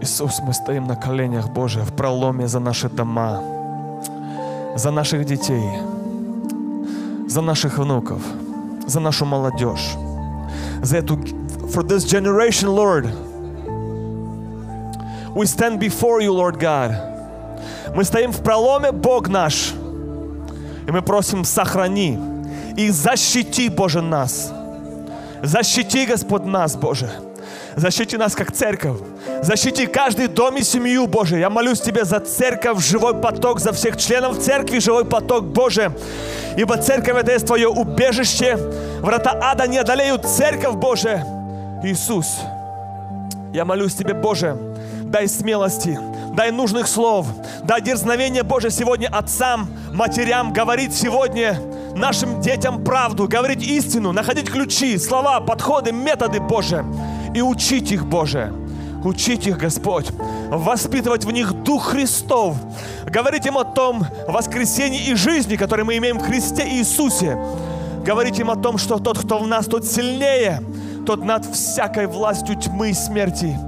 Иисус, 0.00 0.40
мы 0.40 0.52
стоим 0.52 0.88
на 0.88 0.96
коленях, 0.96 1.48
Боже, 1.50 1.80
в 1.82 1.94
проломе 1.94 2.48
за 2.48 2.58
наши 2.58 2.88
дома, 2.88 3.40
за 4.74 4.90
наших 4.90 5.24
детей, 5.24 5.78
за 7.28 7.40
наших 7.40 7.78
внуков, 7.78 8.20
за 8.86 8.98
нашу 8.98 9.24
молодежь, 9.24 9.96
за 10.82 10.96
эту, 10.98 11.16
for 11.68 11.84
this 11.84 12.04
generation, 12.04 12.74
Lord. 12.74 13.06
We 15.36 15.46
stand 15.46 15.78
before 15.78 16.20
you, 16.20 16.32
Lord 16.32 16.58
God. 16.58 17.17
Мы 17.98 18.04
стоим 18.04 18.30
в 18.30 18.44
проломе, 18.44 18.92
Бог 18.92 19.28
наш. 19.28 19.72
И 20.86 20.90
мы 20.92 21.02
просим, 21.02 21.44
сохрани 21.44 22.16
и 22.76 22.90
защити, 22.90 23.68
Боже, 23.68 24.02
нас. 24.02 24.52
Защити, 25.42 26.06
Господь, 26.06 26.44
нас, 26.44 26.76
Боже. 26.76 27.10
Защити 27.74 28.16
нас, 28.16 28.36
как 28.36 28.52
церковь. 28.52 29.00
Защити 29.42 29.86
каждый 29.88 30.28
дом 30.28 30.58
и 30.58 30.62
семью, 30.62 31.08
Боже. 31.08 31.40
Я 31.40 31.50
молюсь 31.50 31.80
Тебе 31.80 32.04
за 32.04 32.20
церковь, 32.20 32.86
живой 32.86 33.14
поток, 33.14 33.58
за 33.58 33.72
всех 33.72 33.96
членов 33.96 34.38
церкви, 34.38 34.78
живой 34.78 35.04
поток, 35.04 35.46
Боже. 35.46 35.90
Ибо 36.56 36.76
церковь 36.76 37.16
это 37.16 37.32
есть 37.32 37.46
Твое 37.46 37.66
убежище. 37.66 38.56
Врата 39.00 39.36
ада 39.42 39.66
не 39.66 39.78
одолеют 39.78 40.24
церковь, 40.24 40.76
Боже. 40.76 41.24
Иисус, 41.82 42.38
я 43.52 43.64
молюсь 43.64 43.96
Тебе, 43.96 44.14
Боже, 44.14 44.56
дай 45.02 45.26
смелости, 45.26 45.98
дай 46.38 46.52
нужных 46.52 46.86
слов, 46.86 47.26
дай 47.64 47.82
дерзновение, 47.82 48.44
Боже, 48.44 48.70
сегодня 48.70 49.08
отцам, 49.08 49.68
матерям. 49.92 50.52
Говорить 50.52 50.94
сегодня 50.94 51.60
нашим 51.96 52.40
детям 52.40 52.84
правду, 52.84 53.26
говорить 53.26 53.60
истину, 53.60 54.12
находить 54.12 54.48
ключи, 54.48 54.98
слова, 54.98 55.40
подходы, 55.40 55.90
методы, 55.90 56.38
Боже, 56.38 56.84
и 57.34 57.42
учить 57.42 57.90
их, 57.90 58.06
Боже. 58.06 58.52
Учить 59.02 59.48
их, 59.48 59.58
Господь, 59.58 60.12
воспитывать 60.48 61.24
в 61.24 61.30
них 61.32 61.52
Дух 61.64 61.86
Христов, 61.86 62.54
говорить 63.04 63.44
им 63.46 63.58
о 63.58 63.64
том 63.64 64.06
воскресении 64.28 65.08
и 65.08 65.16
жизни, 65.16 65.56
которое 65.56 65.82
мы 65.82 65.96
имеем 65.96 66.20
в 66.20 66.22
Христе 66.24 66.68
Иисусе, 66.68 67.36
говорить 68.04 68.38
им 68.38 68.48
о 68.48 68.56
том, 68.56 68.78
что 68.78 68.98
тот, 68.98 69.18
кто 69.18 69.38
в 69.38 69.48
нас, 69.48 69.66
тот 69.66 69.84
сильнее, 69.84 70.62
тот 71.04 71.24
над 71.24 71.44
всякой 71.46 72.06
властью 72.06 72.54
тьмы 72.54 72.90
и 72.90 72.94
смерти. 72.94 73.58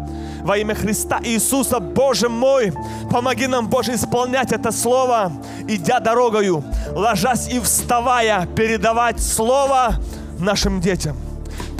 Во 0.42 0.56
имя 0.56 0.74
Христа 0.74 1.20
Иисуса, 1.22 1.80
Боже 1.80 2.28
мой, 2.28 2.72
помоги 3.10 3.46
нам, 3.46 3.68
Боже, 3.68 3.94
исполнять 3.94 4.52
это 4.52 4.72
Слово, 4.72 5.32
идя 5.68 6.00
дорогою, 6.00 6.64
ложась 6.94 7.48
и 7.48 7.60
вставая, 7.60 8.46
передавать 8.46 9.20
Слово 9.20 9.96
нашим 10.38 10.80
детям– 10.80 11.16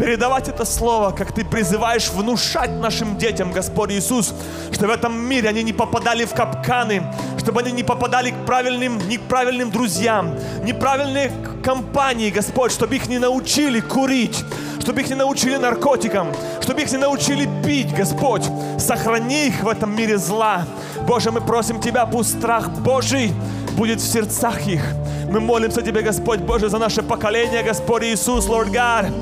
передавать 0.01 0.49
это 0.49 0.65
слово, 0.65 1.11
как 1.11 1.33
Ты 1.33 1.45
призываешь 1.45 2.09
внушать 2.09 2.71
нашим 2.71 3.19
детям, 3.19 3.53
Господь 3.53 3.93
Иисус, 3.93 4.33
что 4.73 4.87
в 4.87 4.91
этом 4.91 5.15
мире 5.15 5.51
они 5.51 5.63
не 5.63 5.75
попадали 5.75 6.25
в 6.25 6.33
капканы, 6.33 7.03
чтобы 7.39 7.61
они 7.61 7.73
не 7.73 7.83
попадали 7.83 8.31
к 8.31 8.47
правильным, 8.47 8.97
не 9.09 9.19
к 9.19 9.23
правильным 9.23 9.71
друзьям, 9.71 10.35
неправильные 10.65 11.31
компании, 11.63 12.31
Господь, 12.31 12.73
чтобы 12.73 12.97
их 12.97 13.09
не 13.09 13.19
научили 13.19 13.81
курить, 13.81 14.43
чтобы 14.81 15.03
их 15.03 15.11
не 15.11 15.17
научили 15.17 15.57
наркотикам, 15.57 16.29
чтобы 16.63 16.81
их 16.81 16.91
не 16.91 16.99
научили 16.99 17.47
пить, 17.63 17.95
Господь. 17.95 18.49
Сохрани 18.79 19.49
их 19.49 19.63
в 19.63 19.69
этом 19.69 19.95
мире 19.95 20.17
зла. 20.17 20.65
Боже, 21.07 21.31
мы 21.31 21.43
просим 21.43 21.79
Тебя, 21.79 22.07
пусть 22.07 22.39
страх 22.39 22.71
Божий 22.71 23.35
будет 23.77 24.01
в 24.01 24.11
сердцах 24.11 24.67
их. 24.67 24.83
Мы 25.31 25.41
молимся 25.41 25.83
Тебе, 25.83 26.01
Господь 26.01 26.41
Боже, 26.41 26.71
за 26.71 26.79
наше 26.79 27.03
поколение, 27.03 27.63
Господь 27.63 28.05
Иисус, 28.05 28.47
Lord 28.47 28.73
God. 28.73 29.13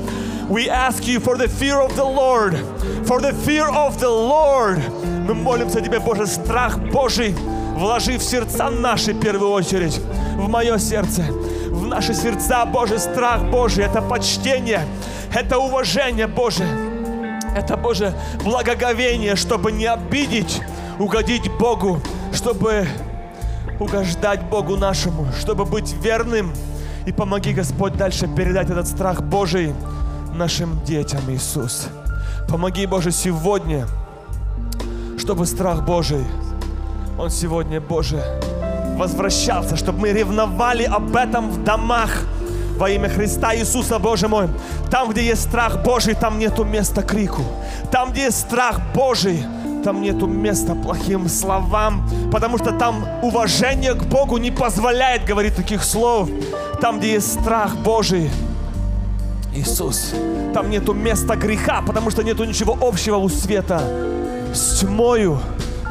We 0.49 0.67
ask 0.67 1.07
you 1.07 1.19
for 1.19 1.37
the 1.37 1.47
fear 1.47 1.79
of 1.79 1.95
the 1.95 2.03
Lord. 2.03 2.57
For 3.05 3.21
the 3.21 3.33
fear 3.33 3.69
of 3.69 3.99
the 3.99 4.09
Lord. 4.09 4.79
Мы 5.27 5.35
молимся 5.35 5.79
Тебе, 5.79 5.99
Боже, 5.99 6.25
страх 6.25 6.79
Божий 6.79 7.35
вложи 7.79 8.17
в 8.17 8.23
сердца 8.23 8.69
наши 8.69 9.13
в 9.13 9.19
первую 9.19 9.51
очередь, 9.51 10.01
в 10.35 10.49
мое 10.49 10.79
сердце, 10.79 11.21
в 11.69 11.85
наши 11.85 12.13
сердца, 12.13 12.65
Боже, 12.65 12.99
страх 12.99 13.43
Божий, 13.43 13.85
это 13.85 14.01
почтение, 14.01 14.85
это 15.33 15.59
уважение, 15.59 16.27
Боже, 16.27 16.63
это, 17.55 17.77
Боже, 17.77 18.13
благоговение, 18.43 19.35
чтобы 19.35 19.71
не 19.71 19.85
обидеть, 19.85 20.61
угодить 20.97 21.49
Богу, 21.59 22.01
чтобы 22.33 22.87
угождать 23.79 24.41
Богу 24.43 24.75
нашему, 24.75 25.27
чтобы 25.39 25.65
быть 25.65 25.93
верным. 26.01 26.53
И 27.05 27.11
помоги, 27.11 27.53
Господь, 27.53 27.93
дальше 27.93 28.27
передать 28.27 28.69
этот 28.69 28.87
страх 28.87 29.21
Божий 29.21 29.73
нашим 30.39 30.81
детям, 30.85 31.19
Иисус. 31.27 31.89
Помоги, 32.47 32.85
Боже, 32.85 33.11
сегодня, 33.11 33.85
чтобы 35.17 35.45
страх 35.45 35.83
Божий, 35.83 36.23
он 37.17 37.29
сегодня, 37.29 37.81
Боже, 37.81 38.23
возвращался, 38.97 39.75
чтобы 39.75 39.99
мы 39.99 40.13
ревновали 40.13 40.83
об 40.83 41.13
этом 41.13 41.51
в 41.51 41.65
домах 41.65 42.23
во 42.77 42.89
имя 42.89 43.09
Христа 43.09 43.53
Иисуса, 43.53 43.99
Боже 43.99 44.29
мой. 44.29 44.47
Там, 44.89 45.09
где 45.09 45.25
есть 45.25 45.41
страх 45.41 45.83
Божий, 45.83 46.15
там 46.15 46.39
нету 46.39 46.63
места 46.63 47.01
крику. 47.01 47.43
Там, 47.91 48.11
где 48.13 48.23
есть 48.23 48.39
страх 48.39 48.79
Божий, 48.95 49.43
там 49.83 50.01
нету 50.01 50.25
места 50.25 50.73
плохим 50.73 51.27
словам, 51.27 52.09
потому 52.31 52.57
что 52.57 52.71
там 52.71 53.05
уважение 53.21 53.93
к 53.93 54.03
Богу 54.05 54.37
не 54.37 54.51
позволяет 54.51 55.25
говорить 55.25 55.57
таких 55.57 55.83
слов. 55.83 56.29
Там, 56.79 56.99
где 56.99 57.11
есть 57.15 57.41
страх 57.41 57.75
Божий, 57.75 58.31
Иисус, 59.53 60.13
там 60.53 60.69
нету 60.69 60.93
места 60.93 61.35
греха, 61.35 61.81
потому 61.81 62.11
что 62.11 62.23
нету 62.23 62.43
ничего 62.43 62.77
общего 62.79 63.17
у 63.17 63.29
света 63.29 63.81
с 64.53 64.79
тьмою. 64.79 65.39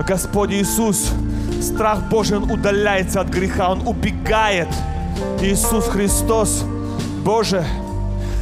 Господь 0.06 0.52
Иисус, 0.52 1.10
страх 1.60 2.08
Божий, 2.08 2.36
Он 2.36 2.50
удаляется 2.50 3.20
от 3.20 3.28
греха, 3.28 3.70
Он 3.70 3.86
убегает. 3.86 4.68
Иисус 5.40 5.86
Христос, 5.88 6.64
Боже, 7.24 7.64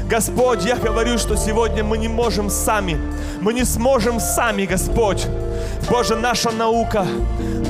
Господь, 0.09 0.65
я 0.65 0.77
говорю, 0.77 1.19
что 1.19 1.37
сегодня 1.37 1.83
мы 1.83 1.99
не 1.99 2.09
можем 2.09 2.51
сами. 2.51 2.99
Мы 3.41 3.55
не 3.55 3.65
сможем 3.65 4.21
сами, 4.21 4.67
Господь. 4.67 5.27
Боже, 5.91 6.15
наша 6.17 6.51
наука, 6.51 7.07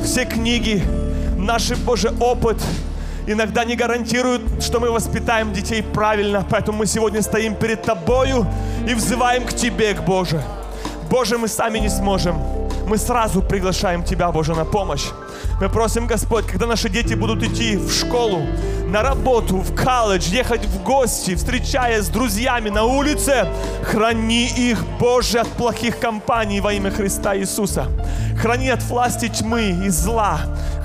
все 0.05 0.25
книги, 0.25 0.83
наш, 1.37 1.71
Боже, 1.79 2.13
опыт– 2.21 2.59
иногда 3.27 3.65
не 3.65 3.77
гарантируют, 3.77 4.63
что 4.63 4.81
мы 4.81 4.91
воспитаем 4.91 5.53
детей 5.53 5.83
правильно. 5.83 6.45
Поэтому 6.51 6.79
мы 6.79 6.87
сегодня 6.87 7.23
стоим 7.23 7.55
перед 7.55 7.83
Тобою 7.83 8.47
и 8.89 8.95
взываем 8.95 9.45
к 9.45 9.53
Тебе, 9.53 9.95
к 9.95 10.03
Боже. 10.03 10.43
Боже, 11.11 11.39
мы 11.39 11.49
сами 11.49 11.79
не 11.79 11.89
сможем. 11.89 12.66
Мы 12.87 12.99
сразу 12.99 13.43
приглашаем 13.43 14.05
Тебя, 14.05 14.31
Боже, 14.31 14.55
на 14.55 14.65
помощь. 14.65 15.07
Мы 15.61 15.69
просим, 15.69 16.07
Господь, 16.07 16.47
когда 16.47 16.67
наши 16.67 16.89
дети 16.89 17.15
будут 17.15 17.43
идти 17.43 17.77
в 17.77 17.91
школу, 17.93 18.47
на 18.87 19.03
работу, 19.03 19.57
в 19.57 19.75
колледж, 19.75 20.29
ехать 20.29 20.65
в 20.67 20.85
гости, 20.85 21.35
встречаясь 21.35 22.05
с 22.05 22.09
друзьями 22.09 22.69
на 22.69 22.85
улице, 22.85 23.49
храни 23.83 24.47
их, 24.47 24.85
Боже, 25.01 25.41
от 25.41 25.49
плохих 25.49 25.99
компаний 25.99 26.61
во 26.61 26.73
имя 26.73 26.93
Христа 26.93 27.37
Иисуса. 27.37 27.89
Храни 28.41 28.69
от 28.69 28.83
власти 28.85 29.29
тьмы 29.29 29.85
и 29.85 29.89
зла. 29.89 30.39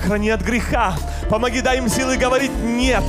Храни 0.04 0.30
от 0.30 0.42
греха. 0.42 0.94
Помоги, 1.30 1.60
дай 1.60 1.78
им 1.78 1.88
силы 1.88 2.16
говорить 2.16 2.52
«нет». 2.64 3.04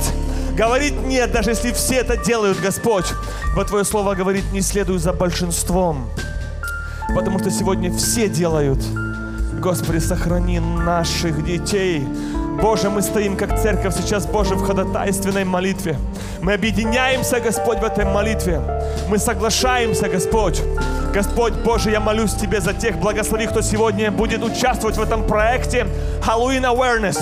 Говорить 0.56 0.94
«нет», 1.04 1.32
даже 1.32 1.50
если 1.50 1.72
все 1.72 1.96
это 1.96 2.16
делают, 2.16 2.60
Господь. 2.60 3.06
Вот 3.56 3.66
Твое 3.66 3.84
Слово 3.84 4.14
говорит 4.14 4.44
«не 4.52 4.60
следуй 4.60 4.98
за 4.98 5.12
большинством». 5.12 6.08
Потому 7.12 7.38
что 7.38 7.50
сегодня 7.50 7.92
все 7.92 8.28
делают. 8.28 8.78
Господи, 9.60 9.98
сохрани 9.98 10.60
наших 10.60 11.44
детей. 11.44 12.06
Боже, 12.60 12.88
мы 12.88 13.02
стоим 13.02 13.36
как 13.36 13.60
церковь 13.60 13.96
сейчас, 13.96 14.26
Боже, 14.26 14.54
в 14.54 14.62
ходатайственной 14.62 15.44
молитве. 15.44 15.98
Мы 16.40 16.54
объединяемся, 16.54 17.40
Господь, 17.40 17.78
в 17.78 17.84
этой 17.84 18.04
молитве. 18.04 18.60
Мы 19.08 19.18
соглашаемся, 19.18 20.08
Господь. 20.08 20.62
Господь 21.12 21.52
Боже, 21.64 21.90
я 21.90 22.00
молюсь 22.00 22.34
Тебе 22.34 22.60
за 22.60 22.72
тех, 22.72 22.98
благослови, 22.98 23.46
кто 23.46 23.60
сегодня 23.60 24.10
будет 24.10 24.42
участвовать 24.42 24.96
в 24.96 25.02
этом 25.02 25.26
проекте 25.26 25.86
Halloween 26.20 26.62
Awareness, 26.62 27.18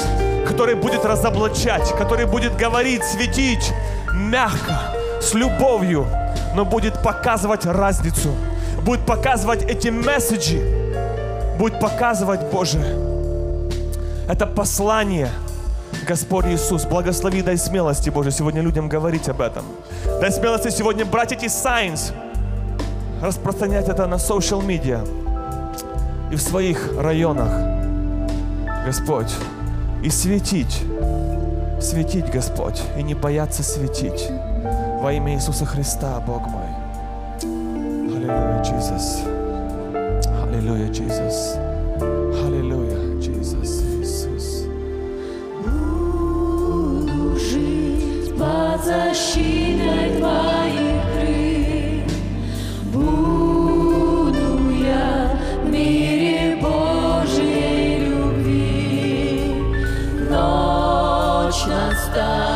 который 0.46 0.74
будет 0.74 1.04
разоблачать, 1.04 1.94
который 1.96 2.26
будет 2.26 2.56
говорить, 2.56 3.04
светить 3.04 3.72
мягко, 4.12 4.80
с 5.20 5.34
любовью, 5.34 6.06
но 6.54 6.64
будет 6.64 7.02
показывать 7.02 7.66
разницу, 7.66 8.34
будет 8.84 9.04
показывать 9.06 9.62
эти 9.64 9.88
месседжи, 9.88 10.60
будет 11.58 11.78
показывать, 11.80 12.40
Боже, 12.50 12.78
это 14.28 14.46
послание, 14.46 15.28
Господь 16.06 16.46
Иисус, 16.46 16.84
благослови, 16.84 17.42
дай 17.42 17.56
смелости, 17.56 18.10
Боже, 18.10 18.30
сегодня 18.30 18.62
людям 18.62 18.88
говорить 18.88 19.28
об 19.28 19.40
этом. 19.40 19.64
Дай 20.20 20.32
смелости 20.32 20.70
сегодня 20.70 21.04
брать 21.04 21.32
эти 21.32 21.46
signs, 21.46 22.12
распространять 23.22 23.88
это 23.88 24.06
на 24.06 24.16
social 24.16 24.64
media 24.64 25.06
и 26.32 26.36
в 26.36 26.40
своих 26.40 26.90
районах, 26.98 27.50
Господь, 28.86 29.32
и 30.02 30.10
светить, 30.10 30.82
светить, 31.80 32.30
Господь, 32.30 32.80
и 32.98 33.02
не 33.02 33.14
бояться 33.14 33.62
светить 33.62 34.28
во 35.00 35.12
имя 35.12 35.34
Иисуса 35.34 35.66
Христа, 35.66 36.20
Бог 36.26 36.46
мой. 36.48 36.61
Hallelujah, 38.32 38.62
Jesus. 38.64 39.06
Hallelujah, 40.24 40.88
Jesus. 40.88 41.56
Hallelujah, 42.40 43.20
Jesus. 43.20 43.82
Иисус. 44.00 44.66
Буду 45.62 47.36
жить 47.38 48.34
под 48.38 48.84
защитой 48.84 50.16
Твоих 50.18 51.02
крыльев. 51.12 52.12
Буду 52.92 54.70
я 54.80 55.36
в 55.62 55.68
мире 55.70 56.56
Божьей 56.56 57.98
любви. 58.06 59.54
Ночь 60.30 61.66
настала. 61.66 62.51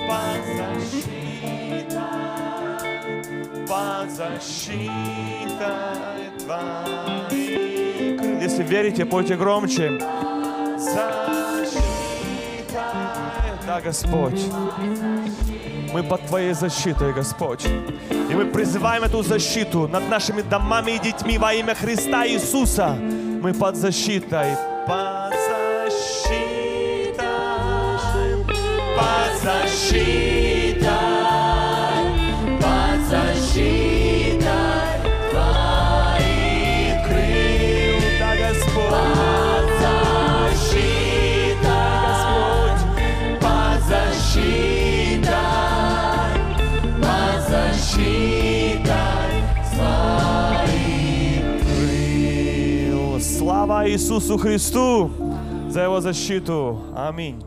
под 0.08 0.43
защитой, 0.58 1.86
под 3.68 4.10
защитой 4.12 5.52
твоей. 6.39 7.78
Если 8.41 8.64
верите, 8.64 9.06
пойте 9.06 9.36
громче. 9.36 10.00
Защита, 10.80 11.78
да, 13.68 13.80
Господь. 13.82 14.41
Мы 15.93 16.04
под 16.04 16.26
Твоей 16.26 16.54
защитой, 16.54 17.14
Господь. 17.14 17.66
И 18.30 18.36
мы 18.36 18.45
призываем 18.45 19.04
эту 19.04 19.22
защиту 19.22 19.88
над 19.88 20.10
нашими 20.10 20.41
домами 20.41 20.91
и 20.95 21.00
детьми 21.00 21.38
во 21.38 21.54
имя 21.54 21.76
Христа 21.76 22.28
Иисуса. 22.28 22.98
Мы 23.43 23.54
под 23.54 23.76
защитой. 23.76 24.77
Под 24.88 25.34
защитой. 25.34 27.18
Под 28.96 29.42
защитой. 29.44 30.27
Иисусу 53.88 54.38
Христу 54.38 55.10
за 55.70 55.82
Его 55.84 56.02
защиту. 56.02 56.80
Аминь. 56.96 57.42